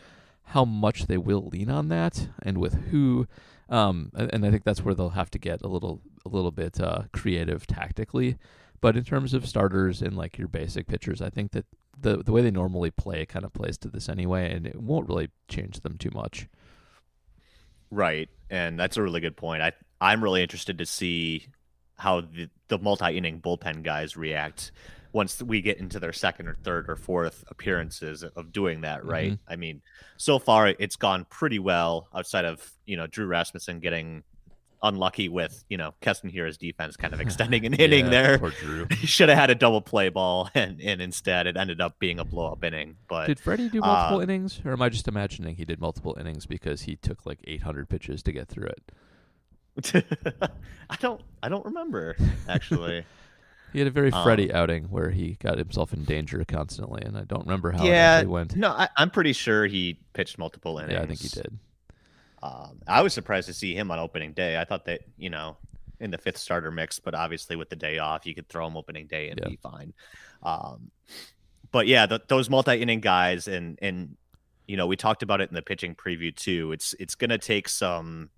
how 0.50 0.64
much 0.64 1.06
they 1.06 1.18
will 1.18 1.48
lean 1.48 1.70
on 1.70 1.88
that 1.88 2.28
and 2.42 2.58
with 2.58 2.74
who. 2.90 3.26
Um, 3.68 4.10
and 4.14 4.46
I 4.46 4.50
think 4.50 4.64
that's 4.64 4.84
where 4.84 4.94
they'll 4.94 5.10
have 5.10 5.30
to 5.32 5.38
get 5.38 5.62
a 5.62 5.68
little 5.68 6.00
a 6.24 6.28
little 6.28 6.52
bit 6.52 6.80
uh, 6.80 7.02
creative 7.12 7.66
tactically. 7.66 8.36
But 8.80 8.96
in 8.96 9.04
terms 9.04 9.34
of 9.34 9.46
starters 9.46 10.02
and 10.02 10.16
like 10.16 10.38
your 10.38 10.48
basic 10.48 10.86
pitchers, 10.86 11.20
I 11.20 11.30
think 11.30 11.52
that 11.52 11.64
the 11.98 12.18
the 12.18 12.32
way 12.32 12.42
they 12.42 12.50
normally 12.50 12.90
play 12.90 13.26
kind 13.26 13.44
of 13.44 13.52
plays 13.52 13.78
to 13.78 13.88
this 13.88 14.08
anyway, 14.08 14.52
and 14.52 14.66
it 14.66 14.80
won't 14.80 15.08
really 15.08 15.30
change 15.48 15.80
them 15.80 15.96
too 15.98 16.10
much. 16.12 16.48
Right, 17.90 18.28
and 18.50 18.78
that's 18.78 18.96
a 18.96 19.02
really 19.02 19.20
good 19.20 19.36
point. 19.36 19.62
I 19.62 19.72
I'm 20.00 20.22
really 20.22 20.42
interested 20.42 20.78
to 20.78 20.86
see 20.86 21.48
how 21.98 22.20
the, 22.20 22.50
the 22.68 22.78
multi 22.78 23.16
inning 23.16 23.40
bullpen 23.40 23.82
guys 23.82 24.16
react 24.16 24.70
once 25.12 25.42
we 25.42 25.60
get 25.60 25.78
into 25.78 25.98
their 25.98 26.12
second 26.12 26.48
or 26.48 26.56
third 26.62 26.88
or 26.88 26.96
fourth 26.96 27.44
appearances 27.48 28.22
of 28.22 28.52
doing 28.52 28.82
that, 28.82 29.04
right? 29.04 29.32
Mm-hmm. 29.32 29.52
I 29.52 29.56
mean, 29.56 29.82
so 30.16 30.38
far 30.38 30.68
it's 30.78 30.96
gone 30.96 31.26
pretty 31.30 31.58
well 31.58 32.08
outside 32.14 32.44
of, 32.44 32.72
you 32.86 32.96
know, 32.96 33.06
Drew 33.06 33.26
Rasmussen 33.26 33.80
getting 33.80 34.22
unlucky 34.82 35.28
with, 35.28 35.64
you 35.68 35.76
know, 35.76 35.94
Keston 36.00 36.30
Hiura's 36.30 36.58
defense 36.58 36.96
kind 36.96 37.14
of 37.14 37.20
extending 37.22 37.66
an 37.66 37.74
inning 37.74 38.06
yeah, 38.06 38.10
there. 38.10 38.38
Poor 38.38 38.50
Drew. 38.50 38.86
he 38.90 39.06
should 39.06 39.28
have 39.28 39.38
had 39.38 39.50
a 39.50 39.54
double 39.54 39.80
play 39.80 40.08
ball 40.08 40.50
and, 40.54 40.80
and 40.80 41.00
instead 41.00 41.46
it 41.46 41.56
ended 41.56 41.80
up 41.80 41.98
being 41.98 42.18
a 42.18 42.24
blow 42.24 42.52
up 42.52 42.64
inning. 42.64 42.96
But 43.08 43.26
did 43.26 43.40
Freddie 43.40 43.68
do 43.68 43.80
multiple 43.80 44.18
um, 44.18 44.22
innings? 44.22 44.60
Or 44.64 44.72
am 44.72 44.82
I 44.82 44.88
just 44.88 45.08
imagining 45.08 45.56
he 45.56 45.64
did 45.64 45.80
multiple 45.80 46.16
innings 46.18 46.46
because 46.46 46.82
he 46.82 46.96
took 46.96 47.26
like 47.26 47.40
eight 47.44 47.62
hundred 47.62 47.88
pitches 47.88 48.22
to 48.24 48.32
get 48.32 48.48
through 48.48 48.68
it? 48.68 48.92
I 50.90 50.96
don't 51.00 51.20
I 51.42 51.48
don't 51.48 51.64
remember 51.64 52.16
actually. 52.48 53.04
He 53.72 53.80
had 53.80 53.88
a 53.88 53.90
very 53.90 54.10
Freddy 54.10 54.50
um, 54.50 54.62
outing 54.62 54.84
where 54.84 55.10
he 55.10 55.36
got 55.40 55.58
himself 55.58 55.92
in 55.92 56.04
danger 56.04 56.42
constantly, 56.46 57.02
and 57.02 57.16
I 57.16 57.24
don't 57.24 57.42
remember 57.42 57.72
how 57.72 57.84
yeah, 57.84 58.20
it 58.20 58.28
went. 58.28 58.56
No, 58.56 58.70
I, 58.70 58.88
am 58.96 59.10
pretty 59.10 59.32
sure 59.32 59.66
he 59.66 59.98
pitched 60.12 60.38
multiple 60.38 60.78
innings. 60.78 60.94
Yeah, 60.94 61.02
I 61.02 61.06
think 61.06 61.20
he 61.20 61.28
did. 61.28 61.58
Um, 62.42 62.80
I 62.86 63.02
was 63.02 63.12
surprised 63.12 63.48
to 63.48 63.54
see 63.54 63.74
him 63.74 63.90
on 63.90 63.98
opening 63.98 64.32
day. 64.32 64.58
I 64.58 64.64
thought 64.64 64.84
that 64.86 65.00
you 65.18 65.30
know 65.30 65.56
in 66.00 66.10
the 66.10 66.18
fifth 66.18 66.38
starter 66.38 66.70
mix, 66.70 66.98
but 66.98 67.14
obviously 67.14 67.56
with 67.56 67.70
the 67.70 67.76
day 67.76 67.98
off, 67.98 68.26
you 68.26 68.34
could 68.34 68.48
throw 68.48 68.66
him 68.66 68.76
opening 68.76 69.06
day 69.06 69.30
and 69.30 69.40
be 69.46 69.56
fine. 69.56 69.92
Um, 70.42 70.90
but 71.72 71.86
yeah, 71.86 72.06
the, 72.06 72.20
those 72.28 72.48
multi 72.48 72.80
inning 72.80 73.00
guys, 73.00 73.48
and 73.48 73.78
and 73.82 74.16
you 74.66 74.76
know 74.76 74.86
we 74.86 74.96
talked 74.96 75.22
about 75.22 75.40
it 75.40 75.48
in 75.48 75.54
the 75.54 75.62
pitching 75.62 75.94
preview 75.94 76.34
too. 76.34 76.72
It's 76.72 76.94
it's 76.98 77.14
going 77.14 77.30
to 77.30 77.38
take 77.38 77.68
some 77.68 78.30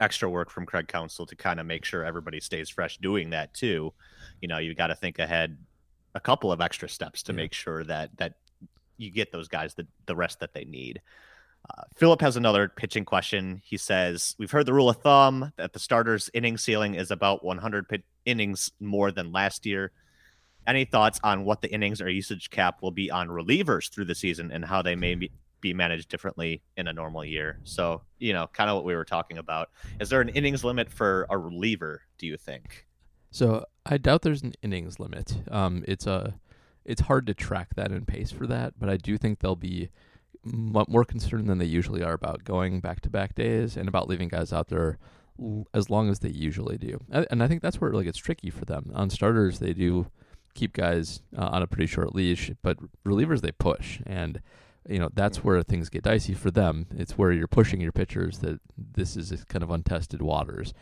extra 0.00 0.28
work 0.28 0.50
from 0.50 0.66
Craig 0.66 0.88
Counsell 0.88 1.26
to 1.26 1.36
kind 1.36 1.60
of 1.60 1.66
make 1.66 1.84
sure 1.84 2.04
everybody 2.04 2.40
stays 2.40 2.68
fresh 2.68 2.98
doing 2.98 3.30
that 3.30 3.54
too. 3.54 3.92
You 4.40 4.48
know, 4.48 4.58
you 4.58 4.74
got 4.74 4.88
to 4.88 4.94
think 4.94 5.18
ahead 5.18 5.56
a 6.14 6.20
couple 6.20 6.50
of 6.50 6.60
extra 6.60 6.88
steps 6.88 7.22
to 7.24 7.32
yeah. 7.32 7.36
make 7.36 7.52
sure 7.52 7.84
that 7.84 8.16
that 8.18 8.34
you 8.96 9.10
get 9.10 9.32
those 9.32 9.48
guys 9.48 9.74
the, 9.74 9.86
the 10.06 10.16
rest 10.16 10.40
that 10.40 10.52
they 10.52 10.64
need. 10.64 11.00
Uh, 11.70 11.82
Philip 11.96 12.20
has 12.20 12.36
another 12.36 12.68
pitching 12.68 13.04
question. 13.04 13.60
He 13.64 13.76
says, 13.76 14.34
We've 14.38 14.50
heard 14.50 14.66
the 14.66 14.72
rule 14.72 14.90
of 14.90 14.96
thumb 14.96 15.52
that 15.56 15.72
the 15.72 15.78
starter's 15.78 16.30
inning 16.34 16.56
ceiling 16.56 16.94
is 16.94 17.10
about 17.10 17.44
100 17.44 17.88
pit- 17.88 18.04
innings 18.24 18.70
more 18.80 19.10
than 19.10 19.32
last 19.32 19.66
year. 19.66 19.92
Any 20.66 20.84
thoughts 20.84 21.20
on 21.22 21.44
what 21.44 21.62
the 21.62 21.70
innings 21.70 22.00
or 22.00 22.10
usage 22.10 22.50
cap 22.50 22.82
will 22.82 22.90
be 22.90 23.10
on 23.10 23.28
relievers 23.28 23.90
through 23.90 24.04
the 24.06 24.14
season 24.14 24.50
and 24.50 24.64
how 24.64 24.82
they 24.82 24.96
may 24.96 25.14
be, 25.14 25.30
be 25.60 25.74
managed 25.74 26.08
differently 26.08 26.62
in 26.76 26.88
a 26.88 26.92
normal 26.92 27.24
year. 27.24 27.58
So, 27.64 28.02
you 28.18 28.32
know, 28.32 28.48
kind 28.52 28.70
of 28.70 28.76
what 28.76 28.84
we 28.84 28.94
were 28.94 29.04
talking 29.04 29.38
about. 29.38 29.70
Is 30.00 30.08
there 30.08 30.20
an 30.20 30.28
innings 30.30 30.64
limit 30.64 30.90
for 30.90 31.26
a 31.30 31.38
reliever, 31.38 32.02
do 32.18 32.26
you 32.26 32.36
think? 32.36 32.86
So, 33.30 33.64
I 33.84 33.98
doubt 33.98 34.22
there's 34.22 34.42
an 34.42 34.54
innings 34.62 34.98
limit. 34.98 35.42
Um, 35.50 35.84
it's 35.86 36.06
a 36.06 36.34
it's 36.84 37.02
hard 37.02 37.26
to 37.26 37.34
track 37.34 37.74
that 37.76 37.90
and 37.90 38.08
pace 38.08 38.30
for 38.30 38.46
that, 38.46 38.74
but 38.78 38.88
I 38.88 38.96
do 38.96 39.18
think 39.18 39.40
they'll 39.40 39.56
be 39.56 39.90
more 40.42 41.04
concerned 41.04 41.48
than 41.48 41.58
they 41.58 41.66
usually 41.66 42.02
are 42.02 42.14
about 42.14 42.44
going 42.44 42.80
back 42.80 43.00
to 43.00 43.10
back 43.10 43.34
days 43.34 43.76
and 43.76 43.88
about 43.88 44.08
leaving 44.08 44.28
guys 44.28 44.52
out 44.52 44.68
there 44.68 44.98
as 45.74 45.90
long 45.90 46.08
as 46.08 46.20
they 46.20 46.30
usually 46.30 46.78
do. 46.78 46.98
And 47.10 47.42
I 47.42 47.48
think 47.48 47.62
that's 47.62 47.80
where 47.80 47.88
it 47.88 47.92
really 47.92 48.04
gets 48.04 48.18
tricky 48.18 48.50
for 48.50 48.64
them. 48.64 48.90
On 48.94 49.10
starters, 49.10 49.58
they 49.58 49.72
do 49.72 50.10
keep 50.54 50.72
guys 50.72 51.22
uh, 51.36 51.48
on 51.52 51.62
a 51.62 51.66
pretty 51.66 51.86
short 51.86 52.14
leash, 52.14 52.50
but 52.62 52.78
relievers 53.06 53.40
they 53.40 53.52
push 53.52 54.00
and 54.06 54.40
you 54.88 54.98
know 54.98 55.10
that's 55.14 55.44
where 55.44 55.62
things 55.62 55.88
get 55.88 56.02
dicey 56.02 56.34
for 56.34 56.50
them. 56.50 56.86
It's 56.96 57.16
where 57.16 57.30
you're 57.32 57.46
pushing 57.46 57.80
your 57.80 57.92
pitchers 57.92 58.38
that 58.38 58.60
this 58.76 59.16
is 59.16 59.44
kind 59.44 59.62
of 59.62 59.70
untested 59.70 60.22
waters. 60.22 60.72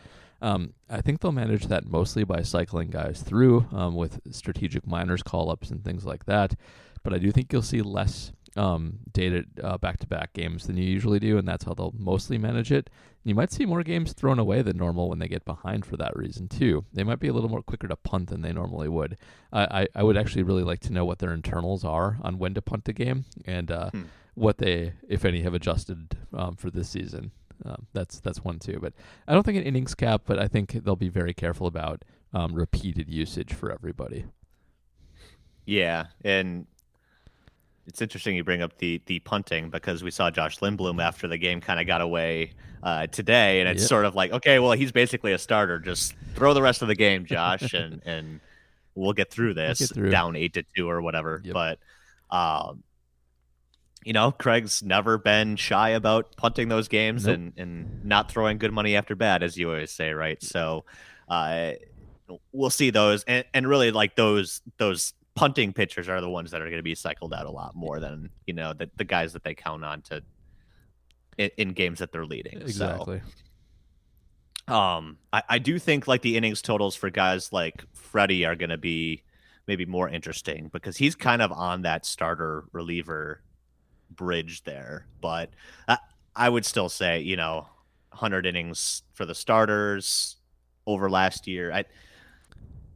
Um, 0.41 0.73
I 0.89 1.01
think 1.01 1.19
they'll 1.19 1.31
manage 1.31 1.65
that 1.67 1.85
mostly 1.85 2.23
by 2.23 2.41
cycling 2.43 2.89
guys 2.89 3.21
through 3.21 3.65
um, 3.71 3.95
with 3.95 4.19
strategic 4.31 4.85
minors 4.85 5.23
call 5.23 5.49
ups 5.49 5.71
and 5.71 5.83
things 5.83 6.05
like 6.05 6.25
that. 6.25 6.55
But 7.03 7.13
I 7.13 7.17
do 7.17 7.31
think 7.31 7.51
you'll 7.51 7.61
see 7.61 7.81
less 7.81 8.31
um, 8.57 8.99
dated 9.11 9.45
back 9.79 9.99
to 9.99 10.07
back 10.07 10.33
games 10.33 10.67
than 10.67 10.77
you 10.77 10.83
usually 10.83 11.19
do, 11.19 11.37
and 11.37 11.47
that's 11.47 11.63
how 11.63 11.73
they'll 11.73 11.93
mostly 11.97 12.37
manage 12.37 12.71
it. 12.71 12.89
You 13.27 13.35
might 13.35 13.51
see 13.51 13.65
more 13.65 13.83
games 13.83 14.13
thrown 14.13 14.39
away 14.39 14.61
than 14.61 14.77
normal 14.77 15.09
when 15.09 15.19
they 15.19 15.27
get 15.27 15.43
behind 15.43 15.85
for 15.85 15.97
that 15.97 16.15
reason 16.15 16.47
too. 16.47 16.85
They 16.93 17.03
might 17.03 17.19
be 17.19 17.27
a 17.27 17.33
little 17.33 17.49
more 17.49 17.61
quicker 17.61 17.89
to 17.89 17.97
punt 17.97 18.29
than 18.29 18.41
they 18.41 18.53
normally 18.53 18.87
would. 18.87 19.17
I, 19.51 19.81
I, 19.81 19.87
I 19.95 20.03
would 20.03 20.15
actually 20.15 20.43
really 20.43 20.63
like 20.63 20.79
to 20.81 20.93
know 20.93 21.03
what 21.03 21.19
their 21.19 21.33
internals 21.33 21.83
are 21.83 22.19
on 22.21 22.39
when 22.39 22.53
to 22.53 22.61
punt 22.61 22.87
a 22.87 22.93
game 22.93 23.25
and 23.45 23.69
uh, 23.69 23.89
hmm. 23.89 24.03
what 24.35 24.59
they, 24.59 24.93
if 25.09 25.25
any, 25.25 25.41
have 25.41 25.53
adjusted 25.53 26.15
um, 26.33 26.55
for 26.55 26.71
this 26.71 26.87
season. 26.87 27.31
Um, 27.65 27.87
that's 27.91 28.21
that's 28.21 28.45
one 28.45 28.59
too. 28.59 28.79
But 28.81 28.93
I 29.27 29.33
don't 29.33 29.43
think 29.43 29.57
an 29.57 29.63
innings 29.63 29.93
cap, 29.93 30.21
but 30.25 30.39
I 30.39 30.47
think 30.47 30.71
they'll 30.71 30.95
be 30.95 31.09
very 31.09 31.33
careful 31.33 31.67
about 31.67 32.05
um, 32.33 32.53
repeated 32.53 33.09
usage 33.09 33.51
for 33.51 33.71
everybody. 33.71 34.25
Yeah, 35.65 36.05
and 36.23 36.65
it's 37.87 38.01
interesting 38.01 38.35
you 38.35 38.43
bring 38.43 38.61
up 38.61 38.77
the 38.77 39.01
the 39.05 39.19
punting 39.19 39.69
because 39.69 40.03
we 40.03 40.11
saw 40.11 40.29
Josh 40.29 40.59
Lindblom 40.59 41.01
after 41.01 41.27
the 41.27 41.37
game 41.37 41.61
kind 41.61 41.79
of 41.79 41.87
got 41.87 42.01
away 42.01 42.51
uh, 42.83 43.07
today, 43.07 43.61
and 43.61 43.69
it's 43.69 43.81
yep. 43.81 43.89
sort 43.89 44.05
of 44.05 44.13
like, 44.13 44.31
okay, 44.31 44.59
well, 44.59 44.73
he's 44.73 44.91
basically 44.91 45.31
a 45.31 45.37
starter. 45.37 45.79
Just 45.79 46.13
throw 46.35 46.53
the 46.53 46.61
rest 46.61 46.81
of 46.81 46.89
the 46.89 46.95
game, 46.95 47.25
Josh, 47.25 47.73
and 47.73 48.01
and 48.05 48.41
we'll 48.93 49.13
get 49.13 49.31
through 49.31 49.53
this 49.53 49.79
get 49.79 49.89
through. 49.89 50.09
down 50.09 50.35
eight 50.35 50.53
to 50.55 50.63
two 50.75 50.89
or 50.89 51.01
whatever. 51.01 51.41
Yep. 51.43 51.53
But 51.53 51.79
um, 52.29 52.83
you 54.03 54.11
know, 54.11 54.31
Craig's 54.31 54.83
never 54.83 55.17
been 55.17 55.55
shy 55.55 55.89
about 55.89 56.35
punting 56.35 56.67
those 56.67 56.89
games 56.89 57.25
nope. 57.25 57.35
and 57.35 57.53
and 57.57 58.05
not 58.05 58.29
throwing 58.29 58.57
good 58.57 58.73
money 58.73 58.97
after 58.97 59.15
bad, 59.15 59.43
as 59.43 59.57
you 59.57 59.69
always 59.69 59.91
say, 59.91 60.11
right? 60.11 60.41
So. 60.43 60.85
Uh, 61.29 61.73
we'll 62.51 62.69
see 62.69 62.89
those 62.89 63.23
and, 63.23 63.45
and 63.53 63.67
really 63.67 63.91
like 63.91 64.15
those 64.15 64.61
those 64.77 65.13
punting 65.37 65.71
pitchers 65.71 66.09
are 66.09 66.19
the 66.19 66.29
ones 66.29 66.49
that 66.49 66.61
are 66.61 66.65
going 66.65 66.77
to 66.77 66.83
be 66.83 66.95
cycled 66.95 67.31
out 67.31 67.45
a 67.45 67.51
lot 67.51 67.75
more 67.75 67.99
than 67.99 68.29
you 68.47 68.53
know 68.53 68.73
the, 68.73 68.89
the 68.97 69.05
guys 69.05 69.33
that 69.33 69.43
they 69.43 69.53
count 69.53 69.85
on 69.85 70.01
to 70.01 70.21
in, 71.37 71.51
in 71.57 71.69
games 71.69 71.99
that 71.99 72.11
they're 72.11 72.25
leading. 72.25 72.59
Exactly. 72.59 73.21
So, 74.67 74.73
um, 74.73 75.19
I, 75.31 75.43
I 75.47 75.59
do 75.59 75.77
think 75.77 76.07
like 76.07 76.23
the 76.23 76.35
innings 76.35 76.63
totals 76.63 76.95
for 76.95 77.11
guys 77.11 77.53
like 77.53 77.85
Freddy 77.93 78.45
are 78.45 78.55
going 78.55 78.71
to 78.71 78.79
be 78.79 79.23
maybe 79.67 79.85
more 79.85 80.09
interesting 80.09 80.69
because 80.73 80.97
he's 80.97 81.15
kind 81.15 81.41
of 81.41 81.51
on 81.51 81.83
that 81.83 82.03
starter 82.03 82.65
reliever 82.71 83.43
bridge 84.09 84.63
there. 84.63 85.05
But 85.21 85.51
I, 85.87 85.99
I 86.35 86.49
would 86.49 86.65
still 86.65 86.89
say, 86.89 87.19
you 87.19 87.37
know, 87.37 87.67
100 88.09 88.47
innings 88.47 89.03
for 89.13 89.25
the 89.25 89.35
starters 89.35 90.37
over 90.87 91.09
last 91.09 91.47
year. 91.47 91.71
I 91.71 91.85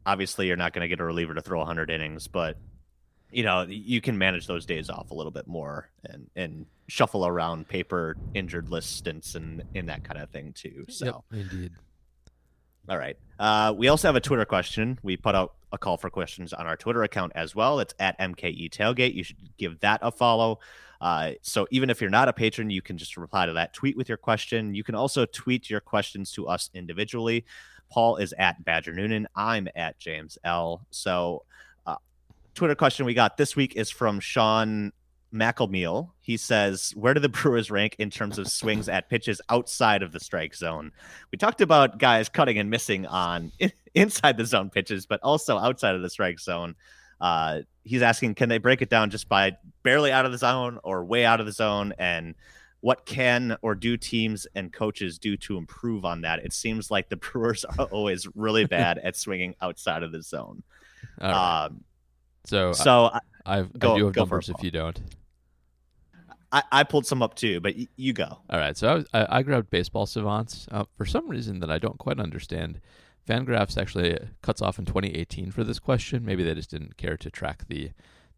obviously 0.06 0.46
you're 0.46 0.56
not 0.56 0.72
going 0.72 0.82
to 0.82 0.88
get 0.88 1.00
a 1.00 1.04
reliever 1.04 1.34
to 1.34 1.42
throw 1.42 1.58
100 1.58 1.90
innings, 1.90 2.28
but 2.28 2.56
you 3.30 3.42
know 3.42 3.62
you 3.62 4.00
can 4.00 4.18
manage 4.18 4.46
those 4.46 4.66
days 4.66 4.90
off 4.90 5.10
a 5.10 5.14
little 5.14 5.32
bit 5.32 5.46
more 5.46 5.88
and 6.04 6.28
and 6.36 6.66
shuffle 6.88 7.26
around 7.26 7.66
paper 7.66 8.14
injured 8.34 8.68
list 8.68 8.96
stints 8.96 9.34
and 9.34 9.62
in 9.74 9.86
that 9.86 10.04
kind 10.04 10.20
of 10.20 10.28
thing 10.30 10.52
too. 10.52 10.84
So 10.88 11.24
yep, 11.32 11.40
indeed. 11.40 11.72
All 12.88 12.98
right. 12.98 13.16
Uh, 13.38 13.72
we 13.76 13.88
also 13.88 14.08
have 14.08 14.16
a 14.16 14.20
Twitter 14.20 14.44
question. 14.44 14.98
We 15.02 15.16
put 15.16 15.34
out 15.34 15.54
a 15.72 15.78
call 15.78 15.96
for 15.96 16.10
questions 16.10 16.52
on 16.52 16.66
our 16.66 16.76
Twitter 16.76 17.04
account 17.04 17.32
as 17.34 17.54
well. 17.54 17.78
It's 17.80 17.94
at 17.98 18.18
MKE 18.18 18.70
Tailgate. 18.70 19.14
You 19.14 19.22
should 19.22 19.36
give 19.56 19.80
that 19.80 20.00
a 20.02 20.10
follow. 20.10 20.58
Uh, 21.00 21.32
so 21.42 21.66
even 21.70 21.90
if 21.90 22.00
you're 22.00 22.10
not 22.10 22.28
a 22.28 22.32
patron, 22.32 22.70
you 22.70 22.82
can 22.82 22.98
just 22.98 23.16
reply 23.16 23.46
to 23.46 23.52
that 23.54 23.72
tweet 23.72 23.96
with 23.96 24.08
your 24.08 24.18
question. 24.18 24.74
You 24.74 24.84
can 24.84 24.94
also 24.94 25.26
tweet 25.26 25.70
your 25.70 25.80
questions 25.80 26.32
to 26.32 26.46
us 26.46 26.70
individually. 26.74 27.44
Paul 27.92 28.16
is 28.16 28.32
at 28.38 28.64
Badger 28.64 28.94
Noonan. 28.94 29.28
I'm 29.36 29.68
at 29.76 29.98
James 29.98 30.38
L. 30.44 30.86
So, 30.90 31.44
uh, 31.86 31.96
Twitter 32.54 32.74
question 32.74 33.04
we 33.04 33.12
got 33.12 33.36
this 33.36 33.54
week 33.54 33.76
is 33.76 33.90
from 33.90 34.18
Sean 34.18 34.92
McElmeal. 35.32 36.08
He 36.22 36.38
says, 36.38 36.94
Where 36.96 37.12
do 37.12 37.20
the 37.20 37.28
Brewers 37.28 37.70
rank 37.70 37.96
in 37.98 38.08
terms 38.08 38.38
of 38.38 38.48
swings 38.48 38.88
at 38.88 39.10
pitches 39.10 39.42
outside 39.50 40.02
of 40.02 40.12
the 40.12 40.20
strike 40.20 40.54
zone? 40.54 40.90
We 41.30 41.36
talked 41.36 41.60
about 41.60 41.98
guys 41.98 42.30
cutting 42.30 42.58
and 42.58 42.70
missing 42.70 43.06
on 43.06 43.52
inside 43.94 44.38
the 44.38 44.46
zone 44.46 44.70
pitches, 44.70 45.04
but 45.04 45.20
also 45.22 45.58
outside 45.58 45.94
of 45.94 46.00
the 46.00 46.10
strike 46.10 46.40
zone. 46.40 46.74
Uh, 47.20 47.60
he's 47.84 48.02
asking, 48.02 48.36
can 48.36 48.48
they 48.48 48.58
break 48.58 48.80
it 48.80 48.88
down 48.88 49.10
just 49.10 49.28
by 49.28 49.52
barely 49.82 50.10
out 50.10 50.24
of 50.24 50.32
the 50.32 50.38
zone 50.38 50.78
or 50.82 51.04
way 51.04 51.26
out 51.26 51.40
of 51.40 51.46
the 51.46 51.52
zone? 51.52 51.92
And 51.98 52.34
what 52.82 53.06
can 53.06 53.56
or 53.62 53.74
do 53.74 53.96
teams 53.96 54.46
and 54.56 54.72
coaches 54.72 55.18
do 55.18 55.36
to 55.38 55.56
improve 55.56 56.04
on 56.04 56.20
that? 56.22 56.40
It 56.40 56.52
seems 56.52 56.90
like 56.90 57.08
the 57.08 57.16
Brewers 57.32 57.64
are 57.64 57.86
always 57.86 58.28
really 58.34 58.64
bad 58.78 58.98
at 58.98 59.16
swinging 59.16 59.54
outside 59.62 60.02
of 60.02 60.12
the 60.12 60.20
zone. 60.20 60.62
Um, 61.20 61.84
so, 62.44 62.72
so 62.72 63.04
I, 63.06 63.20
I've, 63.46 63.78
go, 63.78 63.94
I 63.94 63.98
do 63.98 64.06
have 64.06 64.16
numbers 64.16 64.48
if 64.48 64.62
you 64.62 64.72
don't. 64.72 65.00
I, 66.50 66.62
I 66.70 66.82
pulled 66.82 67.06
some 67.06 67.22
up 67.22 67.34
too, 67.34 67.60
but 67.60 67.76
y- 67.76 67.88
you 67.96 68.12
go. 68.12 68.38
All 68.50 68.58
right. 68.58 68.76
So 68.76 68.88
I, 68.88 68.94
was, 68.94 69.06
I, 69.14 69.38
I 69.38 69.42
grabbed 69.42 69.70
baseball 69.70 70.04
savants 70.04 70.66
uh, 70.70 70.84
for 70.96 71.06
some 71.06 71.28
reason 71.28 71.60
that 71.60 71.70
I 71.70 71.78
don't 71.78 71.98
quite 71.98 72.18
understand. 72.18 72.80
Fangraphs 73.28 73.80
actually 73.80 74.18
cuts 74.42 74.60
off 74.60 74.80
in 74.80 74.84
2018 74.84 75.52
for 75.52 75.62
this 75.62 75.78
question. 75.78 76.24
Maybe 76.24 76.42
they 76.42 76.54
just 76.54 76.70
didn't 76.70 76.96
care 76.96 77.16
to 77.16 77.30
track 77.30 77.62
the 77.68 77.92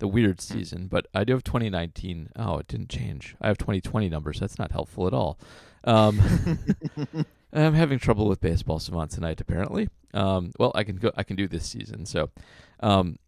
the 0.04 0.08
weird 0.08 0.38
season, 0.38 0.86
but 0.86 1.06
I 1.14 1.24
do 1.24 1.32
have 1.32 1.44
2019. 1.44 2.28
Oh, 2.36 2.58
it 2.58 2.68
didn't 2.68 2.90
change. 2.90 3.36
I 3.40 3.48
have 3.48 3.56
2020 3.56 4.10
numbers. 4.10 4.38
That's 4.38 4.58
not 4.58 4.70
helpful 4.70 5.06
at 5.06 5.14
all. 5.14 5.38
Um, 5.84 6.20
I'm 7.54 7.72
having 7.72 7.98
trouble 7.98 8.28
with 8.28 8.38
baseball 8.38 8.78
savant 8.80 9.12
tonight. 9.12 9.40
Apparently, 9.40 9.88
um, 10.12 10.52
well, 10.58 10.72
I 10.74 10.84
can 10.84 10.96
go. 10.96 11.10
I 11.16 11.22
can 11.22 11.36
do 11.36 11.48
this 11.48 11.64
season. 11.64 12.04
So, 12.04 12.28
um, 12.80 13.18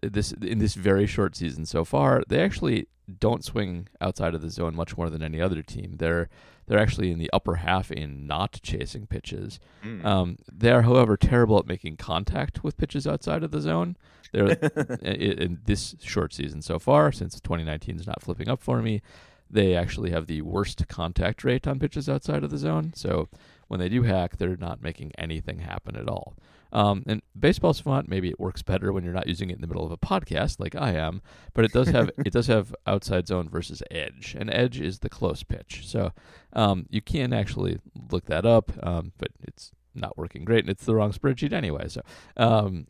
this 0.00 0.32
in 0.32 0.60
this 0.60 0.72
very 0.72 1.06
short 1.06 1.36
season 1.36 1.66
so 1.66 1.84
far, 1.84 2.22
they 2.26 2.40
actually 2.40 2.88
don't 3.18 3.44
swing 3.44 3.88
outside 4.00 4.34
of 4.34 4.40
the 4.40 4.48
zone 4.48 4.74
much 4.74 4.96
more 4.96 5.10
than 5.10 5.22
any 5.22 5.42
other 5.42 5.60
team. 5.60 5.96
They're 5.98 6.30
they're 6.66 6.78
actually 6.78 7.10
in 7.10 7.18
the 7.18 7.30
upper 7.32 7.56
half 7.56 7.90
in 7.90 8.26
not 8.26 8.60
chasing 8.62 9.06
pitches. 9.06 9.60
Mm. 9.84 10.04
Um, 10.04 10.38
they 10.50 10.70
are, 10.70 10.82
however, 10.82 11.16
terrible 11.16 11.58
at 11.58 11.66
making 11.66 11.96
contact 11.96 12.64
with 12.64 12.76
pitches 12.76 13.06
outside 13.06 13.42
of 13.42 13.50
the 13.50 13.60
zone. 13.60 13.96
They're 14.32 14.48
in 15.02 15.60
this 15.64 15.94
short 16.02 16.32
season 16.32 16.62
so 16.62 16.78
far, 16.78 17.12
since 17.12 17.40
2019 17.40 18.00
is 18.00 18.06
not 18.06 18.22
flipping 18.22 18.48
up 18.48 18.62
for 18.62 18.82
me. 18.82 19.02
They 19.50 19.76
actually 19.76 20.10
have 20.10 20.26
the 20.26 20.42
worst 20.42 20.88
contact 20.88 21.44
rate 21.44 21.66
on 21.66 21.78
pitches 21.78 22.08
outside 22.08 22.42
of 22.42 22.50
the 22.50 22.58
zone. 22.58 22.92
So 22.94 23.28
when 23.68 23.78
they 23.78 23.88
do 23.88 24.02
hack, 24.02 24.36
they're 24.36 24.56
not 24.56 24.82
making 24.82 25.12
anything 25.16 25.60
happen 25.60 25.96
at 25.96 26.08
all. 26.08 26.34
Um, 26.74 27.04
and 27.06 27.22
baseball 27.38 27.72
savant, 27.72 28.08
maybe 28.08 28.28
it 28.28 28.40
works 28.40 28.62
better 28.62 28.92
when 28.92 29.04
you're 29.04 29.14
not 29.14 29.28
using 29.28 29.48
it 29.48 29.54
in 29.54 29.60
the 29.60 29.68
middle 29.68 29.86
of 29.86 29.92
a 29.92 29.96
podcast 29.96 30.58
like 30.58 30.74
I 30.74 30.94
am, 30.94 31.22
but 31.54 31.64
it 31.64 31.72
does 31.72 31.88
have 31.88 32.10
it 32.18 32.32
does 32.32 32.48
have 32.48 32.74
outside 32.84 33.28
zone 33.28 33.48
versus 33.48 33.80
edge, 33.92 34.34
and 34.36 34.50
edge 34.52 34.80
is 34.80 34.98
the 34.98 35.08
close 35.08 35.44
pitch. 35.44 35.82
So 35.86 36.10
um, 36.54 36.86
you 36.90 37.02
can 37.02 37.32
actually 37.32 37.78
look 38.10 38.26
that 38.26 38.46
up, 38.46 38.72
um, 38.82 39.12
but 39.18 39.28
it's 39.42 39.72
not 39.94 40.16
working 40.16 40.44
great, 40.44 40.60
and 40.64 40.70
it's 40.70 40.84
the 40.84 40.94
wrong 40.94 41.12
spreadsheet 41.12 41.52
anyway. 41.52 41.88
So 41.88 42.02
um, 42.36 42.86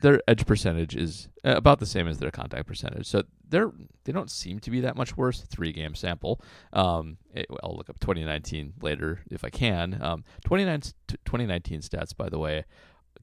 their 0.00 0.20
edge 0.26 0.46
percentage 0.46 0.96
is 0.96 1.28
about 1.44 1.78
the 1.78 1.86
same 1.86 2.08
as 2.08 2.18
their 2.18 2.30
contact 2.30 2.66
percentage. 2.66 3.06
So 3.06 3.24
they're 3.48 3.72
they 4.04 4.12
don't 4.12 4.30
seem 4.30 4.58
to 4.60 4.70
be 4.70 4.80
that 4.80 4.96
much 4.96 5.16
worse. 5.16 5.40
Three 5.42 5.72
game 5.72 5.94
sample. 5.94 6.40
Um, 6.72 7.18
it, 7.34 7.46
I'll 7.62 7.76
look 7.76 7.90
up 7.90 8.00
2019 8.00 8.74
later 8.80 9.20
if 9.30 9.44
I 9.44 9.50
can. 9.50 9.98
Um, 10.02 10.24
2019 10.44 11.80
stats, 11.80 12.16
by 12.16 12.28
the 12.28 12.38
way, 12.38 12.64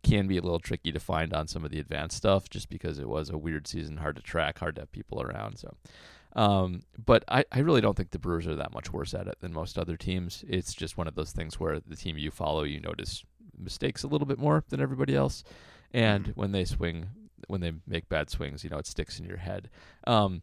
can 0.03 0.27
be 0.27 0.37
a 0.37 0.41
little 0.41 0.59
tricky 0.59 0.91
to 0.91 0.99
find 0.99 1.33
on 1.33 1.47
some 1.47 1.65
of 1.65 1.71
the 1.71 1.79
advanced 1.79 2.17
stuff, 2.17 2.49
just 2.49 2.69
because 2.69 2.99
it 2.99 3.09
was 3.09 3.29
a 3.29 3.37
weird 3.37 3.67
season, 3.67 3.97
hard 3.97 4.15
to 4.15 4.21
track, 4.21 4.59
hard 4.59 4.75
to 4.75 4.81
have 4.81 4.91
people 4.91 5.21
around. 5.21 5.57
So. 5.57 5.75
Um, 6.35 6.83
but 7.05 7.23
I, 7.29 7.45
I 7.51 7.59
really 7.59 7.81
don't 7.81 7.95
think 7.95 8.11
the 8.11 8.19
Brewers 8.19 8.45
are 8.47 8.55
that 8.55 8.73
much 8.73 8.91
worse 8.91 9.13
at 9.13 9.27
it 9.27 9.39
than 9.39 9.53
most 9.53 9.77
other 9.77 9.95
teams. 9.95 10.43
It's 10.47 10.73
just 10.73 10.97
one 10.97 11.07
of 11.07 11.15
those 11.15 11.31
things 11.31 11.59
where 11.59 11.79
the 11.79 11.95
team 11.95 12.17
you 12.17 12.29
follow, 12.29 12.63
you 12.63 12.81
notice 12.81 13.23
mistakes 13.57 14.03
a 14.03 14.07
little 14.07 14.27
bit 14.27 14.37
more 14.37 14.63
than 14.69 14.81
everybody 14.81 15.15
else 15.15 15.43
and 15.95 16.27
when 16.35 16.51
they 16.51 16.65
swing, 16.65 17.07
when 17.47 17.61
they 17.61 17.71
make 17.87 18.09
bad 18.09 18.29
swings, 18.29 18.65
you 18.65 18.69
know, 18.69 18.77
it 18.77 18.85
sticks 18.85 19.17
in 19.17 19.25
your 19.25 19.37
head. 19.37 19.69
Um, 20.05 20.41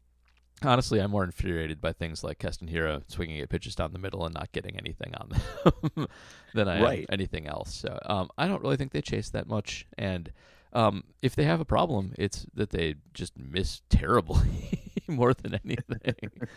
honestly, 0.62 0.98
I'm 0.98 1.10
more 1.10 1.24
infuriated 1.24 1.78
by 1.78 1.92
things 1.92 2.24
like 2.24 2.38
Keston 2.38 2.68
Hiura 2.68 3.02
swinging 3.10 3.38
at 3.40 3.50
pitches 3.50 3.74
down 3.74 3.92
the 3.92 3.98
middle 3.98 4.24
and 4.24 4.34
not 4.34 4.50
getting 4.52 4.78
anything 4.78 5.14
on 5.14 5.28
them 5.28 6.08
than 6.54 6.68
I 6.68 6.82
right. 6.82 6.98
am 7.00 7.06
anything 7.10 7.46
else. 7.46 7.74
So 7.74 7.98
um, 8.06 8.30
I 8.38 8.48
don't 8.48 8.62
really 8.62 8.78
think 8.78 8.92
they 8.92 9.02
chase 9.02 9.28
that 9.30 9.46
much, 9.46 9.86
and 9.98 10.32
um, 10.72 11.04
if 11.20 11.36
they 11.36 11.44
have 11.44 11.60
a 11.60 11.64
problem, 11.64 12.12
it's 12.18 12.46
that 12.54 12.70
they 12.70 12.96
just 13.14 13.38
miss 13.38 13.82
terribly 13.90 14.80
more 15.08 15.34
than 15.34 15.58
anything. 15.64 16.30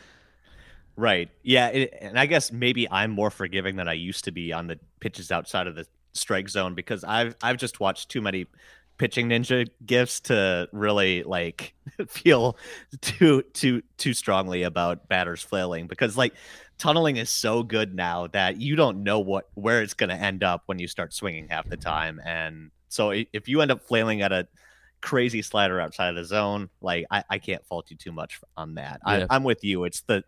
Right. 0.98 1.30
Yeah. 1.44 1.68
It, 1.68 1.94
and 2.00 2.18
I 2.18 2.26
guess 2.26 2.54
maybe 2.54 2.90
I'm 2.90 3.12
more 3.12 3.30
forgiving 3.30 3.76
than 3.76 3.90
I 3.90 3.94
used 3.94 4.24
to 4.24 4.32
be 4.32 4.54
on 4.54 4.68
the 4.68 4.80
pitches 5.02 5.30
outside 5.30 5.68
of 5.68 5.76
the 5.76 5.86
strike 6.14 6.48
zone 6.48 6.74
because 6.74 7.04
I've 7.04 7.36
I've 7.44 7.58
just 7.58 7.82
watched 7.82 8.10
too 8.10 8.22
many 8.22 8.46
pitching 8.98 9.28
ninja 9.28 9.68
gifts 9.86 10.22
to 10.22 10.70
really 10.72 11.24
like 11.24 11.74
feel 12.08 12.58
too 13.02 13.44
too 13.54 13.82
too 13.98 14.14
strongly 14.14 14.64
about 14.64 15.10
batters 15.10 15.42
flailing 15.42 15.88
because 15.88 16.16
like 16.16 16.34
tunneling 16.78 17.18
is 17.18 17.30
so 17.30 17.62
good 17.62 17.94
now 17.94 18.28
that 18.28 18.62
you 18.62 18.76
don't 18.76 19.04
know 19.04 19.20
what 19.20 19.50
where 19.56 19.82
it's 19.82 19.94
going 19.94 20.10
to 20.10 20.16
end 20.16 20.44
up 20.44 20.64
when 20.66 20.80
you 20.80 20.88
start 20.88 21.14
swinging 21.14 21.48
half 21.50 21.68
the 21.68 21.78
time 21.78 22.22
and 22.26 22.72
so 22.96 23.12
if 23.12 23.48
you 23.48 23.62
end 23.62 23.72
up 23.72 23.82
flailing 23.82 24.22
at 24.22 24.32
a 24.32 24.48
crazy 25.02 25.42
slider 25.42 25.80
outside 25.80 26.10
of 26.10 26.16
the 26.16 26.26
zone 26.26 26.70
like 26.82 27.06
i, 27.12 27.24
I 27.30 27.38
can't 27.38 27.66
fault 27.66 27.92
you 27.92 27.98
too 27.98 28.12
much 28.12 28.40
on 28.58 28.76
that 28.76 29.02
yeah. 29.06 29.26
I, 29.30 29.36
i'm 29.36 29.44
with 29.44 29.64
you 29.64 29.84
it's 29.84 30.02
the 30.02 30.24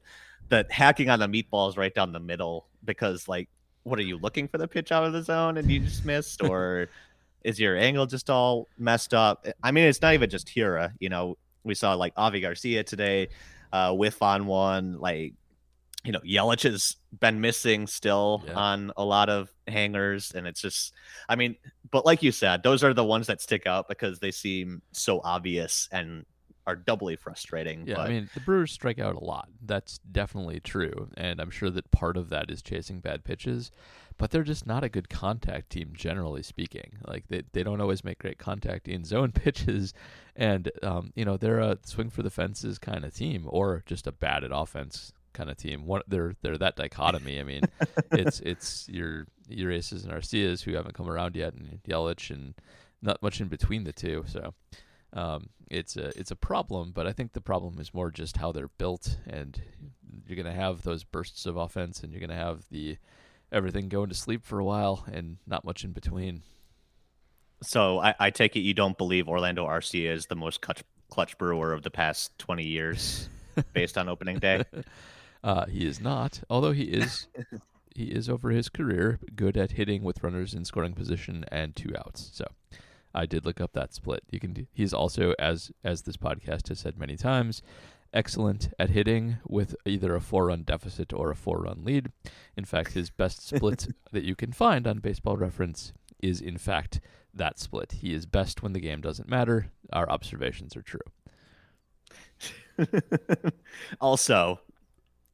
the 0.49 0.65
hacking 0.70 1.09
on 1.09 1.20
the 1.20 1.28
meatballs 1.28 1.78
right 1.78 1.93
down 1.93 2.11
the 2.11 2.20
middle 2.20 2.68
because 2.86 3.28
like 3.28 3.49
what 3.84 3.97
are 3.97 4.03
you 4.03 4.18
looking 4.18 4.47
for 4.47 4.57
the 4.57 4.68
pitch 4.68 4.91
out 4.91 5.03
of 5.03 5.13
the 5.13 5.24
zone 5.24 5.57
and 5.57 5.72
you 5.72 5.80
just 5.80 6.05
missed 6.05 6.43
or 6.47 6.89
is 7.43 7.59
your 7.59 7.78
angle 7.78 8.05
just 8.05 8.30
all 8.30 8.68
messed 8.78 9.13
up? 9.13 9.47
I 9.63 9.72
mean, 9.72 9.86
it's 9.86 10.01
not 10.01 10.13
even 10.13 10.30
just 10.30 10.47
Hiura. 10.47 10.91
You 10.99 11.07
know, 11.07 11.38
we 11.63 11.76
saw 11.76 11.93
like 11.93 12.13
Avi 12.18 12.41
Garcia 12.41 12.84
today, 12.84 13.30
uh, 13.72 13.93
whiff 13.93 14.22
on 14.22 14.47
one. 14.47 14.99
Like, 14.99 15.34
you 16.04 16.12
know, 16.12 16.20
Yelich 16.20 16.64
has 16.64 16.95
been 17.20 17.41
missing 17.41 17.88
still 17.88 18.43
yeah. 18.45 18.54
on 18.54 18.91
a 18.95 19.04
lot 19.04 19.30
of 19.30 19.52
hangers, 19.68 20.32
and 20.32 20.48
it's 20.48 20.62
just, 20.62 20.93
I 21.28 21.36
mean, 21.36 21.56
but 21.91 22.06
like 22.06 22.24
you 22.24 22.32
said, 22.32 22.64
those 22.64 22.84
are 22.84 22.93
the 22.93 23.04
ones 23.04 23.28
that 23.28 23.41
stick 23.41 23.68
out 23.68 23.89
because 23.89 24.20
they 24.20 24.32
seem 24.32 24.82
so 24.91 25.22
obvious 25.24 25.89
and 25.91 26.26
are 26.66 26.76
doubly 26.76 27.16
frustrating. 27.16 27.88
Yeah, 27.88 27.95
but... 27.95 28.08
I 28.08 28.10
mean 28.10 28.30
the 28.34 28.41
Brewers 28.41 28.72
strike 28.72 29.00
out 29.00 29.16
a 29.16 29.24
lot. 29.24 29.50
That's 29.66 30.00
definitely 30.12 30.60
true, 30.60 31.10
and 31.18 31.39
I'm 31.39 31.50
sure 31.50 31.70
that 31.70 31.91
part 31.91 32.18
of 32.18 32.30
that 32.30 32.50
is 32.50 32.62
chasing 32.62 33.00
bad 33.00 33.24
pitches 33.24 33.72
but 34.18 34.32
they're 34.32 34.43
just 34.43 34.66
not 34.66 34.84
a 34.84 34.89
good 34.89 35.10
contact 35.10 35.70
team 35.70 35.93
generally 35.93 36.43
speaking. 36.43 36.98
Like 37.06 37.28
they, 37.28 37.43
they 37.54 37.64
don't 37.64 37.82
always 37.82 38.04
make 38.04 38.20
great 38.20 38.39
contact 38.39 38.88
in 38.88 39.04
zone 39.04 39.32
pitches, 39.34 39.93
and 40.36 40.72
um, 40.84 41.12
you 41.16 41.24
know 41.24 41.38
they're 41.38 41.60
a 41.60 41.78
swing 41.84 42.10
for 42.10 42.24
the 42.24 42.30
fences 42.30 42.80
kind 42.80 43.06
of 43.06 43.16
team, 43.16 43.45
or 43.48 43.84
just 43.86 44.08
a 44.08 44.12
bad 44.12 44.43
at 44.43 44.52
offense 44.54 45.14
kind 45.38 45.50
of 45.50 45.58
team. 45.58 45.86
One 45.86 46.02
they're 46.08 46.36
they're 46.42 46.58
that 46.58 46.76
dichotomy. 46.76 47.40
I 47.40 47.44
mean, 47.44 47.62
it's 48.12 48.40
it's 48.42 48.88
your 48.90 49.28
your 49.48 49.72
aces 49.72 50.04
and 50.04 50.14
Arcias 50.14 50.64
who 50.64 50.76
haven't 50.76 50.96
come 50.96 51.10
around 51.10 51.36
yet, 51.36 51.54
and 51.54 51.80
Yelich, 51.88 52.32
and 52.32 52.54
not 53.02 53.22
much 53.22 53.40
in 53.40 53.48
between 53.48 53.84
the 53.84 53.94
two. 53.94 54.24
So. 54.28 54.54
Um, 55.14 55.50
it's 55.72 55.96
a 55.96 56.08
it's 56.20 56.32
a 56.32 56.36
problem, 56.36 56.92
but 56.94 57.08
I 57.08 57.14
think 57.14 57.32
the 57.32 57.42
problem 57.42 57.80
is 57.80 57.94
more 57.94 58.12
just 58.12 58.38
how 58.38 58.52
they're 58.52 58.68
built, 58.68 59.18
and 59.26 59.60
you're 60.28 60.36
going 60.36 60.54
to 60.54 60.62
have 60.62 60.82
those 60.82 61.06
bursts 61.06 61.46
of 61.46 61.56
offense, 61.56 62.04
and 62.04 62.12
you're 62.12 62.20
going 62.20 62.30
to 62.30 62.36
have 62.36 62.66
the 62.70 62.98
everything 63.52 63.90
going 63.90 64.10
to 64.10 64.16
sleep 64.16 64.44
for 64.44 64.60
a 64.60 64.66
while 64.66 65.06
and 65.12 65.38
not 65.48 65.64
much 65.64 65.84
in 65.84 65.92
between. 65.92 66.44
So 67.64 68.00
I, 68.00 68.16
I 68.20 68.30
take 68.30 68.56
it 68.56 68.60
you 68.60 68.74
don't 68.74 68.98
believe 68.98 69.28
Orlando 69.28 69.66
Arcia 69.66 70.12
is 70.12 70.28
the 70.28 70.36
most 70.36 70.62
clutch, 70.62 70.84
clutch 71.10 71.38
brewer 71.38 71.74
of 71.74 71.84
the 71.84 71.90
past 71.90 72.38
20 72.40 72.64
years 72.64 73.30
based 73.74 73.98
on 73.98 74.10
opening 74.10 74.40
day? 74.40 74.64
Uh, 75.44 75.66
he 75.66 75.86
is 75.86 76.00
not, 76.00 76.42
although 76.50 76.72
he 76.72 76.84
is 76.84 77.28
he 77.96 78.06
is 78.06 78.30
over 78.30 78.52
his 78.52 78.70
career 78.70 79.20
good 79.36 79.58
at 79.58 79.72
hitting 79.72 80.04
with 80.04 80.24
runners 80.24 80.54
in 80.54 80.66
scoring 80.66 80.94
position 80.94 81.46
and 81.52 81.76
two 81.76 81.94
outs. 81.98 82.30
So 82.34 82.46
I 83.14 83.26
did 83.26 83.46
look 83.46 83.60
up 83.60 83.74
that 83.74 83.94
split. 83.94 84.24
You 84.30 84.40
can 84.40 84.54
do, 84.54 84.68
he's 84.72 84.94
also 84.94 85.34
as 85.40 85.72
as 85.84 86.04
this 86.04 86.18
podcast 86.18 86.68
has 86.70 86.80
said 86.80 86.98
many 86.98 87.18
times, 87.18 87.62
excellent 88.14 88.70
at 88.80 88.92
hitting 88.92 89.38
with 89.48 89.76
either 89.86 90.16
a 90.16 90.22
four 90.22 90.48
run 90.48 90.64
deficit 90.64 91.14
or 91.14 91.32
a 91.32 91.36
four 91.36 91.60
run 91.60 91.84
lead. 91.84 92.12
In 92.56 92.66
fact, 92.66 92.94
his 92.94 93.10
best 93.10 93.48
split 93.48 93.88
that 94.12 94.24
you 94.24 94.36
can 94.36 94.52
find 94.52 94.88
on 94.88 95.00
baseball 95.00 95.38
reference 95.38 95.94
is, 96.22 96.42
in 96.42 96.58
fact, 96.58 97.00
that 97.34 97.60
split. 97.60 97.94
He 97.94 98.14
is 98.14 98.26
best 98.26 98.64
when 98.64 98.74
the 98.74 98.80
game 98.80 99.02
doesn't 99.02 99.30
matter. 99.30 99.72
Our 99.94 100.10
observations 100.10 100.76
are 100.76 100.82
true. 100.82 101.02
also, 104.02 104.62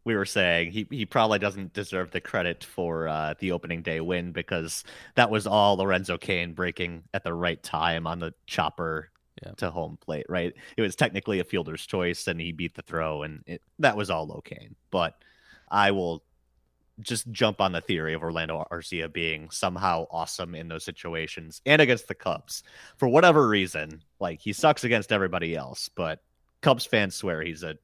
we 0.05 0.15
were 0.15 0.25
saying 0.25 0.71
he, 0.71 0.87
he 0.89 1.05
probably 1.05 1.39
doesn't 1.39 1.73
deserve 1.73 2.11
the 2.11 2.21
credit 2.21 2.63
for 2.63 3.07
uh, 3.07 3.33
the 3.39 3.51
opening 3.51 3.81
day 3.81 4.01
win 4.01 4.31
because 4.31 4.83
that 5.15 5.29
was 5.29 5.47
all 5.47 5.77
Lorenzo 5.77 6.17
Cain 6.17 6.53
breaking 6.53 7.03
at 7.13 7.23
the 7.23 7.33
right 7.33 7.61
time 7.63 8.05
on 8.05 8.19
the 8.19 8.33
chopper 8.45 9.09
yeah. 9.43 9.53
to 9.53 9.71
home 9.71 9.97
plate, 10.01 10.25
right? 10.29 10.53
It 10.77 10.81
was 10.81 10.95
technically 10.95 11.39
a 11.39 11.43
fielder's 11.43 11.85
choice, 11.85 12.27
and 12.27 12.39
he 12.39 12.51
beat 12.51 12.75
the 12.75 12.81
throw, 12.81 13.23
and 13.23 13.43
it, 13.45 13.61
that 13.79 13.97
was 13.97 14.09
all 14.09 14.31
okay. 14.33 14.69
But 14.91 15.15
I 15.69 15.91
will 15.91 16.23
just 16.99 17.31
jump 17.31 17.59
on 17.59 17.71
the 17.71 17.81
theory 17.81 18.13
of 18.13 18.21
Orlando 18.21 18.65
Arcia 18.71 19.11
being 19.11 19.49
somehow 19.49 20.05
awesome 20.11 20.53
in 20.53 20.67
those 20.67 20.83
situations 20.83 21.61
and 21.65 21.81
against 21.81 22.07
the 22.07 22.13
Cubs 22.13 22.61
for 22.97 23.07
whatever 23.07 23.47
reason. 23.47 24.03
Like 24.19 24.39
he 24.39 24.53
sucks 24.53 24.83
against 24.83 25.11
everybody 25.11 25.55
else, 25.55 25.89
but 25.89 26.21
Cubs 26.61 26.85
fans 26.85 27.15
swear 27.15 27.41
he's 27.41 27.63
a 27.63 27.77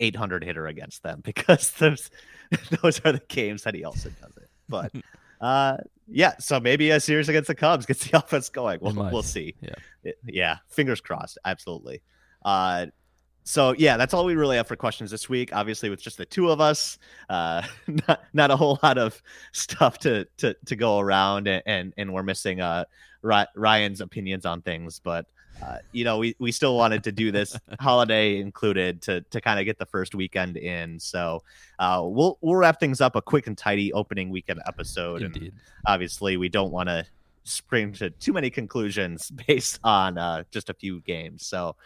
800 0.00 0.44
hitter 0.44 0.66
against 0.66 1.02
them 1.02 1.20
because 1.24 1.72
those 1.72 2.10
those 2.82 3.00
are 3.04 3.12
the 3.12 3.22
games 3.28 3.62
that 3.62 3.74
he 3.74 3.84
also 3.84 4.10
does 4.20 4.36
it. 4.36 4.48
But 4.68 4.92
uh, 5.40 5.78
yeah, 6.08 6.34
so 6.38 6.60
maybe 6.60 6.90
a 6.90 7.00
series 7.00 7.28
against 7.28 7.48
the 7.48 7.54
Cubs 7.54 7.86
gets 7.86 8.06
the 8.06 8.18
offense 8.18 8.48
going. 8.48 8.78
We'll, 8.80 8.94
we'll 8.94 9.22
see. 9.22 9.54
Yeah. 9.60 9.74
It, 10.02 10.18
yeah. 10.26 10.58
Fingers 10.68 11.00
crossed. 11.00 11.38
Absolutely. 11.44 12.02
Uh, 12.44 12.86
so 13.44 13.74
yeah, 13.76 13.98
that's 13.98 14.14
all 14.14 14.24
we 14.24 14.36
really 14.36 14.56
have 14.56 14.66
for 14.66 14.76
questions 14.76 15.10
this 15.10 15.28
week. 15.28 15.54
Obviously, 15.54 15.90
with 15.90 16.00
just 16.00 16.16
the 16.16 16.24
two 16.24 16.50
of 16.50 16.60
us, 16.60 16.98
uh, 17.28 17.62
not 18.08 18.24
not 18.32 18.50
a 18.50 18.56
whole 18.56 18.78
lot 18.82 18.96
of 18.96 19.22
stuff 19.52 19.98
to 19.98 20.26
to 20.38 20.56
to 20.64 20.76
go 20.76 20.98
around, 20.98 21.46
and 21.46 21.62
and, 21.66 21.94
and 21.98 22.12
we're 22.12 22.22
missing 22.22 22.62
uh 22.62 22.84
Ryan's 23.22 24.00
opinions 24.00 24.46
on 24.46 24.62
things. 24.62 24.98
But 24.98 25.26
uh, 25.62 25.78
you 25.92 26.04
know, 26.04 26.18
we, 26.18 26.34
we 26.38 26.52
still 26.52 26.76
wanted 26.76 27.04
to 27.04 27.12
do 27.12 27.30
this 27.30 27.56
holiday 27.80 28.38
included 28.38 29.00
to 29.02 29.20
to 29.22 29.40
kind 29.40 29.58
of 29.58 29.64
get 29.64 29.78
the 29.78 29.86
first 29.86 30.14
weekend 30.14 30.56
in. 30.56 30.98
So 30.98 31.42
uh, 31.78 32.02
we'll 32.04 32.38
we'll 32.40 32.56
wrap 32.56 32.80
things 32.80 33.00
up 33.00 33.16
a 33.16 33.22
quick 33.22 33.46
and 33.46 33.56
tidy 33.56 33.92
opening 33.92 34.30
weekend 34.30 34.60
episode. 34.66 35.22
Indeed. 35.22 35.42
And 35.42 35.52
obviously, 35.86 36.36
we 36.36 36.48
don't 36.48 36.72
want 36.72 36.88
to 36.88 37.06
spring 37.44 37.92
to 37.92 38.10
too 38.10 38.32
many 38.32 38.50
conclusions 38.50 39.30
based 39.46 39.78
on 39.84 40.18
uh, 40.18 40.44
just 40.50 40.70
a 40.70 40.74
few 40.74 41.00
games. 41.00 41.46
So 41.46 41.76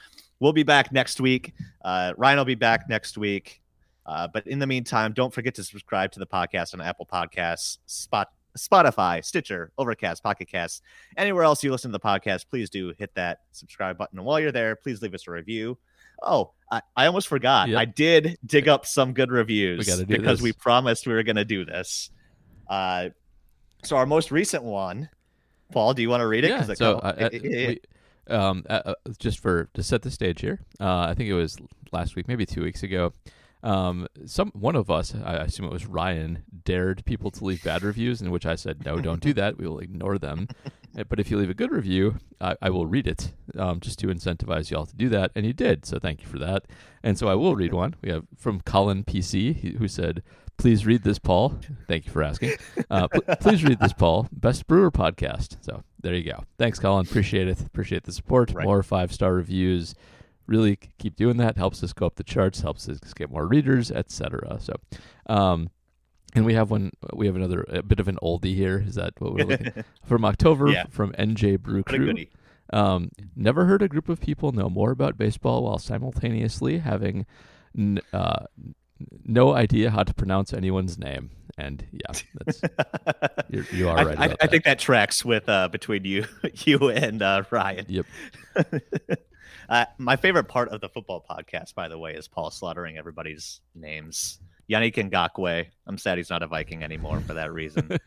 we'll 0.41 0.53
be 0.53 0.62
back 0.62 0.93
next 0.93 1.21
week. 1.21 1.55
Uh, 1.83 2.12
Ryan 2.16 2.39
will 2.39 2.45
be 2.45 2.55
back 2.55 2.89
next 2.89 3.19
week. 3.19 3.61
Uh, 4.07 4.27
but 4.27 4.47
in 4.47 4.59
the 4.59 4.66
meantime, 4.66 5.12
don't 5.12 5.33
forget 5.35 5.55
to 5.55 5.62
subscribe 5.62 6.11
to 6.12 6.19
the 6.19 6.27
podcast 6.27 6.73
on 6.73 6.81
Apple 6.81 7.05
Podcasts, 7.05 7.77
Spot, 7.85 8.27
Spotify, 8.59 9.24
Stitcher, 9.24 9.72
Overcast, 9.78 10.22
Pocket 10.22 10.48
Cast, 10.48 10.82
anywhere 11.16 11.44
else 11.44 11.62
you 11.62 11.70
listen 11.70 11.90
to 11.90 11.98
the 11.98 12.00
podcast. 12.00 12.46
Please 12.50 12.68
do 12.70 12.92
hit 12.98 13.14
that 13.14 13.40
subscribe 13.52 13.96
button. 13.96 14.18
And 14.18 14.26
while 14.26 14.40
you're 14.40 14.52
there, 14.52 14.76
please 14.76 15.00
leave 15.02 15.14
us 15.14 15.26
a 15.26 15.30
review. 15.30 15.78
Oh, 16.22 16.52
I, 16.70 16.82
I 16.96 17.06
almost 17.06 17.28
forgot. 17.28 17.68
Yep. 17.68 17.78
I 17.78 17.84
did 17.84 18.38
dig 18.44 18.68
up 18.68 18.86
some 18.86 19.12
good 19.12 19.30
reviews 19.30 19.86
gotta 19.86 20.06
because 20.06 20.38
this. 20.38 20.42
we 20.44 20.52
promised 20.52 21.06
we 21.06 21.14
were 21.14 21.22
going 21.22 21.36
to 21.36 21.44
do 21.44 21.64
this. 21.64 22.11
Uh, 22.68 23.11
so 23.84 23.96
our 23.96 24.06
most 24.06 24.30
recent 24.30 24.64
one, 24.64 25.09
Paul, 25.72 25.94
do 25.94 26.02
you 26.02 26.11
want 26.11 26.22
to 26.22 26.26
read 26.26 26.44
it? 26.44 26.50
Yeah. 26.50 26.74
So, 26.74 26.98
uh, 26.98 27.14
it- 27.18 27.34
it- 27.34 27.42
we, 28.28 28.34
um, 28.34 28.64
uh, 28.68 28.94
just 29.18 29.38
for 29.38 29.70
to 29.74 29.82
set 29.82 30.02
the 30.02 30.11
stage 30.11 30.40
here, 30.40 30.61
uh, 30.80 31.00
I 31.02 31.14
think 31.14 31.28
it 31.30 31.34
was 31.34 31.56
last 31.92 32.16
week, 32.16 32.28
maybe 32.28 32.44
two 32.44 32.62
weeks 32.62 32.82
ago. 32.82 33.12
Um, 33.62 34.06
some 34.24 34.50
one 34.54 34.76
of 34.76 34.90
us, 34.90 35.14
I 35.24 35.34
assume 35.36 35.66
it 35.66 35.72
was 35.72 35.86
Ryan, 35.86 36.44
dared 36.64 37.04
people 37.04 37.30
to 37.32 37.44
leave 37.44 37.64
bad 37.64 37.82
reviews, 37.82 38.22
in 38.22 38.30
which 38.30 38.46
I 38.46 38.54
said, 38.54 38.84
"No, 38.84 39.00
don't 39.00 39.20
do 39.20 39.32
that. 39.34 39.59
We 39.59 39.66
will 39.66 39.78
ignore 39.80 40.18
them." 40.18 40.48
But 41.09 41.20
if 41.20 41.30
you 41.30 41.36
leave 41.36 41.50
a 41.50 41.54
good 41.54 41.70
review, 41.70 42.16
I, 42.40 42.56
I 42.62 42.70
will 42.70 42.86
read 42.86 43.06
it, 43.06 43.32
um, 43.56 43.78
just 43.78 43.98
to 44.00 44.09
incentivize 44.09 44.70
y'all 44.70 44.86
to 44.86 44.96
do 44.96 45.09
that, 45.11 45.30
and 45.36 45.44
you 45.46 45.52
did. 45.52 45.84
So 45.84 45.98
thank 45.98 46.22
you 46.22 46.26
for 46.26 46.38
that. 46.40 46.64
And 47.04 47.16
so 47.16 47.28
I 47.28 47.34
will 47.34 47.54
read 47.54 47.72
one. 47.72 47.94
We 48.02 48.11
have 48.11 48.24
from 48.36 48.62
Colin 48.62 49.04
PC, 49.04 49.76
who 49.78 49.86
said, 49.86 50.22
"Please 50.56 50.86
read 50.86 51.02
this, 51.04 51.18
Paul." 51.18 51.54
Thank 51.86 52.06
you 52.06 52.12
for 52.12 52.22
asking. 52.22 52.54
Uh, 52.90 53.06
pl- 53.06 53.36
please 53.36 53.62
read 53.62 53.78
this, 53.80 53.92
Paul. 53.92 54.28
Best 54.32 54.66
Brewer 54.66 54.90
podcast. 54.90 55.59
So 55.61 55.84
there 56.00 56.14
you 56.14 56.32
go. 56.32 56.44
Thanks, 56.59 56.78
Colin. 56.78 57.06
Appreciate 57.06 57.46
it. 57.46 57.61
Appreciate 57.61 58.04
the 58.04 58.12
support. 58.12 58.52
Right. 58.54 58.64
More 58.64 58.82
five 58.82 59.12
star 59.12 59.34
reviews. 59.34 59.94
Really 60.49 60.78
keep 60.99 61.14
doing 61.14 61.36
that. 61.36 61.57
Helps 61.57 61.84
us 61.84 61.92
go 61.92 62.07
up 62.07 62.16
the 62.16 62.24
charts. 62.24 62.61
Helps 62.62 62.88
us 62.88 62.99
get 63.14 63.30
more 63.30 63.46
readers, 63.46 63.90
etc. 63.92 64.59
So, 64.61 64.72
um, 65.28 65.70
and 66.34 66.44
we 66.44 66.55
have 66.55 66.70
one. 66.70 66.90
We 67.12 67.26
have 67.26 67.36
another 67.36 67.64
a 67.68 67.82
bit 67.82 68.01
of 68.01 68.09
an 68.09 68.18
oldie 68.22 68.55
here. 68.57 68.82
Is 68.84 68.96
that 68.96 69.12
what 69.20 69.34
we're 69.34 69.44
looking 69.44 69.72
from 70.05 70.24
October 70.24 70.68
Yeah. 70.70 70.86
from 70.90 71.12
NJ 71.12 71.61
Brew 71.61 71.82
Crew? 71.84 72.14
Um, 72.72 73.11
never 73.36 73.64
heard 73.66 73.82
a 73.82 73.88
group 73.88 74.09
of 74.09 74.20
people 74.20 74.53
know 74.53 74.68
more 74.68 74.90
about 74.90 75.16
baseball 75.16 75.64
while 75.64 75.78
simultaneously 75.78 76.78
having 76.78 77.24
n- 77.76 78.01
uh, 78.12 78.44
no 79.24 79.55
idea 79.55 79.90
how 79.90 80.03
to 80.03 80.12
pronounce 80.12 80.53
anyone's 80.53 80.99
name. 80.99 81.30
And 81.57 81.84
yeah, 81.92 82.20
that's 82.44 82.61
you're, 83.51 83.64
you 83.72 83.88
are 83.88 83.99
I, 83.99 84.05
right. 84.05 84.18
I, 84.18 84.24
I 84.24 84.28
that. 84.28 84.51
think 84.51 84.64
that 84.64 84.78
tracks 84.78 85.24
with 85.24 85.49
uh, 85.49 85.68
between 85.68 86.05
you, 86.05 86.24
you 86.64 86.90
and 86.90 87.20
uh, 87.22 87.42
Ryan. 87.51 87.86
Yep. 87.88 88.07
Uh, 89.69 89.85
my 89.99 90.16
favorite 90.16 90.49
part 90.49 90.69
of 90.71 90.81
the 90.81 90.89
football 90.89 91.25
podcast, 91.29 91.75
by 91.75 91.89
the 91.89 91.99
way, 91.99 92.14
is 92.14 92.27
Paul 92.27 92.51
slaughtering 92.51 92.97
everybody's 92.97 93.61
names. 93.75 94.39
Yannick 94.71 94.95
Ngakoue. 94.95 95.66
I'm 95.87 95.99
sad 95.99 96.19
he's 96.19 96.31
not 96.31 96.43
a 96.43 96.47
Viking 96.47 96.83
anymore 96.83 97.21
for 97.21 97.35
that 97.35 97.53
reason. 97.53 97.99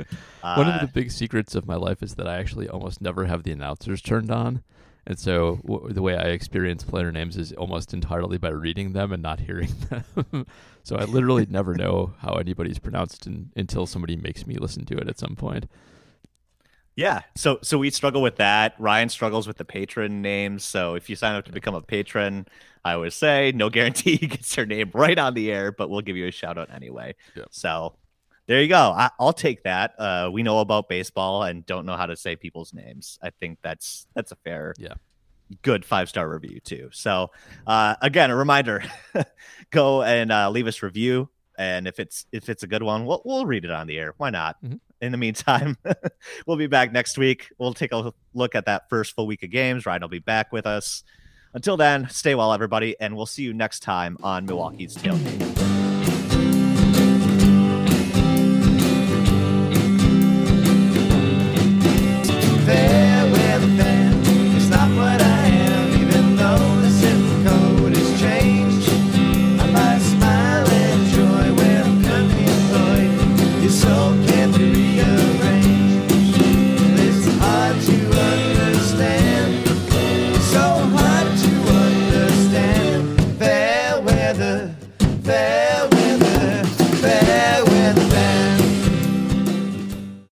Uh, 0.43 0.55
One 0.55 0.67
of 0.67 0.81
the 0.81 0.87
big 0.87 1.11
secrets 1.11 1.55
of 1.55 1.65
my 1.65 1.75
life 1.75 2.03
is 2.03 2.15
that 2.15 2.27
I 2.27 2.37
actually 2.37 2.69
almost 2.69 3.01
never 3.01 3.25
have 3.25 3.43
the 3.43 3.51
announcers 3.51 4.01
turned 4.01 4.31
on. 4.31 4.63
And 5.07 5.17
so 5.17 5.59
w- 5.65 5.91
the 5.91 6.03
way 6.03 6.15
I 6.15 6.25
experience 6.29 6.83
player 6.83 7.11
names 7.11 7.35
is 7.35 7.51
almost 7.53 7.93
entirely 7.93 8.37
by 8.37 8.49
reading 8.49 8.93
them 8.93 9.11
and 9.11 9.23
not 9.23 9.39
hearing 9.39 9.73
them. 9.89 10.45
so 10.83 10.95
I 10.95 11.05
literally 11.05 11.47
never 11.49 11.73
know 11.73 12.13
how 12.19 12.33
anybody's 12.33 12.77
pronounced 12.77 13.25
in, 13.25 13.51
until 13.55 13.87
somebody 13.87 14.15
makes 14.15 14.45
me 14.45 14.55
listen 14.55 14.85
to 14.85 14.97
it 14.97 15.07
at 15.07 15.17
some 15.17 15.35
point. 15.35 15.65
Yeah. 16.95 17.21
So 17.35 17.59
so 17.61 17.77
we 17.77 17.89
struggle 17.89 18.21
with 18.21 18.35
that. 18.37 18.75
Ryan 18.77 19.09
struggles 19.09 19.47
with 19.47 19.57
the 19.57 19.65
patron 19.65 20.21
names. 20.21 20.63
So 20.63 20.95
if 20.95 21.09
you 21.09 21.15
sign 21.15 21.35
up 21.35 21.45
to 21.45 21.51
become 21.51 21.73
a 21.75 21.81
patron, 21.81 22.47
I 22.83 22.93
always 22.93 23.15
say 23.15 23.51
no 23.55 23.69
guarantee 23.69 24.15
he 24.21 24.27
gets 24.27 24.55
your 24.57 24.65
name 24.65 24.91
right 24.93 25.17
on 25.17 25.33
the 25.33 25.51
air, 25.51 25.71
but 25.71 25.89
we'll 25.89 26.01
give 26.01 26.17
you 26.17 26.27
a 26.27 26.31
shout 26.31 26.57
out 26.57 26.69
anyway. 26.73 27.15
Yep. 27.35 27.47
So 27.51 27.95
there 28.47 28.61
you 28.61 28.67
go. 28.67 28.75
I, 28.95 29.09
I'll 29.19 29.31
take 29.33 29.63
that. 29.63 29.93
Uh, 29.97 30.29
we 30.33 30.43
know 30.43 30.59
about 30.59 30.89
baseball 30.89 31.43
and 31.43 31.65
don't 31.65 31.85
know 31.85 31.95
how 31.95 32.07
to 32.07 32.17
say 32.17 32.35
people's 32.35 32.73
names. 32.73 33.17
I 33.21 33.29
think 33.29 33.59
that's 33.61 34.05
that's 34.13 34.31
a 34.33 34.35
fair, 34.35 34.73
Yeah. 34.77 34.95
good 35.61 35.85
five 35.85 36.09
star 36.09 36.27
review 36.29 36.59
too. 36.59 36.89
So 36.91 37.31
uh, 37.65 37.95
again, 38.01 38.31
a 38.31 38.35
reminder: 38.35 38.83
go 39.71 40.03
and 40.03 40.31
uh, 40.31 40.49
leave 40.49 40.67
us 40.67 40.83
review, 40.83 41.29
and 41.57 41.87
if 41.87 41.99
it's 41.99 42.25
if 42.33 42.49
it's 42.49 42.63
a 42.63 42.67
good 42.67 42.83
one, 42.83 43.05
we'll 43.05 43.21
we'll 43.23 43.45
read 43.45 43.63
it 43.63 43.71
on 43.71 43.87
the 43.87 43.97
air. 43.97 44.13
Why 44.17 44.29
not? 44.29 44.61
Mhm. 44.61 44.79
In 45.01 45.11
the 45.11 45.17
meantime, 45.17 45.77
we'll 46.45 46.57
be 46.57 46.67
back 46.67 46.91
next 46.91 47.17
week. 47.17 47.49
We'll 47.57 47.73
take 47.73 47.91
a 47.91 48.13
look 48.33 48.55
at 48.55 48.65
that 48.67 48.87
first 48.89 49.15
full 49.15 49.27
week 49.27 49.41
of 49.43 49.49
games. 49.49 49.85
Ryan 49.85 50.01
will 50.03 50.09
be 50.09 50.19
back 50.19 50.51
with 50.51 50.67
us. 50.67 51.03
Until 51.53 51.75
then, 51.75 52.07
stay 52.09 52.35
well, 52.35 52.53
everybody, 52.53 52.95
and 52.99 53.15
we'll 53.15 53.25
see 53.25 53.43
you 53.43 53.53
next 53.53 53.81
time 53.81 54.17
on 54.23 54.45
Milwaukee's 54.45 54.95
Tailgate. 54.95 55.70